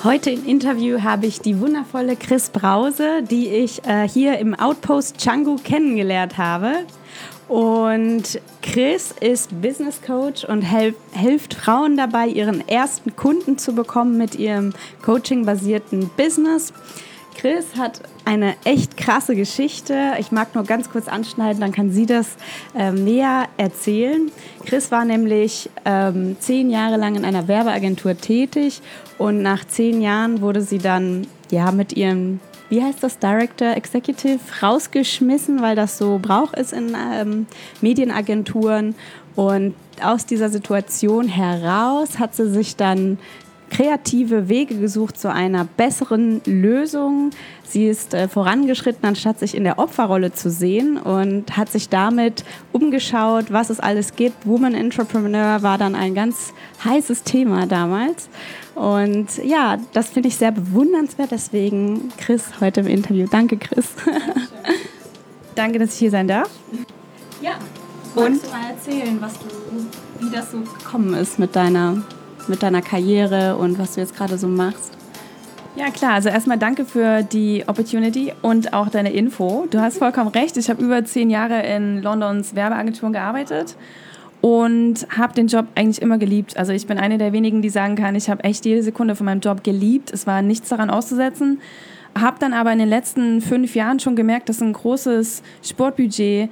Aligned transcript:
Heute 0.00 0.30
im 0.30 0.46
Interview 0.46 1.02
habe 1.02 1.26
ich 1.26 1.40
die 1.40 1.60
wundervolle 1.60 2.16
Chris 2.16 2.48
Brause, 2.48 3.22
die 3.22 3.48
ich 3.48 3.84
äh, 3.84 4.08
hier 4.08 4.38
im 4.38 4.58
Outpost 4.58 5.18
Changu 5.18 5.56
kennengelernt 5.62 6.38
habe. 6.38 6.86
Und 7.46 8.40
Chris 8.62 9.14
ist 9.20 9.60
Business 9.60 10.00
Coach 10.00 10.44
und 10.44 10.62
hilft 10.62 11.54
Frauen 11.54 11.98
dabei, 11.98 12.26
ihren 12.26 12.66
ersten 12.66 13.14
Kunden 13.14 13.58
zu 13.58 13.74
bekommen 13.74 14.16
mit 14.16 14.34
ihrem 14.34 14.72
coaching-basierten 15.04 16.10
Business. 16.16 16.72
Chris 17.34 17.76
hat 17.76 18.00
eine 18.24 18.54
echt 18.64 18.96
krasse 18.96 19.34
Geschichte. 19.34 20.12
Ich 20.18 20.32
mag 20.32 20.54
nur 20.54 20.64
ganz 20.64 20.90
kurz 20.90 21.08
anschneiden, 21.08 21.60
dann 21.60 21.72
kann 21.72 21.90
sie 21.90 22.06
das 22.06 22.28
ähm, 22.76 23.04
näher 23.04 23.48
erzählen. 23.56 24.30
Chris 24.64 24.90
war 24.90 25.04
nämlich 25.04 25.70
ähm, 25.84 26.36
zehn 26.38 26.70
Jahre 26.70 26.96
lang 26.96 27.16
in 27.16 27.24
einer 27.24 27.48
Werbeagentur 27.48 28.16
tätig 28.16 28.80
und 29.18 29.42
nach 29.42 29.64
zehn 29.64 30.00
Jahren 30.00 30.40
wurde 30.40 30.62
sie 30.62 30.78
dann 30.78 31.26
ja 31.50 31.72
mit 31.72 31.94
ihrem 31.94 32.40
wie 32.72 32.82
heißt 32.82 33.02
das, 33.02 33.18
Director 33.18 33.76
Executive, 33.76 34.38
rausgeschmissen, 34.62 35.60
weil 35.60 35.76
das 35.76 35.98
so 35.98 36.18
Brauch 36.22 36.54
ist 36.54 36.72
in 36.72 36.96
ähm, 37.14 37.46
Medienagenturen. 37.82 38.94
Und 39.36 39.74
aus 40.02 40.24
dieser 40.24 40.48
Situation 40.48 41.28
heraus 41.28 42.18
hat 42.18 42.34
sie 42.34 42.48
sich 42.48 42.76
dann 42.76 43.18
kreative 43.72 44.50
Wege 44.50 44.76
gesucht 44.76 45.18
zu 45.18 45.32
einer 45.32 45.64
besseren 45.64 46.42
Lösung. 46.44 47.30
Sie 47.64 47.88
ist 47.88 48.12
äh, 48.12 48.28
vorangeschritten, 48.28 49.02
anstatt 49.08 49.38
sich 49.38 49.56
in 49.56 49.64
der 49.64 49.78
Opferrolle 49.78 50.32
zu 50.32 50.50
sehen 50.50 50.98
und 50.98 51.56
hat 51.56 51.72
sich 51.72 51.88
damit 51.88 52.44
umgeschaut, 52.72 53.50
was 53.50 53.70
es 53.70 53.80
alles 53.80 54.14
gibt. 54.14 54.46
Woman 54.46 54.74
Entrepreneur 54.74 55.62
war 55.62 55.78
dann 55.78 55.94
ein 55.94 56.14
ganz 56.14 56.52
heißes 56.84 57.22
Thema 57.22 57.66
damals. 57.66 58.28
Und 58.74 59.38
ja, 59.42 59.78
das 59.94 60.10
finde 60.10 60.28
ich 60.28 60.36
sehr 60.36 60.52
bewundernswert. 60.52 61.30
Deswegen 61.30 62.12
Chris 62.18 62.44
heute 62.60 62.80
im 62.80 62.86
Interview. 62.86 63.26
Danke, 63.30 63.56
Chris. 63.56 63.88
Danke, 65.54 65.78
dass 65.78 65.94
ich 65.94 65.98
hier 65.98 66.10
sein 66.10 66.28
darf. 66.28 66.50
Ja. 67.40 67.52
Und 68.14 68.44
du 68.44 68.50
mal 68.50 68.70
erzählen, 68.70 69.16
was 69.18 69.32
du, 69.38 69.46
wie 70.20 70.30
das 70.30 70.50
so 70.52 70.60
gekommen 70.60 71.14
ist 71.14 71.38
mit 71.38 71.56
deiner 71.56 72.02
mit 72.48 72.62
deiner 72.62 72.82
Karriere 72.82 73.56
und 73.56 73.78
was 73.78 73.94
du 73.94 74.00
jetzt 74.00 74.16
gerade 74.16 74.38
so 74.38 74.48
machst. 74.48 74.92
Ja, 75.74 75.90
klar. 75.90 76.12
Also 76.12 76.28
erstmal 76.28 76.58
danke 76.58 76.84
für 76.84 77.22
die 77.22 77.64
Opportunity 77.66 78.32
und 78.42 78.74
auch 78.74 78.90
deine 78.90 79.12
Info. 79.12 79.66
Du 79.70 79.80
hast 79.80 79.98
vollkommen 79.98 80.28
recht. 80.28 80.56
Ich 80.58 80.68
habe 80.68 80.82
über 80.82 81.04
zehn 81.04 81.30
Jahre 81.30 81.62
in 81.62 82.02
Londons 82.02 82.54
Werbeagenturen 82.54 83.14
gearbeitet 83.14 83.76
und 84.42 85.06
habe 85.16 85.32
den 85.32 85.46
Job 85.46 85.66
eigentlich 85.74 86.02
immer 86.02 86.18
geliebt. 86.18 86.58
Also 86.58 86.72
ich 86.72 86.86
bin 86.86 86.98
eine 86.98 87.16
der 87.16 87.32
wenigen, 87.32 87.62
die 87.62 87.70
sagen 87.70 87.96
kann, 87.96 88.14
ich 88.16 88.28
habe 88.28 88.44
echt 88.44 88.66
jede 88.66 88.82
Sekunde 88.82 89.16
von 89.16 89.24
meinem 89.24 89.40
Job 89.40 89.64
geliebt. 89.64 90.12
Es 90.12 90.26
war 90.26 90.42
nichts 90.42 90.68
daran 90.68 90.90
auszusetzen. 90.90 91.60
Habe 92.20 92.36
dann 92.38 92.52
aber 92.52 92.70
in 92.72 92.78
den 92.78 92.88
letzten 92.88 93.40
fünf 93.40 93.74
Jahren 93.74 93.98
schon 93.98 94.16
gemerkt, 94.16 94.50
dass 94.50 94.60
ein 94.60 94.74
großes 94.74 95.42
Sportbudget 95.62 96.50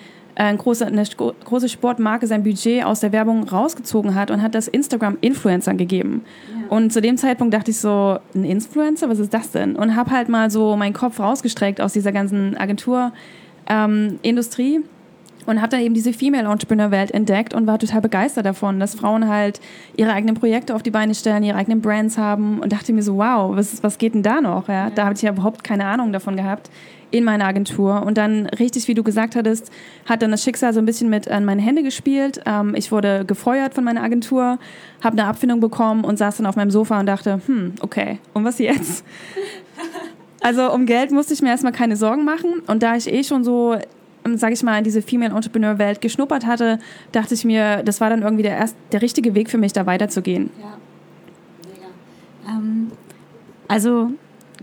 eine 0.48 0.58
große, 0.58 0.86
eine 0.86 1.04
große 1.44 1.68
Sportmarke 1.68 2.26
sein 2.26 2.42
Budget 2.42 2.84
aus 2.84 3.00
der 3.00 3.12
Werbung 3.12 3.44
rausgezogen 3.44 4.14
hat 4.14 4.30
und 4.30 4.42
hat 4.42 4.54
das 4.54 4.68
Instagram-Influencern 4.68 5.76
gegeben. 5.76 6.22
Ja. 6.48 6.76
Und 6.76 6.92
zu 6.92 7.00
dem 7.00 7.16
Zeitpunkt 7.16 7.52
dachte 7.52 7.70
ich 7.70 7.78
so, 7.78 8.18
ein 8.34 8.44
Influencer, 8.44 9.08
was 9.08 9.18
ist 9.18 9.34
das 9.34 9.50
denn? 9.50 9.76
Und 9.76 9.96
habe 9.96 10.10
halt 10.10 10.28
mal 10.28 10.50
so 10.50 10.76
meinen 10.76 10.94
Kopf 10.94 11.20
rausgestreckt 11.20 11.80
aus 11.80 11.92
dieser 11.92 12.12
ganzen 12.12 12.56
Agenturindustrie. 12.56 14.76
Ähm, 14.76 14.84
und 15.46 15.60
habe 15.60 15.70
dann 15.70 15.80
eben 15.80 15.94
diese 15.94 16.12
Female 16.12 16.48
Entrepreneur 16.48 16.90
Welt 16.90 17.10
entdeckt 17.10 17.54
und 17.54 17.66
war 17.66 17.78
total 17.78 18.00
begeistert 18.00 18.46
davon, 18.46 18.80
dass 18.80 18.94
Frauen 18.94 19.28
halt 19.28 19.60
ihre 19.96 20.12
eigenen 20.12 20.34
Projekte 20.34 20.74
auf 20.74 20.82
die 20.82 20.90
Beine 20.90 21.14
stellen, 21.14 21.42
ihre 21.42 21.56
eigenen 21.56 21.80
Brands 21.80 22.18
haben 22.18 22.60
und 22.60 22.72
dachte 22.72 22.92
mir 22.92 23.02
so, 23.02 23.16
wow, 23.16 23.56
was, 23.56 23.82
was 23.82 23.98
geht 23.98 24.14
denn 24.14 24.22
da 24.22 24.40
noch? 24.40 24.68
Ja. 24.68 24.90
Da 24.90 25.04
habe 25.04 25.14
ich 25.14 25.22
ja 25.22 25.32
überhaupt 25.32 25.64
keine 25.64 25.86
Ahnung 25.86 26.12
davon 26.12 26.36
gehabt 26.36 26.70
in 27.10 27.24
meiner 27.24 27.46
Agentur. 27.46 28.02
Und 28.04 28.18
dann, 28.18 28.46
richtig 28.46 28.86
wie 28.88 28.94
du 28.94 29.02
gesagt 29.02 29.36
hattest, 29.36 29.70
hat 30.06 30.22
dann 30.22 30.30
das 30.30 30.42
Schicksal 30.42 30.72
so 30.72 30.78
ein 30.78 30.86
bisschen 30.86 31.10
mit 31.10 31.28
an 31.28 31.44
meine 31.44 31.62
Hände 31.62 31.82
gespielt. 31.82 32.40
Ähm, 32.46 32.74
ich 32.76 32.92
wurde 32.92 33.24
gefeuert 33.24 33.74
von 33.74 33.84
meiner 33.84 34.02
Agentur, 34.02 34.58
habe 35.02 35.18
eine 35.18 35.26
Abfindung 35.26 35.60
bekommen 35.60 36.04
und 36.04 36.18
saß 36.18 36.36
dann 36.36 36.46
auf 36.46 36.56
meinem 36.56 36.70
Sofa 36.70 37.00
und 37.00 37.06
dachte, 37.06 37.40
hm, 37.46 37.74
okay, 37.80 38.18
und 38.32 38.44
was 38.44 38.58
jetzt? 38.58 39.04
Also 40.42 40.72
um 40.72 40.86
Geld 40.86 41.10
musste 41.10 41.34
ich 41.34 41.42
mir 41.42 41.50
erstmal 41.50 41.72
keine 41.72 41.96
Sorgen 41.96 42.24
machen. 42.24 42.62
Und 42.66 42.82
da 42.82 42.96
ich 42.96 43.12
eh 43.12 43.22
schon 43.22 43.44
so 43.44 43.76
sage 44.34 44.54
ich 44.54 44.62
mal, 44.62 44.78
in 44.78 44.84
diese 44.84 45.02
Female 45.02 45.34
Entrepreneur 45.34 45.78
Welt 45.78 46.00
geschnuppert 46.00 46.46
hatte, 46.46 46.78
dachte 47.12 47.34
ich 47.34 47.44
mir, 47.44 47.82
das 47.82 48.00
war 48.00 48.10
dann 48.10 48.22
irgendwie 48.22 48.42
der, 48.42 48.56
erst, 48.56 48.76
der 48.92 49.02
richtige 49.02 49.34
Weg 49.34 49.50
für 49.50 49.58
mich, 49.58 49.72
da 49.72 49.86
weiterzugehen. 49.86 50.50
Ja. 50.60 50.76
Ähm, 52.48 52.92
also 53.68 54.10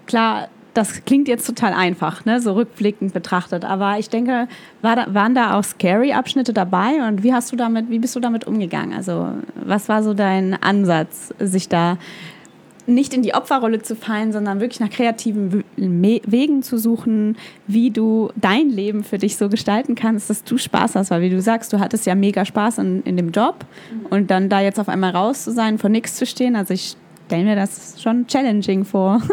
klar, 0.06 0.50
das 0.74 1.04
klingt 1.06 1.28
jetzt 1.28 1.48
total 1.48 1.74
einfach, 1.74 2.24
ne? 2.26 2.40
so 2.40 2.54
rückblickend 2.54 3.12
betrachtet. 3.12 3.66
Aber 3.66 3.98
ich 3.98 4.10
denke, 4.10 4.48
war 4.84 4.96
da, 4.96 5.14
waren 5.14 5.34
da 5.34 5.58
auch 5.58 5.64
scary 5.64 6.14
Abschnitte 6.14 6.54
dabei 6.54 7.08
und 7.08 7.24
wie 7.24 7.34
hast 7.34 7.52
du 7.52 7.56
damit, 7.56 7.90
wie 7.90 7.98
bist 7.98 8.16
du 8.16 8.20
damit 8.20 8.46
umgegangen? 8.46 8.94
Also 8.94 9.30
was 9.56 9.90
war 9.90 10.04
so 10.04 10.14
dein 10.14 10.62
Ansatz, 10.62 11.34
sich 11.40 11.68
da 11.68 11.98
nicht 12.88 13.14
in 13.14 13.22
die 13.22 13.34
Opferrolle 13.34 13.82
zu 13.82 13.96
fallen, 13.96 14.32
sondern 14.32 14.62
wirklich 14.62 14.80
nach 14.80 14.90
kreativen 14.90 15.64
Wegen 15.76 16.64
zu 16.64 16.78
suchen, 16.78 17.38
wie 17.68 17.92
du 17.92 18.30
dein 18.36 18.70
Leben 18.70 19.04
für 19.04 19.18
dich 19.18 19.36
so 19.36 19.50
gestalten 19.50 19.94
kannst, 19.96 20.30
dass 20.30 20.44
du 20.44 20.58
Spaß 20.58 20.96
hast. 20.96 21.12
Weil 21.12 21.22
wie 21.22 21.30
du 21.30 21.42
sagst, 21.42 21.74
du 21.74 21.80
hattest 21.80 22.06
ja 22.06 22.16
mega 22.16 22.46
Spaß 22.46 22.80
in, 22.80 23.04
in 23.04 23.18
dem 23.18 23.32
Job 23.32 23.66
mhm. 23.92 24.06
und 24.08 24.32
dann 24.32 24.50
da 24.50 24.62
jetzt 24.62 24.80
auf 24.80 24.88
einmal 24.88 25.12
raus 25.12 25.44
zu 25.44 25.52
sein, 25.52 25.78
vor 25.78 25.90
nichts 25.90 26.16
zu 26.16 26.26
stehen. 26.26 26.56
Also 26.56 26.74
ich 26.74 26.96
stelle 27.26 27.44
mir 27.44 27.56
das 27.56 28.02
schon 28.02 28.26
challenging 28.26 28.86
vor. 28.86 29.22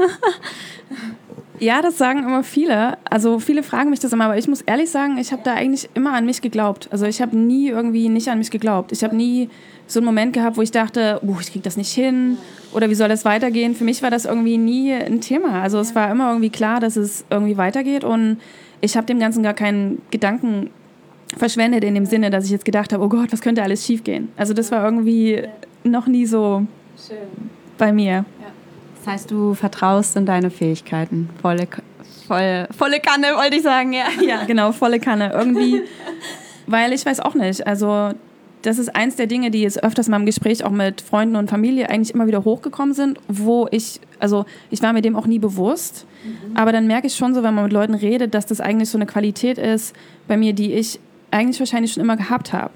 Ja, 1.61 1.83
das 1.83 1.99
sagen 1.99 2.25
immer 2.25 2.43
viele. 2.43 2.99
Also 3.09 3.39
viele 3.39 3.63
fragen 3.63 3.91
mich 3.91 4.01
das 4.01 4.13
immer, 4.13 4.25
aber 4.25 4.37
ich 4.37 4.49
muss 4.49 4.61
ehrlich 4.63 4.91
sagen, 4.91 5.19
ich 5.19 5.31
habe 5.31 5.43
da 5.45 5.55
eigentlich 5.55 5.89
immer 5.95 6.13
an 6.13 6.27
mich 6.27 6.43
geglaubt. 6.43 6.89
Also 6.91 7.07
ich 7.07 7.23
habe 7.23 7.37
nie 7.37 7.69
irgendwie 7.69 8.09
nicht 8.09 8.29
an 8.29 8.39
mich 8.39 8.51
geglaubt. 8.51 8.91
Ich 8.91 9.05
habe 9.05 9.15
nie 9.15 9.49
so 9.87 10.01
einen 10.01 10.07
Moment 10.07 10.33
gehabt, 10.33 10.57
wo 10.57 10.63
ich 10.63 10.73
dachte, 10.73 11.21
oh, 11.25 11.37
ich 11.41 11.53
kriege 11.53 11.63
das 11.63 11.77
nicht 11.77 11.93
hin 11.93 12.39
oder 12.75 12.91
wie 12.91 12.95
soll 12.95 13.09
das 13.09 13.25
weitergehen. 13.25 13.75
Für 13.75 13.85
mich 13.85 14.03
war 14.03 14.11
das 14.11 14.25
irgendwie 14.25 14.59
nie 14.59 14.93
ein 14.93 15.21
Thema. 15.21 15.63
Also 15.63 15.79
es 15.79 15.95
war 15.95 16.11
immer 16.11 16.29
irgendwie 16.29 16.51
klar, 16.51 16.81
dass 16.81 16.97
es 16.97 17.25
irgendwie 17.31 17.57
weitergeht 17.57 18.05
und 18.05 18.39
ich 18.81 18.97
habe 18.97 19.07
dem 19.07 19.19
Ganzen 19.19 19.43
gar 19.43 19.55
keinen 19.55 20.03
Gedanken 20.11 20.71
verschwendet 21.37 21.85
in 21.85 21.95
dem 21.95 22.07
Sinne, 22.07 22.31
dass 22.31 22.45
ich 22.45 22.51
jetzt 22.51 22.65
gedacht 22.65 22.93
habe, 22.93 23.03
oh 23.03 23.09
Gott, 23.09 23.33
was 23.33 23.41
könnte 23.41 23.63
alles 23.63 23.85
schiefgehen. 23.87 24.29
Also 24.37 24.53
das 24.53 24.71
war 24.71 24.85
irgendwie 24.85 25.43
noch 25.83 26.07
nie 26.07 26.27
so 26.27 26.67
Schön. 27.07 27.19
bei 27.79 27.93
mir. 27.93 28.25
Das 29.05 29.13
heißt, 29.13 29.31
du 29.31 29.55
vertraust 29.55 30.17
in 30.17 30.25
deine 30.27 30.51
Fähigkeiten. 30.51 31.29
Volle, 31.43 31.69
voll, 32.27 32.67
volle 32.77 33.01
Kanne, 33.01 33.37
wollte 33.37 33.57
ich 33.57 33.63
sagen, 33.63 33.93
ja. 33.93 34.07
Ja, 34.27 34.45
genau, 34.45 34.73
volle 34.73 34.99
Kanne. 34.99 35.31
Irgendwie, 35.35 35.83
weil 36.67 36.93
ich 36.93 37.05
weiß 37.05 37.21
auch 37.21 37.35
nicht. 37.35 37.67
Also, 37.67 38.13
das 38.67 38.79
ist 38.79 38.95
eins 38.95 39.17
der 39.17 39.27
Dinge, 39.27 39.51
die 39.51 39.63
jetzt 39.63 39.83
öfters 39.83 40.09
mal 40.09 40.19
im 40.19 40.27
Gespräch 40.27 40.65
auch 40.65 40.71
mit 40.71 41.01
Freunden 41.01 41.37
und 41.37 41.51
Familie 41.51 41.91
eigentlich 41.91 42.15
immer 42.15 42.27
wieder 42.27 42.45
hochgekommen 42.45 42.95
sind, 42.95 43.19
wo 43.29 43.69
ich, 43.71 44.01
also 44.19 44.45
ich 44.71 44.83
war 44.83 44.93
mir 44.93 45.03
dem 45.03 45.17
auch 45.17 45.27
nie 45.27 45.39
bewusst, 45.39 46.07
mhm. 46.25 46.57
aber 46.57 46.73
dann 46.73 46.87
merke 46.87 47.07
ich 47.07 47.15
schon 47.15 47.35
so, 47.35 47.43
wenn 47.43 47.55
man 47.55 47.65
mit 47.65 47.73
Leuten 47.73 47.95
redet, 47.95 48.35
dass 48.35 48.47
das 48.47 48.61
eigentlich 48.61 48.89
so 48.89 48.99
eine 48.99 49.07
Qualität 49.07 49.59
ist 49.59 49.95
bei 50.27 50.37
mir, 50.37 50.53
die 50.53 50.73
ich 50.73 50.99
eigentlich 51.31 51.59
wahrscheinlich 51.61 51.93
schon 51.93 52.03
immer 52.03 52.17
gehabt 52.17 52.53
habe 52.53 52.73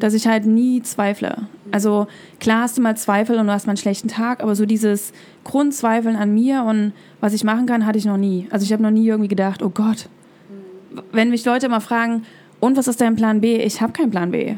dass 0.00 0.14
ich 0.14 0.26
halt 0.26 0.46
nie 0.46 0.82
zweifle. 0.82 1.46
Also 1.70 2.08
klar 2.40 2.62
hast 2.62 2.76
du 2.76 2.82
mal 2.82 2.96
Zweifel 2.96 3.38
und 3.38 3.46
du 3.46 3.52
hast 3.52 3.66
mal 3.66 3.72
einen 3.72 3.76
schlechten 3.76 4.08
Tag, 4.08 4.42
aber 4.42 4.56
so 4.56 4.66
dieses 4.66 5.12
Grundzweifeln 5.44 6.16
an 6.16 6.34
mir 6.34 6.64
und 6.64 6.92
was 7.20 7.32
ich 7.32 7.44
machen 7.44 7.66
kann, 7.66 7.86
hatte 7.86 7.98
ich 7.98 8.06
noch 8.06 8.16
nie. 8.16 8.48
Also 8.50 8.64
ich 8.64 8.72
habe 8.72 8.82
noch 8.82 8.90
nie 8.90 9.06
irgendwie 9.06 9.28
gedacht, 9.28 9.62
oh 9.62 9.70
Gott. 9.70 10.08
Wenn 11.12 11.30
mich 11.30 11.44
Leute 11.44 11.66
immer 11.66 11.80
fragen, 11.80 12.24
und 12.58 12.76
was 12.76 12.88
ist 12.88 13.00
dein 13.00 13.16
Plan 13.16 13.40
B? 13.40 13.56
Ich 13.56 13.80
habe 13.80 13.92
keinen 13.92 14.10
Plan 14.10 14.32
B. 14.32 14.56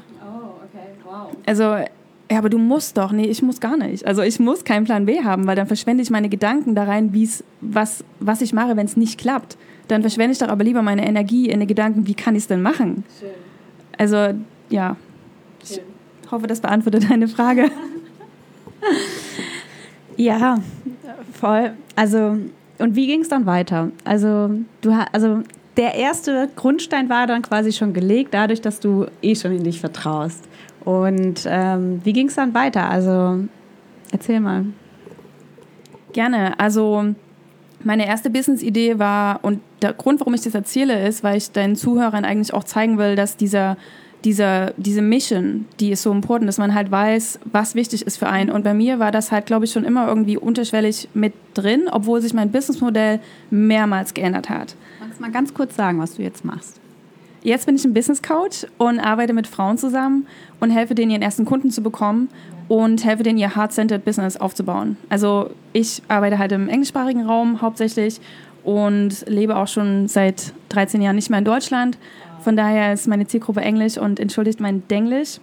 Also, 1.46 1.62
ja, 1.62 2.38
aber 2.38 2.48
du 2.48 2.58
musst 2.58 2.96
doch. 2.96 3.12
Nee, 3.12 3.26
ich 3.26 3.42
muss 3.42 3.60
gar 3.60 3.76
nicht. 3.76 4.06
Also 4.06 4.22
ich 4.22 4.40
muss 4.40 4.64
keinen 4.64 4.84
Plan 4.84 5.06
B 5.06 5.22
haben, 5.22 5.46
weil 5.46 5.56
dann 5.56 5.66
verschwende 5.66 6.02
ich 6.02 6.10
meine 6.10 6.28
Gedanken 6.28 6.74
da 6.74 6.84
rein, 6.84 7.12
was, 7.60 8.04
was 8.20 8.40
ich 8.40 8.52
mache, 8.52 8.76
wenn 8.76 8.86
es 8.86 8.96
nicht 8.96 9.18
klappt. 9.18 9.58
Dann 9.88 10.00
verschwende 10.00 10.32
ich 10.32 10.38
doch 10.38 10.48
aber 10.48 10.64
lieber 10.64 10.82
meine 10.82 11.06
Energie 11.06 11.50
in 11.50 11.60
den 11.60 11.68
Gedanken, 11.68 12.06
wie 12.06 12.14
kann 12.14 12.34
ich 12.34 12.44
es 12.44 12.48
denn 12.48 12.62
machen? 12.62 13.04
Schön. 13.20 13.30
Also, 13.98 14.38
ja. 14.70 14.96
Ich 15.62 15.80
hoffe, 16.30 16.46
das 16.46 16.60
beantwortet 16.60 17.10
deine 17.10 17.28
Frage. 17.28 17.70
ja, 20.16 20.58
voll. 21.32 21.72
Also, 21.94 22.38
und 22.78 22.96
wie 22.96 23.06
ging 23.06 23.20
es 23.20 23.28
dann 23.28 23.44
weiter? 23.44 23.90
Also, 24.04 24.50
du 24.80 25.06
also 25.12 25.42
der 25.76 25.94
erste 25.94 26.48
Grundstein 26.56 27.08
war 27.08 27.26
dann 27.26 27.42
quasi 27.42 27.72
schon 27.72 27.92
gelegt, 27.92 28.34
dadurch, 28.34 28.60
dass 28.60 28.80
du 28.80 29.06
eh 29.22 29.34
schon 29.34 29.52
in 29.52 29.64
dich 29.64 29.80
vertraust. 29.80 30.44
Und 30.84 31.46
ähm, 31.46 32.00
wie 32.04 32.12
ging 32.12 32.28
es 32.28 32.34
dann 32.34 32.54
weiter? 32.54 32.88
Also, 32.88 33.44
erzähl 34.10 34.40
mal. 34.40 34.66
Gerne. 36.12 36.58
Also, 36.58 37.14
meine 37.84 38.06
erste 38.06 38.30
Business-Idee 38.30 38.98
war, 38.98 39.40
und 39.42 39.60
der 39.80 39.92
Grund, 39.92 40.20
warum 40.20 40.34
ich 40.34 40.42
das 40.42 40.54
erzähle, 40.54 41.06
ist, 41.06 41.24
weil 41.24 41.36
ich 41.36 41.50
deinen 41.52 41.76
Zuhörern 41.76 42.24
eigentlich 42.24 42.54
auch 42.54 42.64
zeigen 42.64 42.98
will, 42.98 43.16
dass 43.16 43.36
dieser 43.36 43.76
diese, 44.24 44.74
diese 44.76 45.02
Mission, 45.02 45.66
die 45.80 45.90
ist 45.90 46.02
so 46.02 46.12
important, 46.12 46.48
dass 46.48 46.58
man 46.58 46.74
halt 46.74 46.90
weiß, 46.90 47.40
was 47.44 47.74
wichtig 47.74 48.06
ist 48.06 48.16
für 48.16 48.28
einen. 48.28 48.50
Und 48.50 48.62
bei 48.62 48.74
mir 48.74 48.98
war 48.98 49.10
das 49.10 49.32
halt, 49.32 49.46
glaube 49.46 49.64
ich, 49.64 49.72
schon 49.72 49.84
immer 49.84 50.06
irgendwie 50.06 50.36
unterschwellig 50.36 51.08
mit 51.14 51.32
drin, 51.54 51.88
obwohl 51.90 52.20
sich 52.20 52.32
mein 52.32 52.50
Businessmodell 52.50 53.20
mehrmals 53.50 54.14
geändert 54.14 54.48
hat. 54.48 54.76
Magst 55.00 55.18
du 55.18 55.22
mal 55.22 55.32
ganz 55.32 55.52
kurz 55.54 55.76
sagen, 55.76 55.98
was 55.98 56.14
du 56.14 56.22
jetzt 56.22 56.44
machst? 56.44 56.81
Jetzt 57.42 57.66
bin 57.66 57.74
ich 57.74 57.84
ein 57.84 57.92
Business 57.92 58.22
Coach 58.22 58.66
und 58.78 59.00
arbeite 59.00 59.32
mit 59.32 59.48
Frauen 59.48 59.76
zusammen 59.76 60.26
und 60.60 60.70
helfe 60.70 60.94
denen, 60.94 61.10
ihren 61.10 61.22
ersten 61.22 61.44
Kunden 61.44 61.70
zu 61.70 61.82
bekommen 61.82 62.28
und 62.68 63.04
helfe 63.04 63.24
denen, 63.24 63.38
ihr 63.38 63.56
Heart-Centered 63.56 64.04
Business 64.04 64.36
aufzubauen. 64.36 64.96
Also 65.08 65.50
ich 65.72 66.02
arbeite 66.06 66.38
halt 66.38 66.52
im 66.52 66.68
englischsprachigen 66.68 67.26
Raum 67.26 67.60
hauptsächlich 67.60 68.20
und 68.62 69.24
lebe 69.26 69.56
auch 69.56 69.66
schon 69.66 70.06
seit 70.06 70.52
13 70.68 71.02
Jahren 71.02 71.16
nicht 71.16 71.30
mehr 71.30 71.40
in 71.40 71.44
Deutschland. 71.44 71.98
Von 72.42 72.56
daher 72.56 72.92
ist 72.92 73.08
meine 73.08 73.26
Zielgruppe 73.26 73.60
Englisch 73.60 73.98
und 73.98 74.20
entschuldigt 74.20 74.60
mein 74.60 74.86
Denglisch. 74.88 75.38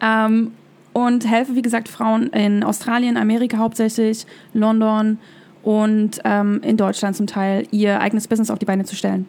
Ähm, 0.00 0.52
und 0.92 1.28
helfe, 1.28 1.56
wie 1.56 1.62
gesagt, 1.62 1.88
Frauen 1.88 2.28
in 2.28 2.62
Australien, 2.62 3.16
Amerika 3.16 3.58
hauptsächlich, 3.58 4.24
London 4.54 5.18
und 5.64 6.20
ähm, 6.24 6.60
in 6.62 6.76
Deutschland 6.76 7.16
zum 7.16 7.26
Teil, 7.26 7.66
ihr 7.72 8.00
eigenes 8.00 8.28
Business 8.28 8.50
auf 8.50 8.58
die 8.60 8.66
Beine 8.66 8.84
zu 8.84 8.94
stellen. 8.94 9.26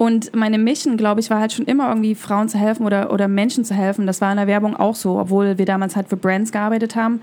Und 0.00 0.34
meine 0.34 0.56
Mission, 0.56 0.96
glaube 0.96 1.20
ich, 1.20 1.28
war 1.28 1.40
halt 1.40 1.52
schon 1.52 1.66
immer 1.66 1.90
irgendwie 1.90 2.14
Frauen 2.14 2.48
zu 2.48 2.56
helfen 2.56 2.86
oder, 2.86 3.12
oder 3.12 3.28
Menschen 3.28 3.66
zu 3.66 3.74
helfen. 3.74 4.06
Das 4.06 4.22
war 4.22 4.30
in 4.30 4.38
der 4.38 4.46
Werbung 4.46 4.74
auch 4.74 4.94
so, 4.94 5.18
obwohl 5.18 5.58
wir 5.58 5.66
damals 5.66 5.94
halt 5.94 6.08
für 6.08 6.16
Brands 6.16 6.52
gearbeitet 6.52 6.96
haben. 6.96 7.20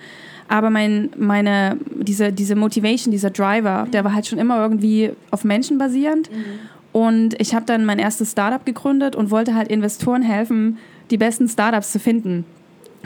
Aber 0.47 0.69
mein, 0.69 1.09
meine, 1.18 1.77
diese, 1.95 2.31
diese 2.31 2.56
Motivation, 2.56 3.12
dieser 3.12 3.31
Driver, 3.31 3.88
der 3.91 4.03
war 4.03 4.13
halt 4.13 4.27
schon 4.27 4.38
immer 4.38 4.62
irgendwie 4.62 5.12
auf 5.31 5.44
Menschen 5.44 5.79
basierend. 5.79 6.29
Mhm. 6.29 6.45
Und 6.91 7.41
ich 7.41 7.56
habe 7.56 7.65
dann 7.65 7.83
mein 7.83 7.97
erstes 7.97 8.33
Startup 8.33 8.63
gegründet 8.63 9.15
und 9.15 9.31
wollte 9.31 9.56
halt 9.56 9.69
Investoren 9.69 10.21
helfen, 10.21 10.77
die 11.09 11.18
besten 11.18 11.50
Startups 11.50 11.91
zu 11.91 12.00
finden. 12.00 12.45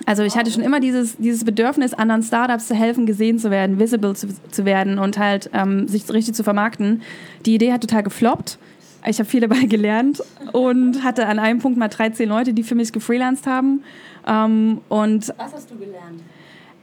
Also 0.05 0.23
ich 0.23 0.35
hatte 0.35 0.51
schon 0.51 0.63
immer 0.63 0.81
dieses, 0.81 1.15
dieses 1.15 1.45
Bedürfnis, 1.45 1.93
anderen 1.93 2.23
Startups 2.23 2.67
zu 2.67 2.75
helfen, 2.75 3.05
gesehen 3.05 3.39
zu 3.39 3.51
werden, 3.51 3.79
visible 3.79 4.17
zu, 4.17 4.27
zu 4.49 4.65
werden 4.65 4.99
und 4.99 5.17
halt 5.17 5.49
ähm, 5.53 5.87
sich 5.87 6.11
richtig 6.11 6.35
zu 6.35 6.43
vermarkten. 6.43 7.03
Die 7.45 7.55
Idee 7.55 7.71
hat 7.71 7.79
total 7.79 8.03
gefloppt. 8.03 8.57
Ich 9.05 9.19
habe 9.19 9.29
viel 9.29 9.41
dabei 9.41 9.65
gelernt 9.65 10.21
und 10.53 11.03
hatte 11.03 11.27
an 11.27 11.39
einem 11.39 11.59
Punkt 11.59 11.77
mal 11.77 11.87
13 11.87 12.27
Leute, 12.27 12.53
die 12.53 12.63
für 12.63 12.75
mich 12.75 12.91
gefreelanced 12.91 13.47
haben. 13.47 13.83
Ähm, 14.27 14.81
und 14.89 15.33
Was 15.37 15.53
hast 15.53 15.71
du 15.71 15.77
gelernt? 15.77 16.21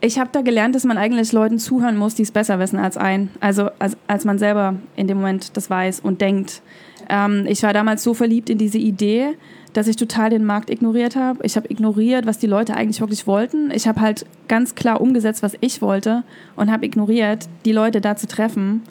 Ich 0.00 0.18
habe 0.18 0.30
da 0.32 0.42
gelernt, 0.42 0.76
dass 0.76 0.84
man 0.84 0.96
eigentlich 0.96 1.32
Leuten 1.32 1.58
zuhören 1.58 1.96
muss, 1.96 2.14
die 2.14 2.22
es 2.22 2.30
besser 2.30 2.60
wissen 2.60 2.78
als 2.78 2.96
ein. 2.96 3.30
Also 3.40 3.70
als, 3.80 3.96
als 4.06 4.24
man 4.24 4.38
selber 4.38 4.76
in 4.94 5.08
dem 5.08 5.16
Moment 5.18 5.56
das 5.56 5.70
weiß 5.70 6.00
und 6.00 6.20
denkt. 6.20 6.62
Ähm, 7.08 7.46
ich 7.48 7.62
war 7.64 7.72
damals 7.72 8.04
so 8.04 8.14
verliebt 8.14 8.48
in 8.48 8.58
diese 8.58 8.78
Idee, 8.78 9.36
dass 9.72 9.88
ich 9.88 9.96
total 9.96 10.30
den 10.30 10.44
Markt 10.44 10.70
ignoriert 10.70 11.16
habe. 11.16 11.44
Ich 11.44 11.56
habe 11.56 11.68
ignoriert, 11.68 12.26
was 12.26 12.38
die 12.38 12.46
Leute 12.46 12.74
eigentlich 12.74 13.00
wirklich 13.00 13.26
wollten. 13.26 13.72
Ich 13.72 13.88
habe 13.88 14.00
halt 14.00 14.24
ganz 14.46 14.76
klar 14.76 15.00
umgesetzt, 15.00 15.42
was 15.42 15.54
ich 15.60 15.82
wollte 15.82 16.22
und 16.54 16.70
habe 16.70 16.86
ignoriert, 16.86 17.48
die 17.64 17.72
Leute 17.72 18.00
da 18.00 18.14
zu 18.14 18.28
treffen. 18.28 18.82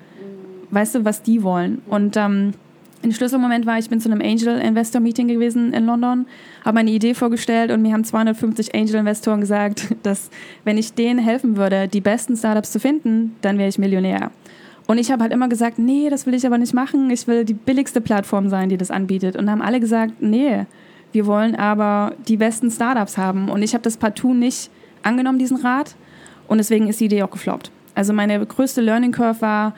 Weißt 0.71 0.95
du, 0.95 1.05
was 1.05 1.21
die 1.21 1.41
wollen? 1.41 1.81
Und 1.87 2.17
ähm, 2.17 2.53
ein 3.03 3.11
Schlüsselmoment 3.11 3.65
war, 3.65 3.77
ich 3.77 3.89
bin 3.89 3.99
zu 3.99 4.09
einem 4.09 4.21
Angel 4.21 4.59
Investor 4.59 5.01
Meeting 5.01 5.27
gewesen 5.27 5.73
in 5.73 5.85
London, 5.85 6.25
habe 6.65 6.75
meine 6.75 6.91
Idee 6.91 7.13
vorgestellt 7.13 7.71
und 7.71 7.81
mir 7.81 7.93
haben 7.93 8.03
250 8.03 8.75
Angel 8.75 8.95
Investoren 8.95 9.41
gesagt, 9.41 9.95
dass 10.03 10.29
wenn 10.63 10.77
ich 10.77 10.93
denen 10.93 11.19
helfen 11.19 11.57
würde, 11.57 11.87
die 11.87 12.01
besten 12.01 12.35
Startups 12.35 12.71
zu 12.71 12.79
finden, 12.79 13.35
dann 13.41 13.57
wäre 13.57 13.69
ich 13.69 13.77
Millionär. 13.77 14.31
Und 14.87 14.97
ich 14.97 15.11
habe 15.11 15.21
halt 15.21 15.33
immer 15.33 15.49
gesagt, 15.49 15.79
nee, 15.79 16.09
das 16.09 16.25
will 16.25 16.33
ich 16.33 16.47
aber 16.47 16.57
nicht 16.57 16.73
machen. 16.73 17.09
Ich 17.09 17.27
will 17.27 17.43
die 17.43 17.53
billigste 17.53 17.99
Plattform 17.99 18.49
sein, 18.49 18.69
die 18.69 18.77
das 18.77 18.89
anbietet. 18.89 19.35
Und 19.35 19.51
haben 19.51 19.61
alle 19.61 19.81
gesagt, 19.81 20.21
nee, 20.21 20.65
wir 21.11 21.25
wollen 21.25 21.55
aber 21.55 22.13
die 22.27 22.37
besten 22.37 22.71
Startups 22.71 23.17
haben. 23.17 23.49
Und 23.49 23.63
ich 23.63 23.73
habe 23.73 23.81
das 23.81 23.97
partout 23.97 24.33
nicht 24.33 24.69
angenommen, 25.03 25.39
diesen 25.39 25.57
Rat. 25.57 25.95
Und 26.47 26.59
deswegen 26.59 26.87
ist 26.87 27.01
die 27.01 27.05
Idee 27.05 27.23
auch 27.23 27.31
gefloppt. 27.31 27.69
Also 27.95 28.13
meine 28.13 28.45
größte 28.45 28.79
Learning 28.79 29.11
Curve 29.11 29.41
war 29.41 29.75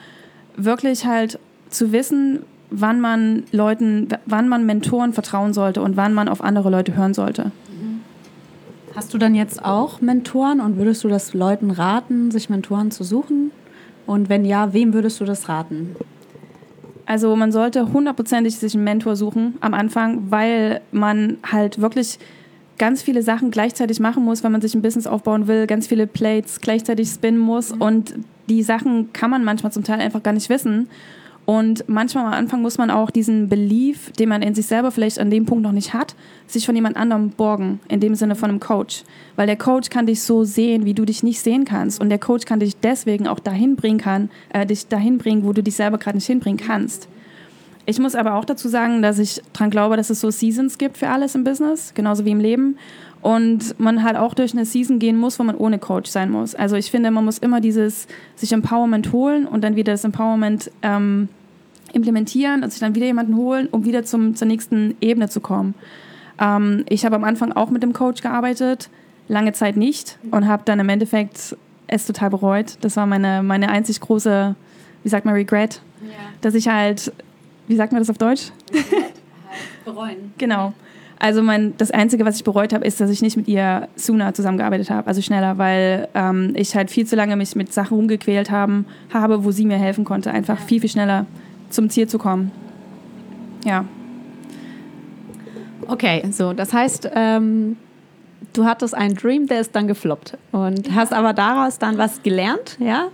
wirklich 0.56 1.04
halt 1.04 1.40
zu 1.70 1.90
wissen, 1.90 2.40
wann 2.70 3.00
man 3.00 3.44
Leuten, 3.52 4.08
wann 4.26 4.48
man 4.48 4.66
Mentoren 4.66 5.12
vertrauen 5.12 5.52
sollte 5.52 5.82
und 5.82 5.96
wann 5.96 6.14
man 6.14 6.28
auf 6.28 6.42
andere 6.42 6.70
Leute 6.70 6.96
hören 6.96 7.14
sollte. 7.14 7.52
Hast 8.94 9.14
du 9.14 9.18
dann 9.18 9.34
jetzt 9.34 9.64
auch 9.64 10.00
Mentoren 10.00 10.60
und 10.60 10.76
würdest 10.76 11.04
du 11.04 11.08
das 11.08 11.32
Leuten 11.32 11.70
raten, 11.70 12.30
sich 12.30 12.50
Mentoren 12.50 12.90
zu 12.90 13.04
suchen? 13.04 13.52
Und 14.06 14.28
wenn 14.28 14.44
ja, 14.44 14.72
wem 14.72 14.92
würdest 14.92 15.20
du 15.20 15.24
das 15.24 15.48
raten? 15.48 15.94
Also 17.06 17.34
man 17.36 17.52
sollte 17.52 17.92
hundertprozentig 17.92 18.56
sich 18.56 18.74
einen 18.74 18.84
Mentor 18.84 19.16
suchen 19.16 19.54
am 19.60 19.74
Anfang, 19.74 20.30
weil 20.30 20.80
man 20.90 21.38
halt 21.44 21.80
wirklich 21.80 22.18
ganz 22.78 23.02
viele 23.02 23.22
Sachen 23.22 23.50
gleichzeitig 23.50 24.00
machen 24.00 24.24
muss, 24.24 24.42
wenn 24.42 24.52
man 24.52 24.60
sich 24.60 24.74
ein 24.74 24.82
Business 24.82 25.06
aufbauen 25.06 25.46
will, 25.46 25.66
ganz 25.66 25.86
viele 25.86 26.06
Plates 26.06 26.60
gleichzeitig 26.60 27.10
spinnen 27.10 27.38
muss 27.38 27.74
mhm. 27.74 27.82
und 27.82 28.14
die 28.48 28.62
Sachen 28.62 29.12
kann 29.12 29.30
man 29.30 29.44
manchmal 29.44 29.70
zum 29.70 29.84
Teil 29.84 30.00
einfach 30.00 30.22
gar 30.22 30.32
nicht 30.32 30.48
wissen. 30.48 30.88
Und 31.46 31.88
manchmal 31.88 32.26
am 32.26 32.32
Anfang 32.32 32.62
muss 32.62 32.78
man 32.78 32.90
auch 32.90 33.10
diesen 33.10 33.48
Belief, 33.48 34.12
den 34.12 34.28
man 34.28 34.42
in 34.42 34.54
sich 34.54 34.66
selber 34.66 34.90
vielleicht 34.90 35.18
an 35.18 35.30
dem 35.30 35.46
Punkt 35.46 35.64
noch 35.64 35.72
nicht 35.72 35.94
hat, 35.94 36.14
sich 36.46 36.64
von 36.64 36.76
jemand 36.76 36.96
anderem 36.96 37.30
borgen, 37.30 37.80
in 37.88 37.98
dem 37.98 38.14
Sinne 38.14 38.36
von 38.36 38.50
einem 38.50 38.60
Coach. 38.60 39.02
Weil 39.34 39.46
der 39.46 39.56
Coach 39.56 39.90
kann 39.90 40.06
dich 40.06 40.22
so 40.22 40.44
sehen, 40.44 40.84
wie 40.84 40.94
du 40.94 41.04
dich 41.04 41.22
nicht 41.22 41.40
sehen 41.40 41.64
kannst. 41.64 42.00
Und 42.00 42.08
der 42.08 42.18
Coach 42.18 42.44
kann 42.44 42.60
dich 42.60 42.76
deswegen 42.76 43.26
auch 43.26 43.40
dahin 43.40 43.74
bringen 43.74 43.98
kann, 43.98 44.30
äh, 44.50 44.64
dich 44.64 44.86
dahin 44.86 45.18
bringen, 45.18 45.44
wo 45.44 45.52
du 45.52 45.62
dich 45.62 45.74
selber 45.74 45.98
gerade 45.98 46.18
nicht 46.18 46.26
hinbringen 46.26 46.64
kannst. 46.64 47.08
Ich 47.86 47.98
muss 47.98 48.14
aber 48.14 48.34
auch 48.34 48.44
dazu 48.44 48.68
sagen, 48.68 49.02
dass 49.02 49.18
ich 49.18 49.42
daran 49.52 49.70
glaube, 49.70 49.96
dass 49.96 50.10
es 50.10 50.20
so 50.20 50.30
Seasons 50.30 50.78
gibt 50.78 50.98
für 50.98 51.08
alles 51.08 51.34
im 51.34 51.42
Business, 51.42 51.92
genauso 51.94 52.24
wie 52.24 52.30
im 52.30 52.38
Leben. 52.38 52.78
Und 53.22 53.78
man 53.78 54.02
halt 54.02 54.16
auch 54.16 54.32
durch 54.32 54.52
eine 54.52 54.64
Season 54.64 54.98
gehen 54.98 55.18
muss, 55.18 55.38
wo 55.38 55.42
man 55.42 55.56
ohne 55.56 55.78
Coach 55.78 56.10
sein 56.10 56.30
muss. 56.30 56.54
Also 56.54 56.76
ich 56.76 56.90
finde, 56.90 57.10
man 57.10 57.24
muss 57.24 57.36
immer 57.36 57.60
dieses 57.60 58.06
sich 58.34 58.52
Empowerment 58.52 59.12
holen 59.12 59.46
und 59.46 59.62
dann 59.62 59.76
wieder 59.76 59.92
das 59.92 60.04
Empowerment 60.04 60.70
ähm, 60.80 61.28
implementieren 61.92 62.62
und 62.62 62.70
sich 62.70 62.80
dann 62.80 62.94
wieder 62.94 63.06
jemanden 63.06 63.36
holen, 63.36 63.68
um 63.70 63.84
wieder 63.84 64.04
zum, 64.04 64.34
zur 64.36 64.48
nächsten 64.48 64.96
Ebene 65.00 65.28
zu 65.28 65.40
kommen. 65.40 65.74
Ähm, 66.40 66.84
ich 66.88 67.04
habe 67.04 67.16
am 67.16 67.24
Anfang 67.24 67.52
auch 67.52 67.70
mit 67.70 67.82
dem 67.82 67.92
Coach 67.92 68.22
gearbeitet, 68.22 68.88
lange 69.28 69.52
Zeit 69.52 69.76
nicht 69.76 70.18
und 70.30 70.48
habe 70.48 70.62
dann 70.64 70.80
im 70.80 70.88
Endeffekt 70.88 71.56
es 71.86 72.06
total 72.06 72.30
bereut. 72.30 72.78
Das 72.80 72.96
war 72.96 73.06
meine, 73.06 73.42
meine 73.42 73.68
einzig 73.68 74.00
große, 74.00 74.54
wie 75.02 75.08
sagt 75.08 75.26
man, 75.26 75.34
Regret, 75.34 75.82
ja. 76.02 76.12
dass 76.40 76.54
ich 76.54 76.68
halt, 76.68 77.12
wie 77.66 77.76
sagt 77.76 77.92
man 77.92 78.00
das 78.00 78.08
auf 78.10 78.18
Deutsch? 78.18 78.50
Halt 78.72 79.14
bereuen. 79.84 80.32
Genau. 80.38 80.72
Also 81.22 81.42
mein, 81.42 81.74
das 81.76 81.90
Einzige, 81.90 82.24
was 82.24 82.36
ich 82.36 82.44
bereut 82.44 82.72
habe, 82.72 82.86
ist, 82.86 82.98
dass 82.98 83.10
ich 83.10 83.20
nicht 83.20 83.36
mit 83.36 83.46
ihr 83.46 83.88
sooner 83.94 84.32
zusammengearbeitet 84.32 84.88
habe, 84.88 85.06
also 85.06 85.20
schneller, 85.20 85.58
weil 85.58 86.08
ähm, 86.14 86.54
ich 86.56 86.74
halt 86.74 86.90
viel 86.90 87.06
zu 87.06 87.14
lange 87.14 87.36
mich 87.36 87.54
mit 87.54 87.74
Sachen 87.74 87.94
rumgequält 87.94 88.50
haben, 88.50 88.86
habe, 89.12 89.44
wo 89.44 89.50
sie 89.50 89.66
mir 89.66 89.76
helfen 89.76 90.06
konnte, 90.06 90.30
einfach 90.30 90.58
ja. 90.58 90.64
viel, 90.64 90.80
viel 90.80 90.88
schneller 90.88 91.26
zum 91.68 91.90
Ziel 91.90 92.08
zu 92.08 92.18
kommen. 92.18 92.50
Ja. 93.66 93.84
Okay, 95.88 96.22
so, 96.30 96.54
das 96.54 96.72
heißt, 96.72 97.10
ähm, 97.14 97.76
du 98.54 98.64
hattest 98.64 98.94
einen 98.94 99.14
Dream, 99.14 99.46
der 99.46 99.60
ist 99.60 99.76
dann 99.76 99.88
gefloppt 99.88 100.38
und 100.52 100.94
hast 100.94 101.12
aber 101.12 101.34
daraus 101.34 101.78
dann 101.78 101.98
was 101.98 102.22
gelernt, 102.22 102.78
ja, 102.80 103.08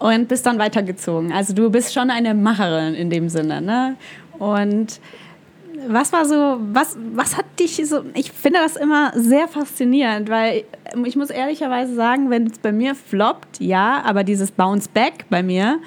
und 0.00 0.26
bist 0.26 0.44
dann 0.44 0.58
weitergezogen. 0.58 1.32
Also 1.32 1.54
du 1.54 1.70
bist 1.70 1.94
schon 1.94 2.10
eine 2.10 2.34
Macherin 2.34 2.94
in 2.94 3.10
dem 3.10 3.28
Sinne, 3.28 3.62
ne? 3.62 3.94
Und 4.40 4.98
was 5.88 6.12
war 6.12 6.24
so, 6.24 6.58
was, 6.72 6.96
was 7.14 7.36
hat 7.36 7.46
dich 7.58 7.76
so, 7.86 8.04
ich 8.14 8.32
finde 8.32 8.60
das 8.60 8.76
immer 8.76 9.12
sehr 9.14 9.48
faszinierend, 9.48 10.28
weil 10.28 10.64
ich 11.04 11.16
muss 11.16 11.30
ehrlicherweise 11.30 11.94
sagen, 11.94 12.30
wenn 12.30 12.46
es 12.46 12.58
bei 12.58 12.72
mir 12.72 12.94
floppt, 12.94 13.60
ja, 13.60 14.02
aber 14.04 14.24
dieses 14.24 14.50
Bounce 14.50 14.88
Back 14.92 15.26
bei 15.30 15.42
mir 15.42 15.80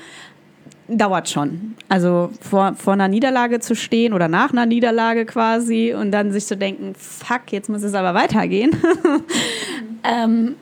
dauert 0.88 1.30
schon. 1.30 1.76
Also 1.90 2.32
vor, 2.42 2.74
vor 2.76 2.94
einer 2.94 3.08
Niederlage 3.08 3.60
zu 3.60 3.76
stehen 3.76 4.14
oder 4.14 4.28
nach 4.28 4.52
einer 4.52 4.66
Niederlage 4.66 5.26
quasi 5.26 5.94
und 5.94 6.12
dann 6.12 6.32
sich 6.32 6.46
zu 6.46 6.56
denken, 6.56 6.94
fuck, 6.96 7.52
jetzt 7.52 7.70
muss 7.70 7.84
es 7.84 7.94
aber 7.94 8.14
weitergehen. 8.14 8.72
ähm, 10.04 10.56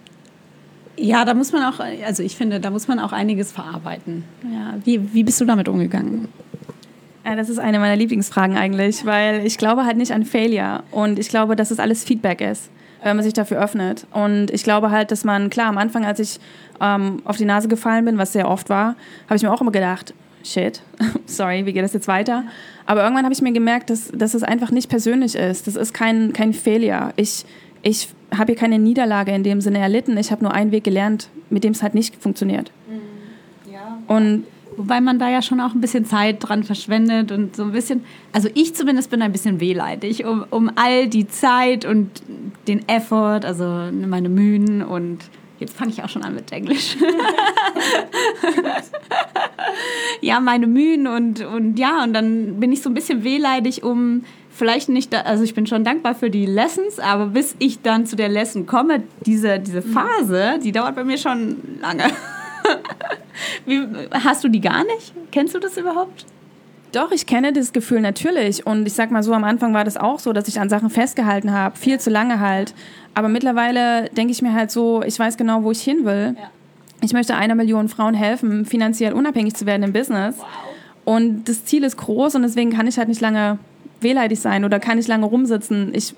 ja, 0.97 1.25
da 1.25 1.33
muss 1.33 1.51
man 1.51 1.63
auch, 1.63 1.79
also 1.79 2.23
ich 2.23 2.35
finde, 2.35 2.59
da 2.59 2.69
muss 2.69 2.87
man 2.87 2.99
auch 2.99 3.11
einiges 3.11 3.51
verarbeiten. 3.51 4.23
Ja, 4.43 4.75
wie, 4.83 5.13
wie 5.13 5.23
bist 5.23 5.39
du 5.41 5.45
damit 5.45 5.67
umgegangen? 5.67 6.29
Ja, 7.25 7.35
das 7.35 7.49
ist 7.49 7.57
eine 7.57 7.79
meiner 7.79 7.95
Lieblingsfragen 7.95 8.55
eigentlich, 8.55 9.05
weil 9.05 9.45
ich 9.45 9.57
glaube 9.57 9.85
halt 9.85 9.97
nicht 9.97 10.11
an 10.11 10.23
Failure 10.25 10.83
und 10.91 11.17
ich 11.17 11.29
glaube, 11.29 11.55
dass 11.55 11.71
es 11.71 11.79
alles 11.79 12.03
Feedback 12.03 12.39
ist 12.41 12.69
wenn 13.05 13.15
man 13.17 13.23
sich 13.23 13.33
dafür 13.33 13.61
öffnet. 13.61 14.07
Und 14.11 14.49
ich 14.49 14.63
glaube 14.63 14.89
halt, 14.89 15.11
dass 15.11 15.23
man, 15.23 15.51
klar, 15.51 15.67
am 15.67 15.77
Anfang, 15.77 16.05
als 16.05 16.19
ich 16.19 16.39
ähm, 16.81 17.21
auf 17.23 17.37
die 17.37 17.45
Nase 17.45 17.67
gefallen 17.67 18.03
bin, 18.03 18.17
was 18.17 18.33
sehr 18.33 18.49
oft 18.49 18.67
war, 18.69 18.95
habe 19.27 19.35
ich 19.35 19.43
mir 19.43 19.53
auch 19.53 19.61
immer 19.61 19.71
gedacht, 19.71 20.15
shit, 20.43 20.81
sorry, 21.27 21.67
wie 21.67 21.73
geht 21.73 21.83
das 21.83 21.93
jetzt 21.93 22.07
weiter? 22.07 22.45
Aber 22.87 23.03
irgendwann 23.03 23.23
habe 23.23 23.33
ich 23.33 23.43
mir 23.43 23.53
gemerkt, 23.53 23.91
dass, 23.91 24.09
dass 24.11 24.33
es 24.33 24.41
einfach 24.41 24.71
nicht 24.71 24.89
persönlich 24.89 25.35
ist. 25.35 25.67
Das 25.67 25.75
ist 25.75 25.93
kein, 25.93 26.33
kein 26.33 26.51
Failure. 26.51 27.13
Ich, 27.15 27.45
ich 27.83 28.09
habe 28.35 28.53
hier 28.53 28.59
keine 28.59 28.79
Niederlage 28.79 29.31
in 29.33 29.43
dem 29.43 29.61
Sinne 29.61 29.77
erlitten. 29.77 30.17
Ich 30.17 30.31
habe 30.31 30.43
nur 30.43 30.53
einen 30.53 30.71
Weg 30.71 30.83
gelernt, 30.83 31.29
mit 31.51 31.63
dem 31.63 31.73
es 31.73 31.83
halt 31.83 31.93
nicht 31.93 32.15
funktioniert. 32.15 32.71
Mhm. 32.89 33.71
Ja. 33.71 33.99
Und 34.07 34.45
Wobei 34.77 35.01
man 35.01 35.19
da 35.19 35.29
ja 35.29 35.41
schon 35.41 35.59
auch 35.61 35.73
ein 35.73 35.81
bisschen 35.81 36.05
Zeit 36.05 36.37
dran 36.39 36.63
verschwendet 36.63 37.31
und 37.31 37.55
so 37.55 37.63
ein 37.63 37.71
bisschen, 37.71 38.03
also 38.31 38.49
ich 38.53 38.75
zumindest 38.75 39.09
bin 39.09 39.21
ein 39.21 39.31
bisschen 39.31 39.59
wehleidig 39.59 40.25
um, 40.25 40.45
um 40.49 40.71
all 40.75 41.07
die 41.07 41.27
Zeit 41.27 41.85
und 41.85 42.09
den 42.67 42.87
Effort, 42.87 43.45
also 43.45 43.89
meine 43.91 44.29
Mühen 44.29 44.83
und 44.83 45.19
jetzt 45.59 45.77
fange 45.77 45.91
ich 45.91 46.03
auch 46.03 46.09
schon 46.09 46.23
an 46.23 46.35
mit 46.35 46.51
Englisch. 46.51 46.97
ja, 50.21 50.39
meine 50.39 50.67
Mühen 50.67 51.07
und, 51.07 51.45
und 51.45 51.79
ja, 51.79 52.03
und 52.03 52.13
dann 52.13 52.59
bin 52.59 52.71
ich 52.71 52.81
so 52.81 52.89
ein 52.89 52.93
bisschen 52.93 53.23
wehleidig 53.23 53.83
um 53.83 54.23
vielleicht 54.55 54.89
nicht, 54.89 55.13
da, 55.13 55.21
also 55.21 55.43
ich 55.43 55.53
bin 55.53 55.67
schon 55.67 55.83
dankbar 55.83 56.15
für 56.15 56.29
die 56.29 56.45
Lessons, 56.45 56.99
aber 56.99 57.27
bis 57.27 57.55
ich 57.59 57.81
dann 57.81 58.05
zu 58.05 58.15
der 58.15 58.29
Lesson 58.29 58.65
komme, 58.65 59.03
diese, 59.25 59.59
diese 59.59 59.81
Phase, 59.81 60.59
die 60.63 60.71
dauert 60.71 60.95
bei 60.95 61.03
mir 61.03 61.17
schon 61.17 61.57
lange. 61.81 62.03
Wie, 63.65 63.87
hast 64.11 64.43
du 64.43 64.49
die 64.49 64.61
gar 64.61 64.83
nicht? 64.83 65.13
Kennst 65.31 65.55
du 65.55 65.59
das 65.59 65.77
überhaupt? 65.77 66.25
Doch, 66.91 67.11
ich 67.11 67.25
kenne 67.25 67.51
das 67.51 67.73
Gefühl 67.73 67.99
natürlich. 67.99 68.65
Und 68.65 68.87
ich 68.87 68.93
sag 68.93 69.11
mal 69.11 69.21
so, 69.21 69.33
am 69.33 69.43
Anfang 69.43 69.73
war 69.73 69.83
das 69.83 69.97
auch 69.97 70.19
so, 70.19 70.31
dass 70.31 70.47
ich 70.47 70.59
an 70.59 70.69
Sachen 70.69 70.89
festgehalten 70.89 71.51
habe, 71.51 71.77
viel 71.77 71.99
zu 71.99 72.09
lange 72.09 72.39
halt. 72.39 72.73
Aber 73.13 73.27
mittlerweile 73.27 74.09
denke 74.09 74.31
ich 74.31 74.41
mir 74.41 74.53
halt 74.53 74.71
so, 74.71 75.03
ich 75.03 75.19
weiß 75.19 75.35
genau, 75.35 75.63
wo 75.63 75.71
ich 75.71 75.81
hin 75.81 76.05
will. 76.05 76.35
Ja. 76.37 76.49
Ich 77.01 77.13
möchte 77.13 77.35
einer 77.35 77.55
Million 77.55 77.89
Frauen 77.89 78.13
helfen, 78.13 78.65
finanziell 78.65 79.13
unabhängig 79.13 79.55
zu 79.55 79.65
werden 79.65 79.83
im 79.83 79.91
Business. 79.93 80.37
Wow. 80.37 80.47
Und 81.03 81.45
das 81.49 81.65
Ziel 81.65 81.83
ist 81.83 81.97
groß 81.97 82.35
und 82.35 82.43
deswegen 82.43 82.71
kann 82.71 82.87
ich 82.87 82.97
halt 82.97 83.09
nicht 83.09 83.21
lange 83.21 83.59
wehleidig 84.01 84.39
sein 84.39 84.65
oder 84.65 84.79
kann 84.79 84.97
nicht 84.97 85.07
lange 85.07 85.25
rumsitzen. 85.25 85.93
Ich, 85.93 86.15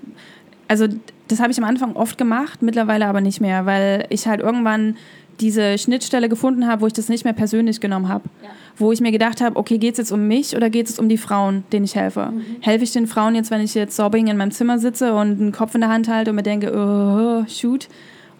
also 0.67 0.87
das 1.27 1.39
habe 1.39 1.51
ich 1.51 1.57
am 1.57 1.63
Anfang 1.65 1.95
oft 1.95 2.17
gemacht, 2.17 2.61
mittlerweile 2.61 3.07
aber 3.07 3.21
nicht 3.21 3.41
mehr, 3.41 3.65
weil 3.65 4.05
ich 4.09 4.27
halt 4.27 4.41
irgendwann 4.41 4.95
diese 5.39 5.77
Schnittstelle 5.77 6.29
gefunden 6.29 6.67
habe, 6.67 6.81
wo 6.81 6.87
ich 6.87 6.93
das 6.93 7.09
nicht 7.09 7.23
mehr 7.23 7.33
persönlich 7.33 7.79
genommen 7.79 8.07
habe. 8.07 8.25
Ja. 8.43 8.49
Wo 8.77 8.91
ich 8.91 9.01
mir 9.01 9.11
gedacht 9.11 9.41
habe, 9.41 9.55
okay, 9.55 9.77
geht 9.77 9.93
es 9.93 9.97
jetzt 9.97 10.11
um 10.11 10.27
mich 10.27 10.55
oder 10.55 10.69
geht 10.69 10.89
es 10.89 10.99
um 10.99 11.09
die 11.09 11.17
Frauen, 11.17 11.63
denen 11.71 11.85
ich 11.85 11.95
helfe? 11.95 12.29
Mhm. 12.31 12.43
Helfe 12.61 12.83
ich 12.83 12.91
den 12.91 13.07
Frauen 13.07 13.35
jetzt, 13.35 13.51
wenn 13.51 13.61
ich 13.61 13.73
jetzt 13.73 13.95
sobbing 13.95 14.27
in 14.27 14.37
meinem 14.37 14.51
Zimmer 14.51 14.79
sitze 14.79 15.13
und 15.13 15.39
einen 15.39 15.51
Kopf 15.51 15.75
in 15.75 15.81
der 15.81 15.89
Hand 15.89 16.07
halte 16.07 16.31
und 16.31 16.35
mir 16.35 16.43
denke, 16.43 16.71
oh, 16.73 17.49
shoot. 17.49 17.87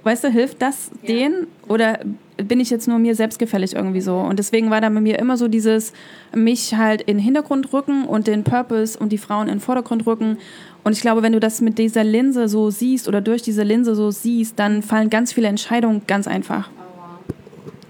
Weißt 0.04 0.24
du, 0.24 0.30
hilft 0.30 0.62
das 0.62 0.92
ja. 1.01 1.08
denen? 1.08 1.48
Oder 1.68 2.00
bin 2.38 2.60
ich 2.60 2.70
jetzt 2.70 2.88
nur 2.88 3.00
mir 3.00 3.16
selbstgefällig 3.16 3.74
irgendwie 3.74 4.01
so? 4.01 4.18
Und 4.18 4.39
deswegen 4.39 4.70
war 4.70 4.80
da 4.80 4.89
bei 4.89 5.01
mir 5.01 5.20
immer 5.20 5.38
so 5.38 5.48
dieses, 5.48 5.92
mich 6.34 6.75
halt 6.75 7.01
in 7.01 7.18
den 7.18 7.24
Hintergrund 7.24 7.74
rücken 7.74 8.06
und 8.06 8.27
den 8.27 8.44
Purpose 8.44 8.98
und 8.98 9.12
die 9.12 9.18
Frauen 9.18 9.48
in 9.48 9.56
den 9.56 9.60
Vordergrund 9.60 10.06
rücken. 10.06 10.38
Und 10.84 10.94
ich 10.94 11.01
glaube, 11.01 11.24
wenn 11.24 11.34
du 11.34 11.39
das 11.39 11.60
mit 11.62 11.77
dieser 11.77 12.04
Linse 12.04 12.48
so 12.48 12.70
siehst 12.70 13.08
oder 13.08 13.20
durch 13.22 13.42
diese 13.42 13.63
Linse 13.63 13.96
so 13.96 14.12
siehst, 14.12 14.58
dann 14.60 14.82
fallen 14.82 15.10
ganz 15.10 15.34
viele 15.34 15.48
Entscheidungen 15.48 16.04
ganz 16.08 16.27
einfach. 16.27 16.70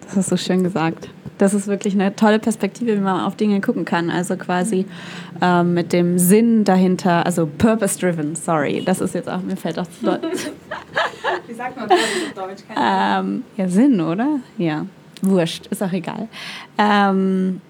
Das 0.08 0.16
hast 0.16 0.32
du 0.32 0.38
schön 0.38 0.64
gesagt. 0.64 1.10
Das 1.38 1.54
ist 1.54 1.68
wirklich 1.68 1.94
eine 1.94 2.16
tolle 2.16 2.40
Perspektive, 2.40 2.96
wie 2.96 3.02
man 3.02 3.26
auf 3.26 3.36
Dinge 3.36 3.62
gucken 3.62 3.86
kann. 3.86 4.10
Also 4.10 4.38
quasi 4.38 4.86
ähm, 5.42 5.74
mit 5.74 5.94
dem 5.94 6.18
Sinn 6.18 6.64
dahinter, 6.64 7.26
also 7.26 7.46
purpose-driven, 7.46 8.36
sorry. 8.36 8.82
Das 8.84 9.02
ist 9.02 9.14
jetzt 9.14 9.30
auch, 9.30 9.42
mir 9.42 9.58
fällt 9.58 9.78
auch 9.78 9.88
zu 9.88 10.06
Deutsch. 10.06 10.22
wie 11.48 11.54
sagt 11.54 11.78
man 11.78 11.88
Purpose 11.88 12.06
auf 12.36 12.48
Deutsch? 12.48 12.64
Ähm, 12.76 13.44
ja, 13.58 13.68
Sinn, 13.68 14.02
oder? 14.02 14.40
Ja. 14.58 14.86
Wurscht, 15.22 15.68
ist 15.68 15.84
auch 15.84 15.92
egal. 15.92 16.28
Ähm, 16.78 17.62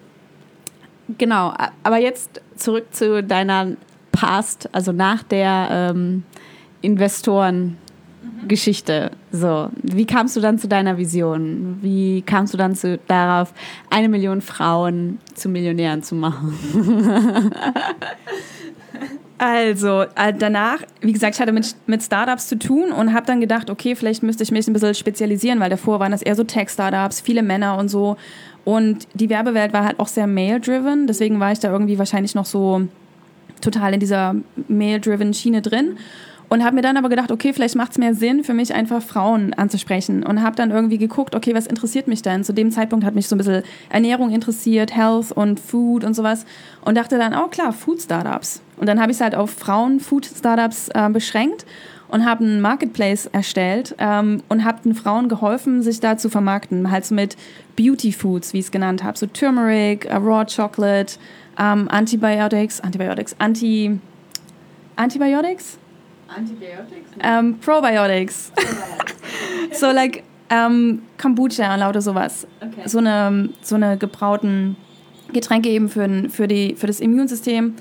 genau, 1.17 1.53
aber 1.83 1.97
jetzt 1.97 2.41
zurück 2.55 2.85
zu 2.91 3.23
deiner 3.23 3.71
Past, 4.11 4.69
also 4.71 4.91
nach 4.91 5.23
der 5.23 5.67
ähm, 5.71 6.23
Investoren- 6.81 7.77
Geschichte. 8.47 9.11
So, 9.31 9.69
wie 9.83 10.05
kamst 10.05 10.35
du 10.35 10.41
dann 10.41 10.57
zu 10.57 10.67
deiner 10.67 10.97
Vision? 10.97 11.79
Wie 11.81 12.21
kamst 12.21 12.53
du 12.53 12.57
dann 12.57 12.75
zu, 12.75 12.99
darauf, 13.07 13.53
eine 13.89 14.09
Million 14.09 14.41
Frauen 14.41 15.19
zu 15.33 15.49
Millionären 15.49 16.03
zu 16.03 16.15
machen? 16.15 17.51
Also 19.39 20.01
äh, 20.15 20.33
danach, 20.35 20.79
wie 21.01 21.13
gesagt, 21.13 21.35
ich 21.35 21.41
hatte 21.41 21.51
mit, 21.51 21.75
mit 21.85 22.01
Startups 22.01 22.47
zu 22.47 22.57
tun 22.57 22.91
und 22.91 23.13
habe 23.13 23.27
dann 23.27 23.39
gedacht, 23.39 23.69
okay, 23.69 23.95
vielleicht 23.95 24.23
müsste 24.23 24.41
ich 24.41 24.51
mich 24.51 24.67
ein 24.67 24.73
bisschen 24.73 24.95
spezialisieren, 24.95 25.59
weil 25.59 25.69
davor 25.69 25.99
waren 25.99 26.11
das 26.11 26.23
eher 26.23 26.35
so 26.35 26.43
Tech-Startups, 26.43 27.21
viele 27.21 27.43
Männer 27.43 27.77
und 27.77 27.89
so. 27.89 28.17
Und 28.65 29.07
die 29.13 29.29
Werbewelt 29.29 29.73
war 29.73 29.85
halt 29.85 29.99
auch 29.99 30.07
sehr 30.07 30.25
male-driven, 30.25 31.05
deswegen 31.05 31.39
war 31.39 31.51
ich 31.51 31.59
da 31.59 31.71
irgendwie 31.71 31.99
wahrscheinlich 31.99 32.33
noch 32.33 32.47
so 32.47 32.81
total 33.61 33.93
in 33.93 33.99
dieser 33.99 34.35
male-driven 34.67 35.35
Schiene 35.35 35.61
drin 35.61 35.97
und 36.49 36.63
habe 36.63 36.75
mir 36.75 36.81
dann 36.81 36.95
aber 36.95 37.09
gedacht, 37.09 37.31
okay, 37.31 37.51
vielleicht 37.51 37.75
macht 37.75 37.91
es 37.91 37.97
mehr 37.97 38.13
Sinn 38.13 38.43
für 38.43 38.53
mich 38.53 38.73
einfach 38.73 39.01
Frauen 39.01 39.53
anzusprechen. 39.53 40.23
Und 40.23 40.41
habe 40.41 40.55
dann 40.55 40.71
irgendwie 40.71 40.97
geguckt, 40.97 41.35
okay, 41.35 41.53
was 41.53 41.67
interessiert 41.67 42.07
mich 42.07 42.21
denn? 42.21 42.43
Zu 42.43 42.53
dem 42.53 42.71
Zeitpunkt 42.71 43.05
hat 43.05 43.15
mich 43.15 43.27
so 43.27 43.35
ein 43.35 43.37
bisschen 43.37 43.63
Ernährung 43.89 44.31
interessiert, 44.31 44.95
Health 44.95 45.31
und 45.33 45.59
Food 45.59 46.05
und 46.05 46.13
sowas. 46.13 46.45
Und 46.85 46.95
dachte 46.95 47.17
dann, 47.17 47.35
oh 47.35 47.47
klar, 47.47 47.73
Food 47.73 48.01
Startups. 48.01 48.61
Und 48.77 48.87
dann 48.87 49.01
habe 49.01 49.11
ich 49.11 49.17
es 49.17 49.21
halt 49.21 49.35
auf 49.35 49.51
Frauen 49.51 49.99
Food 49.99 50.25
Startups 50.25 50.89
äh, 50.93 51.09
beschränkt 51.09 51.65
und 52.09 52.25
habe 52.25 52.45
einen 52.45 52.61
Marketplace 52.61 53.25
erstellt 53.25 53.95
ähm, 53.97 54.41
und 54.47 54.63
habe 54.63 54.81
den 54.83 54.95
Frauen 54.95 55.27
geholfen, 55.27 55.81
sich 55.81 55.99
da 55.99 56.17
zu 56.17 56.29
vermarkten, 56.29 56.89
halt 56.89 57.05
so 57.05 57.13
mit 57.13 57.35
Beauty 57.75 58.13
Foods, 58.13 58.53
wie 58.53 58.59
ich 58.59 58.65
es 58.65 58.71
genannt 58.71 59.03
habe, 59.03 59.17
so 59.17 59.25
Turmeric, 59.25 60.07
uh, 60.09 60.17
Raw 60.17 60.45
Chocolate, 60.45 61.15
ähm, 61.59 61.89
Antibiotics, 61.89 62.79
Antibiotics, 62.79 63.35
Anti 63.39 63.99
Antibiotics 64.95 65.77
Antibiotics? 66.27 67.11
Um, 67.23 67.59
Probiotics. 67.59 68.51
so 69.71 69.87
like 69.91 70.23
um, 70.51 71.01
Kombucha 71.17 71.73
und 71.73 71.79
lauter 71.79 72.01
sowas. 72.01 72.47
Okay. 72.61 72.87
So 72.87 72.99
eine, 72.99 73.49
so 73.61 73.75
eine 73.75 73.97
gebrauten 73.97 74.75
Getränke 75.33 75.69
eben 75.69 75.89
für, 75.89 76.29
für, 76.29 76.47
die, 76.47 76.75
für 76.75 76.87
das 76.87 76.99
Immunsystem 76.99 77.75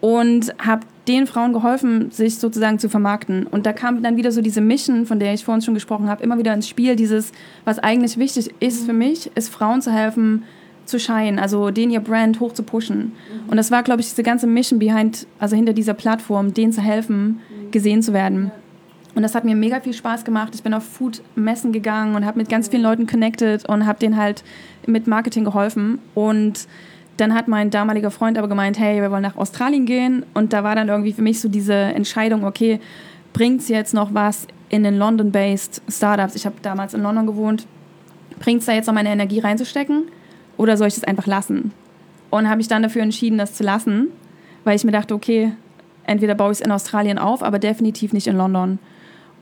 und 0.00 0.54
habe 0.58 0.86
den 1.08 1.26
Frauen 1.26 1.52
geholfen, 1.52 2.10
sich 2.10 2.38
sozusagen 2.38 2.78
zu 2.78 2.88
vermarkten. 2.88 3.46
Und 3.46 3.66
da 3.66 3.72
kam 3.72 4.02
dann 4.02 4.16
wieder 4.16 4.32
so 4.32 4.40
diese 4.40 4.60
Mission, 4.60 5.06
von 5.06 5.20
der 5.20 5.34
ich 5.34 5.44
vorhin 5.44 5.62
schon 5.62 5.74
gesprochen 5.74 6.08
habe, 6.08 6.22
immer 6.22 6.38
wieder 6.38 6.52
ins 6.52 6.68
Spiel. 6.68 6.96
Dieses, 6.96 7.32
was 7.64 7.78
eigentlich 7.78 8.18
wichtig 8.18 8.54
ist 8.60 8.86
für 8.86 8.92
mich, 8.92 9.30
ist 9.36 9.48
Frauen 9.48 9.82
zu 9.82 9.92
helfen, 9.92 10.44
zu 10.86 10.98
scheinen, 10.98 11.38
also 11.38 11.70
den 11.70 11.90
ihr 11.90 12.00
Brand 12.00 12.40
hoch 12.40 12.52
zu 12.52 12.62
pushen. 12.62 12.98
Mhm. 12.98 13.50
Und 13.50 13.56
das 13.56 13.70
war, 13.70 13.82
glaube 13.82 14.00
ich, 14.00 14.08
diese 14.08 14.22
ganze 14.22 14.46
Mission 14.46 14.78
behind, 14.78 15.26
also 15.38 15.56
hinter 15.56 15.72
dieser 15.72 15.94
Plattform, 15.94 16.54
denen 16.54 16.72
zu 16.72 16.80
helfen, 16.80 17.40
mhm. 17.50 17.70
gesehen 17.70 18.02
zu 18.02 18.12
werden. 18.12 18.50
Und 19.14 19.22
das 19.22 19.34
hat 19.34 19.44
mir 19.44 19.56
mega 19.56 19.80
viel 19.80 19.94
Spaß 19.94 20.24
gemacht. 20.24 20.54
Ich 20.54 20.62
bin 20.62 20.74
auf 20.74 20.84
Food-Messen 20.84 21.72
gegangen 21.72 22.14
und 22.14 22.26
habe 22.26 22.38
mit 22.38 22.50
ganz 22.50 22.68
vielen 22.68 22.82
Leuten 22.82 23.06
connected 23.06 23.66
und 23.66 23.86
habe 23.86 23.98
denen 23.98 24.16
halt 24.16 24.44
mit 24.86 25.06
Marketing 25.06 25.44
geholfen. 25.44 25.98
Und 26.14 26.68
dann 27.16 27.32
hat 27.32 27.48
mein 27.48 27.70
damaliger 27.70 28.10
Freund 28.10 28.36
aber 28.36 28.46
gemeint, 28.46 28.78
hey, 28.78 29.00
wir 29.00 29.10
wollen 29.10 29.22
nach 29.22 29.36
Australien 29.36 29.86
gehen. 29.86 30.26
Und 30.34 30.52
da 30.52 30.64
war 30.64 30.74
dann 30.74 30.88
irgendwie 30.88 31.14
für 31.14 31.22
mich 31.22 31.40
so 31.40 31.48
diese 31.48 31.72
Entscheidung, 31.72 32.44
okay, 32.44 32.78
bringt 33.32 33.62
es 33.62 33.68
jetzt 33.68 33.94
noch 33.94 34.12
was 34.12 34.46
in 34.68 34.82
den 34.82 34.98
London-based 34.98 35.80
Startups? 35.88 36.34
Ich 36.34 36.44
habe 36.44 36.56
damals 36.60 36.92
in 36.92 37.02
London 37.02 37.26
gewohnt. 37.26 37.66
Bringt 38.38 38.60
es 38.60 38.66
da 38.66 38.72
jetzt 38.72 38.86
noch 38.86 38.94
meine 38.94 39.08
Energie 39.08 39.38
reinzustecken? 39.38 40.08
Oder 40.56 40.76
soll 40.76 40.88
ich 40.88 40.94
das 40.94 41.04
einfach 41.04 41.26
lassen? 41.26 41.72
Und 42.30 42.48
habe 42.48 42.60
ich 42.60 42.68
dann 42.68 42.82
dafür 42.82 43.02
entschieden, 43.02 43.38
das 43.38 43.54
zu 43.54 43.62
lassen, 43.62 44.08
weil 44.64 44.76
ich 44.76 44.84
mir 44.84 44.92
dachte, 44.92 45.14
okay, 45.14 45.52
entweder 46.04 46.34
baue 46.34 46.52
ich 46.52 46.58
es 46.58 46.64
in 46.64 46.72
Australien 46.72 47.18
auf, 47.18 47.42
aber 47.42 47.58
definitiv 47.58 48.12
nicht 48.12 48.26
in 48.26 48.36
London. 48.36 48.78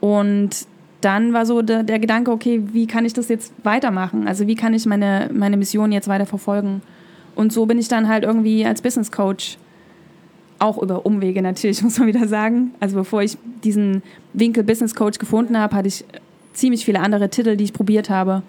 Und 0.01 0.67
dann 1.01 1.33
war 1.33 1.47
so 1.47 1.63
der, 1.63 1.83
der, 1.83 1.99
Gedanke, 1.99 2.31
okay, 2.31 2.63
wie 2.73 2.87
kann 2.87 3.05
ich 3.05 3.13
das 3.13 3.29
jetzt 3.29 3.53
weitermachen? 3.63 4.27
Also 4.27 4.47
wie 4.47 4.55
kann 4.55 4.73
ich 4.75 4.87
meine, 4.87 5.31
meine 5.33 5.57
Mission 5.57 5.93
jetzt 5.93 6.09
weiter 6.09 6.27
verfolgen? 6.27 6.83
Und 7.35 7.53
so 7.53 7.67
bin 7.67 7.79
ich 7.79 7.89
dann 7.89 8.09
halt 8.09 8.25
irgendwie 8.25 8.65
als 8.65 8.81
Business 8.81 9.13
Coach, 9.13 9.59
auch 10.59 10.81
über 10.81 11.05
Umwege 11.05 11.43
natürlich, 11.43 11.83
muss 11.83 11.99
man 11.99 12.09
wieder 12.09 12.27
sagen. 12.27 12.75
Also 12.81 12.97
bevor 12.97 13.23
ich 13.23 13.37
diesen 13.63 14.03
Winkel 14.33 14.65
Business 14.65 14.95
Coach 14.95 15.19
gefunden 15.19 15.59
habe, 15.59 15.77
hatte 15.77 15.89
ich 15.89 16.05
ziemlich 16.55 16.85
viele 16.85 17.01
andere 17.01 17.29
Titel, 17.29 17.57
die 17.57 17.65
ich 17.65 17.73
probiert 17.73 18.09
habe. 18.09 18.43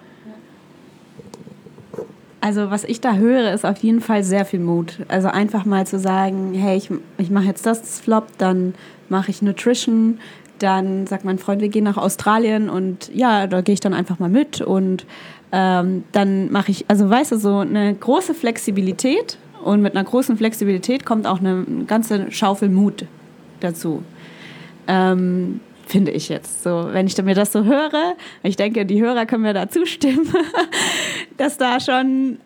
Also 2.45 2.69
was 2.69 2.83
ich 2.83 3.01
da 3.01 3.15
höre, 3.15 3.53
ist 3.53 3.65
auf 3.65 3.79
jeden 3.79 4.01
Fall 4.01 4.23
sehr 4.23 4.45
viel 4.45 4.59
Mut. 4.59 4.99
Also 5.07 5.29
einfach 5.29 5.65
mal 5.65 5.87
zu 5.87 5.97
sagen, 5.97 6.53
hey, 6.53 6.77
ich, 6.77 6.91
ich 7.17 7.31
mache 7.31 7.45
jetzt 7.45 7.65
das, 7.65 7.99
Flop, 7.99 8.27
dann 8.37 8.75
mache 9.09 9.31
ich 9.31 9.41
Nutrition, 9.41 10.19
dann 10.59 11.07
sagt 11.07 11.25
mein 11.25 11.39
Freund, 11.39 11.59
wir 11.59 11.69
gehen 11.69 11.85
nach 11.85 11.97
Australien 11.97 12.69
und 12.69 13.09
ja, 13.11 13.47
da 13.47 13.61
gehe 13.61 13.73
ich 13.73 13.79
dann 13.79 13.95
einfach 13.95 14.19
mal 14.19 14.29
mit 14.29 14.61
und 14.61 15.07
ähm, 15.51 16.03
dann 16.11 16.51
mache 16.51 16.69
ich, 16.69 16.85
also 16.87 17.09
weißt 17.09 17.31
du, 17.31 17.39
so 17.39 17.57
eine 17.57 17.95
große 17.95 18.35
Flexibilität 18.35 19.39
und 19.63 19.81
mit 19.81 19.95
einer 19.95 20.05
großen 20.05 20.37
Flexibilität 20.37 21.03
kommt 21.03 21.25
auch 21.25 21.39
eine 21.39 21.65
ganze 21.87 22.31
Schaufel 22.31 22.69
Mut 22.69 23.05
dazu. 23.59 24.03
Ähm, 24.87 25.61
finde 25.85 26.11
ich 26.11 26.29
jetzt. 26.29 26.63
So, 26.63 26.89
wenn 26.91 27.07
ich 27.07 27.21
mir 27.21 27.35
das 27.35 27.51
so 27.51 27.63
höre, 27.63 28.15
ich 28.43 28.55
denke, 28.55 28.85
die 28.85 29.01
Hörer 29.01 29.25
können 29.25 29.43
mir 29.43 29.53
da 29.53 29.69
zustimmen, 29.69 30.27
dass 31.37 31.57
da 31.57 31.79
schon. 31.79 32.39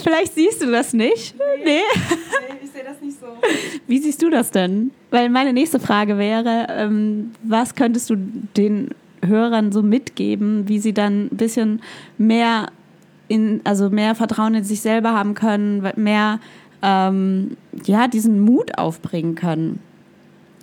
Vielleicht 0.00 0.34
siehst 0.34 0.62
du 0.62 0.70
das 0.70 0.92
nicht. 0.92 1.34
Nee. 1.36 1.64
nee. 1.64 1.80
nee 1.80 2.56
ich 2.62 2.70
sehe 2.70 2.84
das 2.84 3.00
nicht 3.00 3.18
so. 3.18 3.26
Wie 3.86 3.98
siehst 3.98 4.22
du 4.22 4.30
das 4.30 4.50
denn? 4.50 4.92
Weil 5.10 5.28
meine 5.28 5.52
nächste 5.52 5.80
Frage 5.80 6.16
wäre, 6.16 6.68
ähm, 6.70 7.32
was 7.42 7.74
könntest 7.74 8.08
du 8.08 8.16
den 8.16 8.90
Hörern 9.24 9.72
so 9.72 9.82
mitgeben, 9.82 10.68
wie 10.68 10.78
sie 10.78 10.94
dann 10.94 11.26
ein 11.26 11.36
bisschen 11.36 11.82
mehr 12.16 12.68
in, 13.28 13.60
also 13.64 13.90
mehr 13.90 14.14
Vertrauen 14.14 14.54
in 14.54 14.64
sich 14.64 14.80
selber 14.80 15.12
haben 15.12 15.34
können, 15.34 15.86
mehr 15.96 16.40
ähm, 16.82 17.56
ja, 17.84 18.08
diesen 18.08 18.40
Mut 18.40 18.78
aufbringen 18.78 19.34
können. 19.34 19.80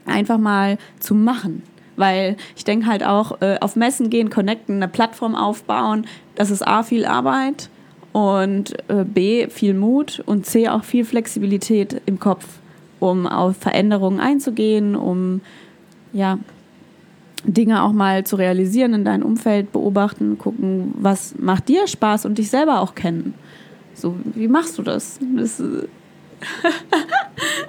Einfach 0.08 0.38
mal 0.38 0.78
zu 1.00 1.16
machen. 1.16 1.64
Weil 1.96 2.38
ich 2.56 2.64
denke 2.64 2.86
halt 2.88 3.04
auch, 3.04 3.42
äh, 3.42 3.58
auf 3.60 3.76
Messen 3.76 4.10
gehen, 4.10 4.30
connecten, 4.30 4.76
eine 4.76 4.88
Plattform 4.88 5.36
aufbauen, 5.36 6.06
das 6.36 6.52
ist 6.52 6.66
A, 6.66 6.84
viel 6.84 7.06
Arbeit 7.06 7.70
und 8.12 8.74
äh, 8.90 9.04
B, 9.04 9.48
viel 9.48 9.74
Mut 9.74 10.22
und 10.26 10.46
C, 10.46 10.70
auch 10.70 10.84
viel 10.84 11.06
Flexibilität 11.06 12.02
im 12.06 12.20
Kopf, 12.20 12.46
um 13.00 13.26
auf 13.26 13.58
Veränderungen 13.58 14.20
einzugehen, 14.20 14.96
um 14.96 15.42
ja, 16.14 16.38
Dinge 17.44 17.84
auch 17.84 17.94
mal 17.94 18.26
zu 18.26 18.36
realisieren 18.36 18.94
in 18.94 19.06
deinem 19.06 19.24
Umfeld, 19.24 19.72
beobachten, 19.72 20.38
gucken, 20.38 20.94
was 20.98 21.36
macht 21.38 21.70
dir 21.70 21.88
Spaß 21.88 22.26
und 22.26 22.38
dich 22.38 22.50
selber 22.50 22.82
auch 22.82 22.96
kennen. 22.96 23.34
So, 23.94 24.16
wie 24.36 24.48
machst 24.48 24.78
du 24.78 24.84
das? 24.84 25.20
das 25.36 25.62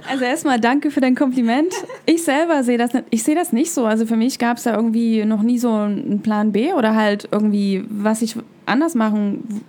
also 0.09 0.25
erstmal 0.25 0.61
danke 0.61 0.91
für 0.91 1.01
dein 1.01 1.15
Kompliment. 1.15 1.73
Ich 2.07 2.23
selber 2.23 2.63
sehe 2.63 2.79
das 2.79 2.93
nicht, 2.93 3.07
ich 3.11 3.23
sehe 3.23 3.35
das 3.35 3.53
nicht 3.53 3.73
so. 3.73 3.85
Also 3.85 4.07
für 4.07 4.17
mich 4.17 4.39
gab 4.39 4.57
es 4.57 4.65
da 4.65 4.75
irgendwie 4.75 5.25
noch 5.25 5.43
nie 5.43 5.59
so 5.59 5.71
einen 5.71 6.21
Plan 6.23 6.53
B 6.53 6.73
oder 6.73 6.95
halt 6.95 7.29
irgendwie, 7.31 7.85
was 7.89 8.23
ich 8.23 8.37
anders 8.67 8.95
machen 8.95 9.65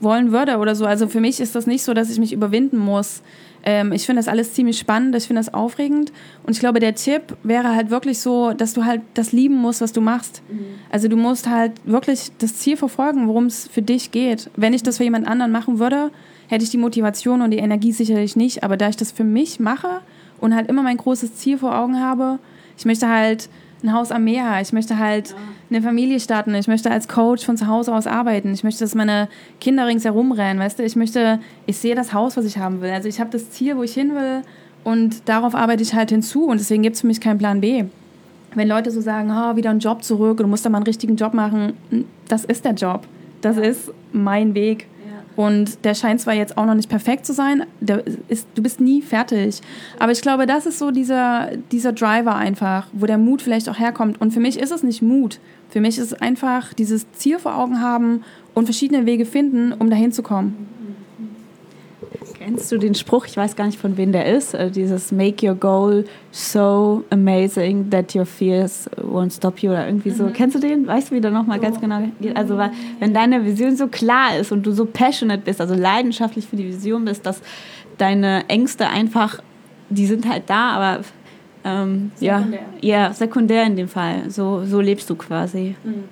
wollen 0.00 0.32
würde 0.32 0.58
oder 0.58 0.74
so. 0.74 0.86
Also 0.86 1.08
für 1.08 1.20
mich 1.20 1.40
ist 1.40 1.54
das 1.54 1.66
nicht 1.66 1.82
so, 1.82 1.94
dass 1.94 2.10
ich 2.10 2.18
mich 2.18 2.32
überwinden 2.32 2.78
muss. 2.78 3.22
Ähm, 3.62 3.92
ich 3.92 4.06
finde 4.06 4.20
das 4.20 4.28
alles 4.28 4.54
ziemlich 4.54 4.78
spannend, 4.78 5.14
ich 5.14 5.26
finde 5.26 5.40
das 5.40 5.52
aufregend. 5.52 6.12
Und 6.44 6.52
ich 6.52 6.60
glaube, 6.60 6.80
der 6.80 6.94
Tipp 6.94 7.36
wäre 7.42 7.74
halt 7.74 7.90
wirklich 7.90 8.20
so, 8.20 8.52
dass 8.52 8.72
du 8.72 8.84
halt 8.84 9.02
das 9.14 9.32
lieben 9.32 9.56
musst, 9.56 9.80
was 9.80 9.92
du 9.92 10.00
machst. 10.00 10.42
Mhm. 10.50 10.64
Also 10.90 11.08
du 11.08 11.16
musst 11.16 11.48
halt 11.48 11.72
wirklich 11.84 12.30
das 12.38 12.56
Ziel 12.56 12.76
verfolgen, 12.76 13.28
worum 13.28 13.46
es 13.46 13.68
für 13.68 13.82
dich 13.82 14.10
geht. 14.10 14.50
Wenn 14.56 14.72
ich 14.72 14.82
das 14.82 14.96
für 14.96 15.04
jemand 15.04 15.26
anderen 15.26 15.52
machen 15.52 15.78
würde, 15.78 16.10
hätte 16.50 16.64
ich 16.64 16.70
die 16.70 16.78
Motivation 16.78 17.42
und 17.42 17.52
die 17.52 17.58
Energie 17.58 17.92
sicherlich 17.92 18.34
nicht. 18.34 18.64
Aber 18.64 18.76
da 18.76 18.88
ich 18.88 18.96
das 18.96 19.12
für 19.12 19.24
mich 19.24 19.60
mache 19.60 20.00
und 20.40 20.54
halt 20.54 20.68
immer 20.68 20.82
mein 20.82 20.96
großes 20.96 21.36
Ziel 21.36 21.58
vor 21.58 21.78
Augen 21.78 22.00
habe, 22.00 22.40
ich 22.76 22.84
möchte 22.84 23.08
halt 23.08 23.48
ein 23.84 23.92
Haus 23.92 24.10
am 24.10 24.24
Meer, 24.24 24.60
ich 24.60 24.72
möchte 24.72 24.98
halt 24.98 25.34
eine 25.70 25.80
Familie 25.80 26.18
starten, 26.18 26.54
ich 26.54 26.66
möchte 26.66 26.90
als 26.90 27.06
Coach 27.06 27.46
von 27.46 27.56
zu 27.56 27.68
Hause 27.68 27.94
aus 27.94 28.06
arbeiten, 28.06 28.52
ich 28.52 28.64
möchte, 28.64 28.80
dass 28.80 28.94
meine 28.96 29.28
Kinder 29.60 29.86
ringsherum 29.86 30.32
rennen, 30.32 30.58
weißt 30.58 30.80
du, 30.80 30.82
ich 30.82 30.96
möchte, 30.96 31.38
ich 31.66 31.78
sehe 31.78 31.94
das 31.94 32.12
Haus, 32.12 32.36
was 32.36 32.44
ich 32.44 32.58
haben 32.58 32.82
will. 32.82 32.90
Also 32.90 33.08
ich 33.08 33.20
habe 33.20 33.30
das 33.30 33.50
Ziel, 33.50 33.76
wo 33.76 33.84
ich 33.84 33.94
hin 33.94 34.14
will 34.14 34.42
und 34.82 35.28
darauf 35.28 35.54
arbeite 35.54 35.82
ich 35.82 35.94
halt 35.94 36.10
hinzu 36.10 36.46
und 36.46 36.58
deswegen 36.58 36.82
gibt 36.82 36.96
es 36.96 37.02
für 37.02 37.06
mich 37.06 37.20
keinen 37.20 37.38
Plan 37.38 37.60
B. 37.60 37.84
Wenn 38.54 38.68
Leute 38.68 38.90
so 38.90 39.00
sagen, 39.00 39.30
oh, 39.30 39.56
wieder 39.56 39.70
einen 39.70 39.78
Job 39.78 40.02
zurück 40.02 40.40
und 40.40 40.44
du 40.44 40.48
musst 40.48 40.66
da 40.66 40.68
mal 40.68 40.78
einen 40.78 40.86
richtigen 40.86 41.14
Job 41.14 41.32
machen, 41.32 41.74
das 42.26 42.44
ist 42.44 42.64
der 42.64 42.72
Job. 42.72 43.06
Das 43.40 43.56
ist 43.56 43.92
mein 44.12 44.54
Weg. 44.54 44.88
Und 45.36 45.84
der 45.84 45.94
scheint 45.94 46.20
zwar 46.20 46.34
jetzt 46.34 46.58
auch 46.58 46.66
noch 46.66 46.74
nicht 46.74 46.88
perfekt 46.88 47.24
zu 47.24 47.32
sein, 47.32 47.64
ist, 48.28 48.46
du 48.54 48.62
bist 48.62 48.80
nie 48.80 49.00
fertig. 49.00 49.60
Aber 49.98 50.12
ich 50.12 50.20
glaube, 50.22 50.46
das 50.46 50.66
ist 50.66 50.78
so 50.78 50.90
dieser, 50.90 51.50
dieser 51.70 51.92
Driver 51.92 52.34
einfach, 52.34 52.88
wo 52.92 53.06
der 53.06 53.18
Mut 53.18 53.42
vielleicht 53.42 53.68
auch 53.68 53.78
herkommt. 53.78 54.20
Und 54.20 54.32
für 54.32 54.40
mich 54.40 54.58
ist 54.58 54.72
es 54.72 54.82
nicht 54.82 55.02
Mut. 55.02 55.38
Für 55.70 55.80
mich 55.80 55.98
ist 55.98 56.12
es 56.12 56.20
einfach 56.20 56.74
dieses 56.74 57.10
Ziel 57.12 57.38
vor 57.38 57.56
Augen 57.56 57.80
haben 57.80 58.24
und 58.54 58.64
verschiedene 58.64 59.06
Wege 59.06 59.24
finden, 59.24 59.72
um 59.72 59.88
dahin 59.88 60.12
zu 60.12 60.22
kommen. 60.22 60.68
Kennst 62.42 62.72
du 62.72 62.78
den 62.78 62.94
Spruch, 62.94 63.26
ich 63.26 63.36
weiß 63.36 63.54
gar 63.54 63.66
nicht 63.66 63.78
von 63.78 63.98
wem 63.98 64.12
der 64.12 64.24
ist, 64.24 64.54
äh, 64.54 64.70
dieses 64.70 65.12
Make 65.12 65.46
your 65.46 65.54
goal 65.54 66.06
so 66.30 67.04
amazing 67.10 67.90
that 67.90 68.14
your 68.14 68.24
fears 68.24 68.88
won't 68.96 69.36
stop 69.36 69.58
you 69.58 69.70
oder 69.70 69.84
irgendwie 69.86 70.08
so. 70.08 70.24
Mhm. 70.24 70.32
Kennst 70.32 70.56
du 70.56 70.58
den? 70.58 70.86
Weißt 70.86 71.10
du, 71.10 71.16
wie 71.16 71.20
der 71.20 71.32
nochmal 71.32 71.58
so. 71.58 71.64
ganz 71.64 71.78
genau 71.78 72.00
geht? 72.18 72.34
Also, 72.34 72.58
wenn 72.98 73.12
deine 73.12 73.44
Vision 73.44 73.76
so 73.76 73.88
klar 73.88 74.38
ist 74.38 74.52
und 74.52 74.64
du 74.64 74.72
so 74.72 74.86
passionate 74.86 75.42
bist, 75.44 75.60
also 75.60 75.74
leidenschaftlich 75.74 76.46
für 76.46 76.56
die 76.56 76.66
Vision 76.66 77.04
bist, 77.04 77.26
dass 77.26 77.42
deine 77.98 78.48
Ängste 78.48 78.88
einfach, 78.88 79.42
die 79.90 80.06
sind 80.06 80.26
halt 80.26 80.44
da, 80.46 80.70
aber 80.70 81.04
ähm, 81.62 82.10
ja, 82.20 82.42
ja, 82.80 83.12
sekundär 83.12 83.64
in 83.64 83.76
dem 83.76 83.88
Fall. 83.88 84.30
So, 84.30 84.64
so 84.64 84.80
lebst 84.80 85.10
du 85.10 85.14
quasi. 85.14 85.74
Mhm. 85.84 86.04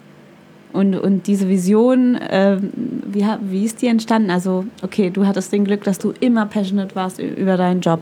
Und, 0.79 0.95
und 0.95 1.27
diese 1.27 1.49
Vision, 1.49 2.15
äh, 2.15 2.57
wie, 2.61 3.27
wie 3.51 3.64
ist 3.64 3.83
die 3.83 3.88
entstanden? 3.88 4.31
Also, 4.31 4.64
okay, 4.81 5.11
du 5.11 5.27
hattest 5.27 5.53
den 5.53 5.64
Glück, 5.64 5.83
dass 5.83 5.99
du 5.99 6.14
immer 6.21 6.47
passionate 6.47 6.95
warst 6.95 7.19
über 7.19 7.57
deinen 7.57 7.81
Job. 7.81 7.99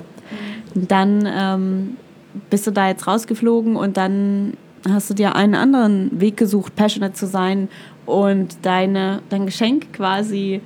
Mhm. 0.75 0.87
Dann 0.87 1.27
ähm, 1.27 1.97
bist 2.51 2.67
du 2.67 2.73
da 2.73 2.89
jetzt 2.89 3.07
rausgeflogen 3.07 3.77
und 3.77 3.97
dann 3.97 4.59
hast 4.87 5.09
du 5.09 5.15
dir 5.15 5.37
einen 5.37 5.55
anderen 5.55 6.21
Weg 6.21 6.37
gesucht, 6.37 6.77
passionate 6.77 7.15
zu 7.15 7.27
sein 7.27 7.69
und 8.05 8.59
deine, 8.61 9.23
dein 9.31 9.47
Geschenk 9.47 9.95
quasi 9.95 10.61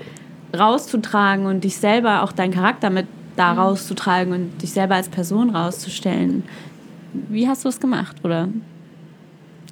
rauszutragen 0.58 1.46
und 1.46 1.62
dich 1.62 1.76
selber, 1.76 2.24
auch 2.24 2.32
deinen 2.32 2.52
Charakter 2.52 2.90
mit 2.90 3.06
da 3.36 3.52
mhm. 3.52 3.60
rauszutragen 3.60 4.32
und 4.32 4.62
dich 4.62 4.72
selber 4.72 4.96
als 4.96 5.08
Person 5.08 5.50
rauszustellen. 5.50 6.42
Wie 7.12 7.46
hast 7.46 7.64
du 7.64 7.68
es 7.68 7.78
gemacht? 7.78 8.16
Oder 8.24 8.48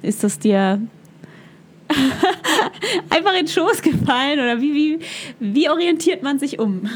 ist 0.01 0.23
das 0.23 0.39
dir 0.39 0.79
einfach 3.09 3.31
in 3.31 3.45
den 3.45 3.47
Schoß 3.47 3.81
gefallen? 3.81 4.39
Oder 4.39 4.61
wie, 4.61 4.73
wie, 4.73 4.99
wie 5.39 5.69
orientiert 5.69 6.23
man 6.23 6.39
sich 6.39 6.59
um? 6.59 6.89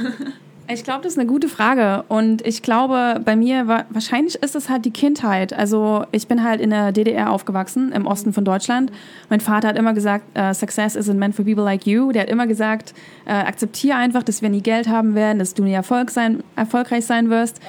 Ich 0.69 0.85
glaube, 0.85 1.03
das 1.03 1.13
ist 1.13 1.19
eine 1.19 1.27
gute 1.27 1.49
Frage. 1.49 2.05
Und 2.07 2.45
ich 2.47 2.61
glaube, 2.61 3.21
bei 3.23 3.35
mir, 3.35 3.67
war, 3.67 3.85
wahrscheinlich 3.89 4.35
ist 4.35 4.55
es 4.55 4.69
halt 4.69 4.85
die 4.85 4.91
Kindheit. 4.91 5.51
Also 5.51 6.05
ich 6.11 6.27
bin 6.27 6.41
halt 6.41 6.61
in 6.61 6.69
der 6.69 6.93
DDR 6.93 7.31
aufgewachsen, 7.31 7.91
im 7.91 8.07
Osten 8.07 8.31
von 8.31 8.45
Deutschland. 8.45 8.91
Mein 9.29 9.41
Vater 9.41 9.67
hat 9.67 9.77
immer 9.77 9.93
gesagt, 9.93 10.23
uh, 10.37 10.53
Success 10.53 10.95
isn't 10.95 11.15
meant 11.15 11.35
for 11.35 11.43
people 11.43 11.63
like 11.63 11.85
you. 11.85 12.13
Der 12.13 12.23
hat 12.23 12.29
immer 12.29 12.47
gesagt, 12.47 12.93
uh, 13.27 13.31
akzeptiere 13.31 13.97
einfach, 13.97 14.23
dass 14.23 14.41
wir 14.41 14.49
nie 14.49 14.61
Geld 14.61 14.87
haben 14.87 15.15
werden, 15.15 15.39
dass 15.39 15.53
du 15.53 15.63
nie 15.63 15.73
Erfolg 15.73 16.11
sein, 16.11 16.43
erfolgreich 16.55 17.05
sein 17.05 17.29
wirst. 17.29 17.59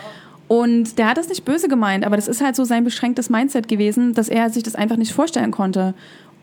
Und 0.47 0.99
der 0.99 1.09
hat 1.09 1.17
das 1.17 1.29
nicht 1.29 1.45
böse 1.45 1.69
gemeint, 1.69 2.05
aber 2.05 2.17
das 2.17 2.29
ist 2.29 2.43
halt 2.43 2.55
so 2.55 2.65
sein 2.65 2.85
beschränktes 2.85 3.31
Mindset 3.31 3.67
gewesen, 3.67 4.13
dass 4.13 4.29
er 4.29 4.51
sich 4.51 4.63
das 4.63 4.75
einfach 4.75 4.97
nicht 4.97 5.13
vorstellen 5.13 5.51
konnte. 5.51 5.95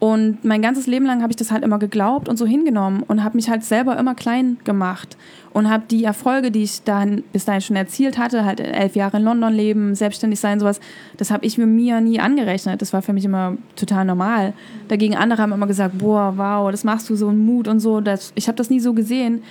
Und 0.01 0.43
mein 0.43 0.63
ganzes 0.63 0.87
Leben 0.87 1.05
lang 1.05 1.21
habe 1.21 1.31
ich 1.31 1.35
das 1.35 1.51
halt 1.51 1.63
immer 1.63 1.77
geglaubt 1.77 2.27
und 2.27 2.35
so 2.35 2.47
hingenommen 2.47 3.03
und 3.03 3.23
habe 3.23 3.35
mich 3.35 3.51
halt 3.51 3.63
selber 3.63 3.99
immer 3.99 4.15
klein 4.15 4.57
gemacht 4.63 5.15
und 5.53 5.69
habe 5.69 5.83
die 5.91 6.03
Erfolge, 6.05 6.49
die 6.49 6.63
ich 6.63 6.81
dann 6.81 7.23
bis 7.31 7.45
dahin 7.45 7.61
schon 7.61 7.75
erzielt 7.75 8.17
hatte, 8.17 8.43
halt 8.43 8.59
elf 8.59 8.95
Jahre 8.95 9.17
in 9.17 9.23
London 9.23 9.53
leben, 9.53 9.93
selbstständig 9.93 10.39
sein, 10.39 10.59
sowas, 10.59 10.79
das 11.17 11.29
habe 11.29 11.45
ich 11.45 11.59
mir 11.59 11.67
nie 12.01 12.19
angerechnet. 12.19 12.81
Das 12.81 12.93
war 12.93 13.03
für 13.03 13.13
mich 13.13 13.25
immer 13.25 13.57
total 13.75 14.05
normal. 14.05 14.53
Dagegen 14.87 15.15
andere 15.15 15.39
haben 15.39 15.51
immer 15.51 15.67
gesagt, 15.67 15.99
boah, 15.99 16.33
wow, 16.35 16.71
das 16.71 16.83
machst 16.83 17.07
du 17.07 17.15
so 17.15 17.27
einen 17.27 17.45
Mut 17.45 17.67
und 17.67 17.79
so. 17.79 18.01
Das, 18.01 18.31
ich 18.33 18.47
habe 18.47 18.55
das 18.55 18.71
nie 18.71 18.79
so 18.79 18.93
gesehen. 18.93 19.43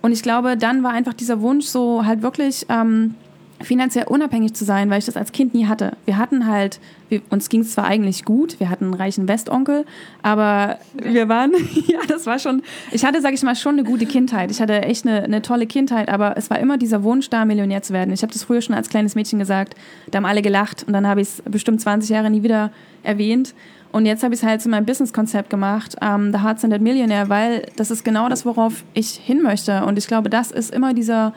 Und 0.00 0.12
ich 0.12 0.22
glaube, 0.22 0.56
dann 0.56 0.82
war 0.82 0.92
einfach 0.92 1.12
dieser 1.12 1.42
Wunsch 1.42 1.66
so 1.66 2.06
halt 2.06 2.22
wirklich 2.22 2.64
ähm, 2.70 3.14
finanziell 3.60 4.06
unabhängig 4.06 4.54
zu 4.54 4.64
sein, 4.64 4.88
weil 4.90 5.00
ich 5.00 5.06
das 5.06 5.16
als 5.16 5.32
Kind 5.32 5.54
nie 5.54 5.66
hatte. 5.66 5.96
Wir 6.04 6.16
hatten 6.16 6.46
halt, 6.46 6.78
wir, 7.08 7.22
uns 7.30 7.48
ging 7.48 7.62
es 7.62 7.72
zwar 7.72 7.84
eigentlich 7.84 8.24
gut, 8.24 8.60
wir 8.60 8.70
hatten 8.70 8.84
einen 8.84 8.94
reichen 8.94 9.26
Westonkel, 9.26 9.84
aber 10.22 10.78
wir 10.94 11.28
waren, 11.28 11.52
ja, 11.86 11.98
das 12.06 12.26
war 12.26 12.38
schon, 12.38 12.62
ich 12.92 13.04
hatte, 13.04 13.20
sage 13.20 13.34
ich 13.34 13.42
mal, 13.42 13.56
schon 13.56 13.74
eine 13.74 13.84
gute 13.84 14.06
Kindheit. 14.06 14.50
Ich 14.50 14.60
hatte 14.60 14.82
echt 14.82 15.06
eine, 15.06 15.24
eine 15.24 15.42
tolle 15.42 15.66
Kindheit, 15.66 16.08
aber 16.08 16.36
es 16.36 16.50
war 16.50 16.58
immer 16.58 16.78
dieser 16.78 17.02
Wunsch 17.02 17.30
da, 17.30 17.44
Millionär 17.44 17.82
zu 17.82 17.92
werden. 17.92 18.12
Ich 18.12 18.22
habe 18.22 18.32
das 18.32 18.44
früher 18.44 18.62
schon 18.62 18.74
als 18.74 18.88
kleines 18.88 19.14
Mädchen 19.14 19.38
gesagt, 19.38 19.74
da 20.10 20.18
haben 20.18 20.26
alle 20.26 20.42
gelacht 20.42 20.84
und 20.86 20.92
dann 20.92 21.06
habe 21.06 21.20
ich 21.20 21.28
es 21.28 21.42
bestimmt 21.42 21.80
20 21.80 22.10
Jahre 22.10 22.30
nie 22.30 22.42
wieder 22.42 22.70
erwähnt. 23.02 23.54
Und 23.90 24.06
jetzt 24.06 24.22
habe 24.22 24.34
ich 24.34 24.40
es 24.40 24.46
halt 24.46 24.60
zu 24.60 24.68
meinem 24.68 24.84
Business-Konzept 24.84 25.50
gemacht, 25.50 25.96
ähm, 26.02 26.32
The 26.32 26.40
Heart 26.42 26.60
Centered 26.60 26.82
Millionaire, 26.82 27.28
weil 27.28 27.66
das 27.76 27.90
ist 27.90 28.04
genau 28.04 28.28
das, 28.28 28.44
worauf 28.44 28.84
ich 28.94 29.12
hin 29.12 29.42
möchte. 29.42 29.84
Und 29.84 29.98
ich 29.98 30.06
glaube, 30.06 30.28
das 30.28 30.50
ist 30.50 30.72
immer 30.74 30.92
dieser, 30.92 31.32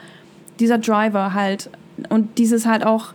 dieser 0.60 0.78
Driver 0.78 1.32
halt, 1.32 1.70
und 2.10 2.38
dieses 2.38 2.66
halt 2.66 2.84
auch 2.84 3.14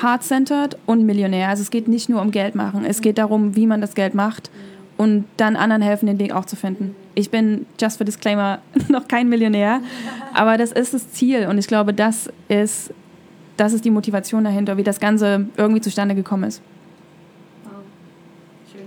heart-centered 0.00 0.76
und 0.86 1.04
Millionär. 1.04 1.48
Also 1.48 1.62
es 1.62 1.70
geht 1.70 1.88
nicht 1.88 2.08
nur 2.08 2.20
um 2.20 2.30
Geld 2.30 2.54
machen, 2.54 2.84
es 2.84 3.00
geht 3.00 3.18
darum, 3.18 3.56
wie 3.56 3.66
man 3.66 3.80
das 3.80 3.94
Geld 3.94 4.14
macht 4.14 4.50
und 4.96 5.24
dann 5.36 5.56
anderen 5.56 5.82
helfen, 5.82 6.06
den 6.06 6.18
Weg 6.18 6.32
auch 6.32 6.44
zu 6.44 6.56
finden. 6.56 6.94
Ich 7.14 7.30
bin, 7.30 7.66
just 7.80 7.98
for 7.98 8.04
Disclaimer, 8.04 8.60
noch 8.88 9.08
kein 9.08 9.28
Millionär, 9.28 9.80
aber 10.32 10.56
das 10.56 10.72
ist 10.72 10.94
das 10.94 11.10
Ziel 11.10 11.46
und 11.46 11.58
ich 11.58 11.66
glaube, 11.66 11.92
das 11.92 12.30
ist, 12.48 12.92
das 13.56 13.72
ist 13.72 13.84
die 13.84 13.90
Motivation 13.90 14.44
dahinter, 14.44 14.76
wie 14.76 14.82
das 14.82 15.00
Ganze 15.00 15.46
irgendwie 15.56 15.80
zustande 15.80 16.14
gekommen 16.14 16.44
ist. 16.44 16.62
Schön. 18.72 18.82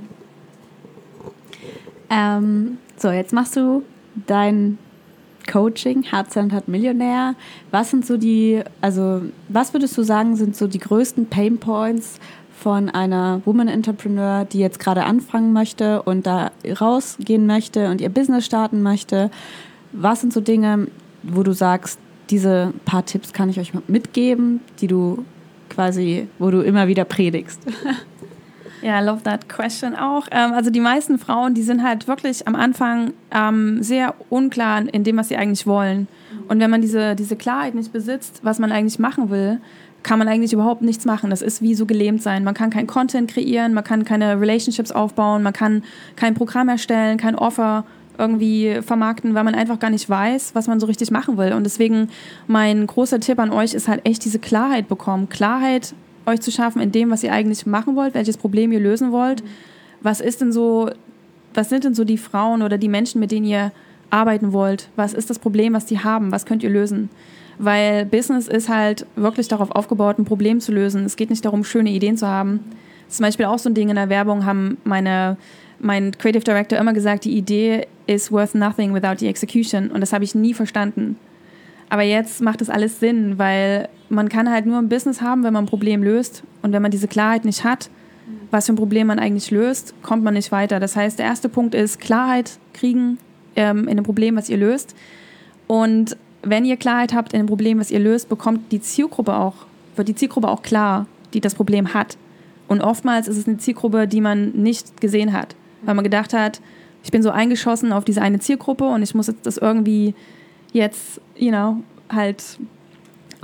Ähm, 2.10 2.77
so, 2.97 3.12
jetzt 3.12 3.34
machst 3.34 3.55
du 3.55 3.84
dein 4.27 4.77
Coaching, 5.47 6.03
Herzland 6.03 6.53
hat 6.53 6.67
Millionär. 6.67 7.36
Was 7.71 7.91
sind 7.91 8.05
so 8.05 8.17
die, 8.17 8.62
also 8.81 9.21
was 9.49 9.73
würdest 9.73 9.97
du 9.97 10.03
sagen, 10.03 10.36
sind 10.36 10.55
so 10.55 10.67
die 10.67 10.79
größten 10.79 11.27
Pain 11.27 11.58
Points 11.58 12.19
von 12.58 12.89
einer 12.89 13.41
Woman 13.45 13.67
Entrepreneur, 13.67 14.45
die 14.45 14.60
jetzt 14.60 14.79
gerade 14.79 15.03
anfangen 15.03 15.53
möchte 15.53 16.01
und 16.03 16.25
da 16.25 16.51
rausgehen 16.79 17.45
möchte 17.45 17.89
und 17.89 18.01
ihr 18.01 18.10
Business 18.10 18.45
starten 18.45 18.81
möchte? 18.81 19.29
Was 19.91 20.21
sind 20.21 20.34
so 20.34 20.41
Dinge, 20.41 20.88
wo 21.23 21.43
du 21.43 21.53
sagst, 21.53 21.99
diese 22.29 22.73
paar 22.86 23.05
Tipps 23.05 23.34
kann 23.34 23.49
ich 23.49 23.60
euch 23.60 23.71
mitgeben, 23.88 24.62
die 24.79 24.88
du 24.88 25.25
quasi, 25.69 26.27
wo 26.39 26.49
du 26.49 26.62
immer 26.62 26.88
wieder 26.88 27.05
predigst? 27.05 27.62
Ja, 28.85 28.99
love 28.99 29.23
that 29.23 29.49
question 29.49 29.95
auch. 29.95 30.27
Ähm, 30.29 30.53
also 30.53 30.69
die 30.69 30.79
meisten 30.79 31.17
Frauen, 31.17 31.55
die 31.55 31.63
sind 31.63 31.81
halt 31.81 32.07
wirklich 32.07 32.47
am 32.47 32.53
Anfang 32.53 33.13
ähm, 33.31 33.81
sehr 33.81 34.13
unklar 34.29 34.83
in 34.93 35.03
dem, 35.03 35.17
was 35.17 35.29
sie 35.29 35.37
eigentlich 35.37 35.65
wollen. 35.65 36.07
Und 36.49 36.59
wenn 36.59 36.69
man 36.69 36.81
diese, 36.81 37.15
diese 37.15 37.35
Klarheit 37.35 37.73
nicht 37.73 37.91
besitzt, 37.91 38.41
was 38.43 38.59
man 38.59 38.71
eigentlich 38.71 38.99
machen 38.99 39.31
will, 39.31 39.59
kann 40.03 40.19
man 40.19 40.27
eigentlich 40.27 40.53
überhaupt 40.53 40.83
nichts 40.83 41.03
machen. 41.03 41.31
Das 41.31 41.41
ist 41.41 41.63
wie 41.63 41.73
so 41.73 41.87
gelähmt 41.87 42.21
sein. 42.21 42.43
Man 42.43 42.53
kann 42.53 42.69
kein 42.69 42.85
Content 42.85 43.31
kreieren, 43.31 43.73
man 43.73 43.83
kann 43.83 44.05
keine 44.05 44.39
Relationships 44.39 44.91
aufbauen, 44.91 45.41
man 45.41 45.53
kann 45.53 45.83
kein 46.15 46.35
Programm 46.35 46.69
erstellen, 46.69 47.17
kein 47.17 47.33
Offer 47.33 47.85
irgendwie 48.19 48.81
vermarkten, 48.83 49.33
weil 49.33 49.43
man 49.43 49.55
einfach 49.55 49.79
gar 49.79 49.89
nicht 49.89 50.07
weiß, 50.07 50.53
was 50.53 50.67
man 50.67 50.79
so 50.79 50.85
richtig 50.85 51.09
machen 51.09 51.39
will. 51.39 51.53
Und 51.53 51.63
deswegen 51.63 52.09
mein 52.45 52.85
großer 52.85 53.19
Tipp 53.19 53.39
an 53.39 53.49
euch 53.49 53.73
ist 53.73 53.87
halt 53.87 54.05
echt 54.05 54.23
diese 54.25 54.37
Klarheit 54.37 54.87
bekommen. 54.87 55.27
Klarheit 55.27 55.95
euch 56.25 56.41
zu 56.41 56.51
schaffen 56.51 56.81
in 56.81 56.91
dem, 56.91 57.11
was 57.11 57.23
ihr 57.23 57.31
eigentlich 57.31 57.65
machen 57.65 57.95
wollt, 57.95 58.13
welches 58.13 58.38
Problem 58.38 58.71
ihr 58.71 58.79
lösen 58.79 59.11
wollt. 59.11 59.43
Was 60.01 60.21
ist 60.21 60.41
denn 60.41 60.51
so, 60.51 60.89
was 61.53 61.69
sind 61.69 61.83
denn 61.83 61.93
so 61.93 62.03
die 62.03 62.17
Frauen 62.17 62.61
oder 62.61 62.77
die 62.77 62.89
Menschen, 62.89 63.19
mit 63.19 63.31
denen 63.31 63.45
ihr 63.45 63.71
arbeiten 64.09 64.53
wollt? 64.53 64.89
Was 64.95 65.13
ist 65.13 65.29
das 65.29 65.39
Problem, 65.39 65.73
was 65.73 65.85
die 65.85 65.99
haben? 65.99 66.31
Was 66.31 66.45
könnt 66.45 66.63
ihr 66.63 66.69
lösen? 66.69 67.09
Weil 67.57 68.05
Business 68.05 68.47
ist 68.47 68.69
halt 68.69 69.05
wirklich 69.15 69.47
darauf 69.47 69.71
aufgebaut, 69.71 70.19
ein 70.19 70.25
Problem 70.25 70.59
zu 70.59 70.71
lösen. 70.71 71.05
Es 71.05 71.15
geht 71.15 71.29
nicht 71.29 71.45
darum, 71.45 71.63
schöne 71.63 71.89
Ideen 71.89 72.17
zu 72.17 72.27
haben. 72.27 72.59
Zum 73.07 73.23
Beispiel 73.23 73.45
auch 73.45 73.59
so 73.59 73.69
ein 73.69 73.75
Ding 73.75 73.89
in 73.89 73.95
der 73.95 74.09
Werbung 74.09 74.45
haben 74.45 74.77
meine, 74.83 75.38
mein 75.79 76.17
Creative 76.17 76.43
Director 76.43 76.77
immer 76.77 76.93
gesagt, 76.93 77.25
die 77.25 77.38
Idee 77.38 77.88
is 78.07 78.31
worth 78.31 78.55
nothing 78.55 78.93
without 78.93 79.17
the 79.19 79.27
execution. 79.27 79.89
Und 79.91 80.01
das 80.01 80.11
habe 80.11 80.23
ich 80.23 80.35
nie 80.35 80.53
verstanden. 80.53 81.17
Aber 81.89 82.01
jetzt 82.01 82.41
macht 82.41 82.61
das 82.61 82.69
alles 82.69 82.99
Sinn, 82.99 83.38
weil 83.38 83.89
man 84.09 84.29
kann 84.29 84.49
halt 84.49 84.65
nur 84.65 84.77
ein 84.77 84.89
Business 84.89 85.21
haben, 85.21 85.43
wenn 85.43 85.53
man 85.53 85.65
ein 85.65 85.69
Problem 85.69 86.03
löst. 86.03 86.43
Und 86.61 86.71
wenn 86.71 86.81
man 86.81 86.91
diese 86.91 87.07
Klarheit 87.07 87.45
nicht 87.45 87.63
hat, 87.63 87.89
was 88.51 88.65
für 88.65 88.73
ein 88.73 88.77
Problem 88.77 89.07
man 89.07 89.19
eigentlich 89.19 89.51
löst, 89.51 89.93
kommt 90.01 90.23
man 90.23 90.33
nicht 90.33 90.51
weiter. 90.51 90.79
Das 90.79 90.95
heißt, 90.95 91.19
der 91.19 91.25
erste 91.25 91.49
Punkt 91.49 91.75
ist 91.75 91.99
Klarheit 91.99 92.57
kriegen 92.73 93.17
ähm, 93.55 93.83
in 93.83 93.91
einem 93.91 94.03
Problem, 94.03 94.35
was 94.35 94.49
ihr 94.49 94.57
löst. 94.57 94.95
Und 95.67 96.17
wenn 96.41 96.65
ihr 96.65 96.77
Klarheit 96.77 97.13
habt 97.13 97.33
in 97.33 97.39
dem 97.39 97.47
Problem, 97.47 97.79
was 97.79 97.91
ihr 97.91 97.99
löst, 97.99 98.29
bekommt 98.29 98.71
die 98.71 98.81
Zielgruppe 98.81 99.35
auch, 99.35 99.55
wird 99.95 100.07
die 100.07 100.15
Zielgruppe 100.15 100.47
auch 100.47 100.61
klar, 100.61 101.07
die 101.33 101.41
das 101.41 101.55
Problem 101.55 101.93
hat. 101.93 102.17
Und 102.67 102.81
oftmals 102.81 103.27
ist 103.27 103.37
es 103.37 103.47
eine 103.47 103.57
Zielgruppe, 103.57 104.07
die 104.07 104.21
man 104.21 104.51
nicht 104.51 105.01
gesehen 105.01 105.33
hat, 105.33 105.55
weil 105.83 105.95
man 105.95 106.03
gedacht 106.03 106.33
hat, 106.33 106.61
ich 107.03 107.11
bin 107.11 107.21
so 107.21 107.29
eingeschossen 107.29 107.91
auf 107.91 108.05
diese 108.05 108.21
eine 108.21 108.39
Zielgruppe 108.39 108.85
und 108.85 109.03
ich 109.03 109.13
muss 109.13 109.27
jetzt 109.27 109.45
das 109.45 109.57
irgendwie 109.57 110.15
jetzt, 110.73 111.21
you 111.35 111.49
know, 111.49 111.83
halt 112.09 112.59